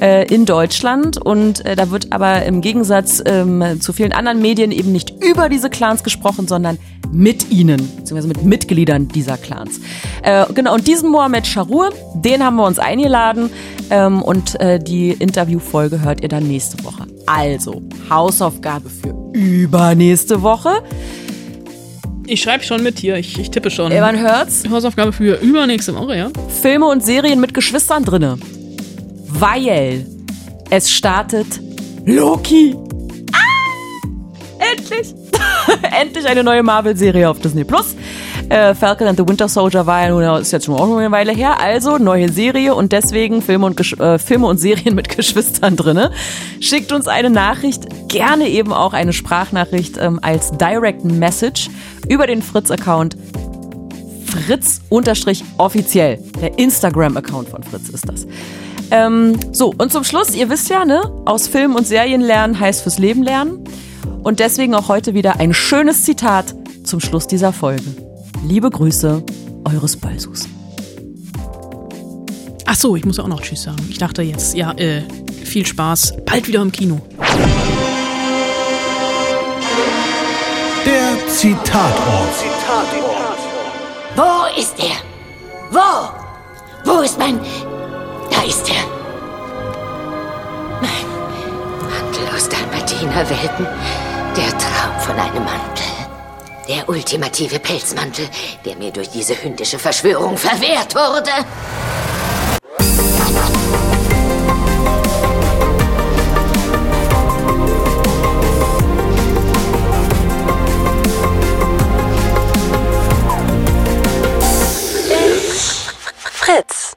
äh, 0.00 0.26
in 0.32 0.46
Deutschland 0.46 1.18
und 1.18 1.66
äh, 1.66 1.76
da 1.76 1.90
wird 1.90 2.10
aber 2.10 2.42
im 2.46 2.62
Gegensatz 2.62 3.22
ähm, 3.26 3.82
zu 3.82 3.92
vielen 3.92 4.14
anderen 4.14 4.40
Medien 4.40 4.72
eben 4.72 4.92
nicht 4.92 5.22
über 5.22 5.50
diese 5.50 5.68
Clans 5.68 6.02
gesprochen, 6.02 6.48
sondern 6.48 6.78
mit 7.12 7.50
ihnen, 7.50 7.76
beziehungsweise 7.96 8.28
mit 8.28 8.44
Mitgliedern 8.44 9.08
dieser 9.08 9.36
Clans. 9.36 9.80
Äh, 10.22 10.46
genau, 10.52 10.74
und 10.74 10.86
diesen 10.86 11.10
Mohamed 11.10 11.46
Sharour, 11.46 11.90
den 12.14 12.44
haben 12.44 12.56
wir 12.56 12.64
uns 12.64 12.78
eingeladen 12.78 13.50
ähm, 13.90 14.22
und 14.22 14.60
äh, 14.60 14.78
die 14.78 15.10
Interviewfolge 15.10 16.02
hört 16.02 16.22
ihr 16.22 16.28
dann 16.28 16.46
nächste 16.46 16.82
Woche. 16.84 17.06
Also, 17.26 17.82
Hausaufgabe 18.10 18.88
für 18.88 19.14
übernächste 19.32 20.42
Woche. 20.42 20.82
Ich 22.26 22.42
schreibe 22.42 22.64
schon 22.64 22.82
mit 22.82 22.98
hier, 22.98 23.16
ich, 23.16 23.38
ich 23.38 23.50
tippe 23.50 23.70
schon. 23.70 23.92
Man 23.92 24.18
hört's. 24.18 24.64
Hausaufgabe 24.68 25.12
für 25.12 25.40
übernächste 25.40 25.94
Woche, 25.94 26.16
ja? 26.16 26.30
Filme 26.62 26.86
und 26.86 27.04
Serien 27.04 27.40
mit 27.40 27.52
Geschwistern 27.52 28.04
drinne. 28.04 28.38
Weil 29.28 30.06
es 30.70 30.90
startet 30.90 31.46
Loki. 32.06 32.74
Ah! 33.32 34.68
Endlich! 34.72 35.14
Endlich 36.00 36.26
eine 36.26 36.42
neue 36.42 36.62
Marvel-Serie 36.62 37.28
auf 37.28 37.40
Disney 37.40 37.64
Plus. 37.64 37.94
Äh, 38.48 38.74
Falcon 38.74 39.06
and 39.06 39.18
the 39.18 39.26
Winter 39.26 39.48
Soldier 39.48 39.86
war 39.86 40.02
ja 40.02 40.10
nun, 40.10 40.40
ist 40.40 40.52
jetzt 40.52 40.66
schon 40.66 40.74
auch 40.74 40.96
eine 40.96 41.10
Weile 41.10 41.32
her. 41.32 41.60
Also 41.60 41.98
neue 41.98 42.30
Serie 42.30 42.74
und 42.74 42.92
deswegen 42.92 43.42
Filme 43.42 43.66
und, 43.66 44.00
äh, 44.00 44.18
Filme 44.18 44.46
und 44.46 44.58
Serien 44.58 44.94
mit 44.96 45.08
Geschwistern 45.08 45.76
drinne. 45.76 46.10
Schickt 46.60 46.92
uns 46.92 47.08
eine 47.08 47.30
Nachricht, 47.30 48.08
gerne 48.08 48.48
eben 48.48 48.72
auch 48.72 48.92
eine 48.92 49.12
Sprachnachricht 49.12 49.96
ähm, 49.98 50.20
als 50.22 50.50
Direct 50.52 51.04
Message 51.04 51.70
über 52.08 52.26
den 52.26 52.42
Fritz-Account 52.42 53.16
Fritz-offiziell. 54.46 56.18
Der 56.40 56.58
Instagram-Account 56.58 57.48
von 57.48 57.62
Fritz 57.62 57.88
ist 57.88 58.08
das. 58.08 58.26
Ähm, 58.90 59.38
so, 59.52 59.72
und 59.78 59.92
zum 59.92 60.04
Schluss, 60.04 60.34
ihr 60.34 60.50
wisst 60.50 60.68
ja, 60.68 60.84
ne, 60.84 61.00
aus 61.24 61.48
Film 61.48 61.74
und 61.74 61.86
Serien 61.86 62.20
lernen 62.20 62.58
heißt 62.58 62.82
fürs 62.82 62.98
Leben 62.98 63.22
lernen. 63.22 63.64
Und 64.22 64.40
deswegen 64.40 64.74
auch 64.74 64.88
heute 64.88 65.14
wieder 65.14 65.38
ein 65.40 65.54
schönes 65.54 66.04
Zitat 66.04 66.54
zum 66.84 67.00
Schluss 67.00 67.26
dieser 67.26 67.52
Folge. 67.52 68.03
Liebe 68.46 68.68
Grüße, 68.68 69.22
eures 69.64 69.96
Ballsus. 69.96 70.46
Ach 72.66 72.74
so, 72.76 72.94
ich 72.94 73.06
muss 73.06 73.18
auch 73.18 73.26
noch 73.26 73.40
Tschüss 73.40 73.62
sagen. 73.62 73.86
Ich 73.88 73.96
dachte 73.96 74.20
jetzt, 74.20 74.54
ja, 74.54 74.72
äh, 74.72 75.00
viel 75.44 75.64
Spaß. 75.64 76.14
Bald 76.26 76.46
wieder 76.46 76.60
im 76.60 76.70
Kino. 76.70 77.00
Der 80.84 81.28
Zitatort. 81.28 82.34
Wo 84.14 84.60
ist 84.60 84.74
er? 84.78 84.96
Wo? 85.70 86.90
Wo 86.90 87.00
ist 87.00 87.18
mein... 87.18 87.40
Da 88.30 88.42
ist 88.42 88.68
er. 88.68 88.84
Mein 90.82 91.06
Mantel 91.88 92.28
aus 92.36 92.46
Dalmatinerwelten. 92.50 93.66
Der 94.36 94.50
Traum 94.58 95.00
von 95.00 95.16
einem 95.16 95.44
Mantel. 95.44 95.93
Der 96.68 96.88
ultimative 96.88 97.58
Pelzmantel, 97.58 98.26
der 98.64 98.76
mir 98.76 98.90
durch 98.90 99.10
diese 99.10 99.34
hündische 99.42 99.78
Verschwörung 99.78 100.38
verwehrt 100.38 100.94
wurde. 100.94 101.30
Fritz. 116.32 116.96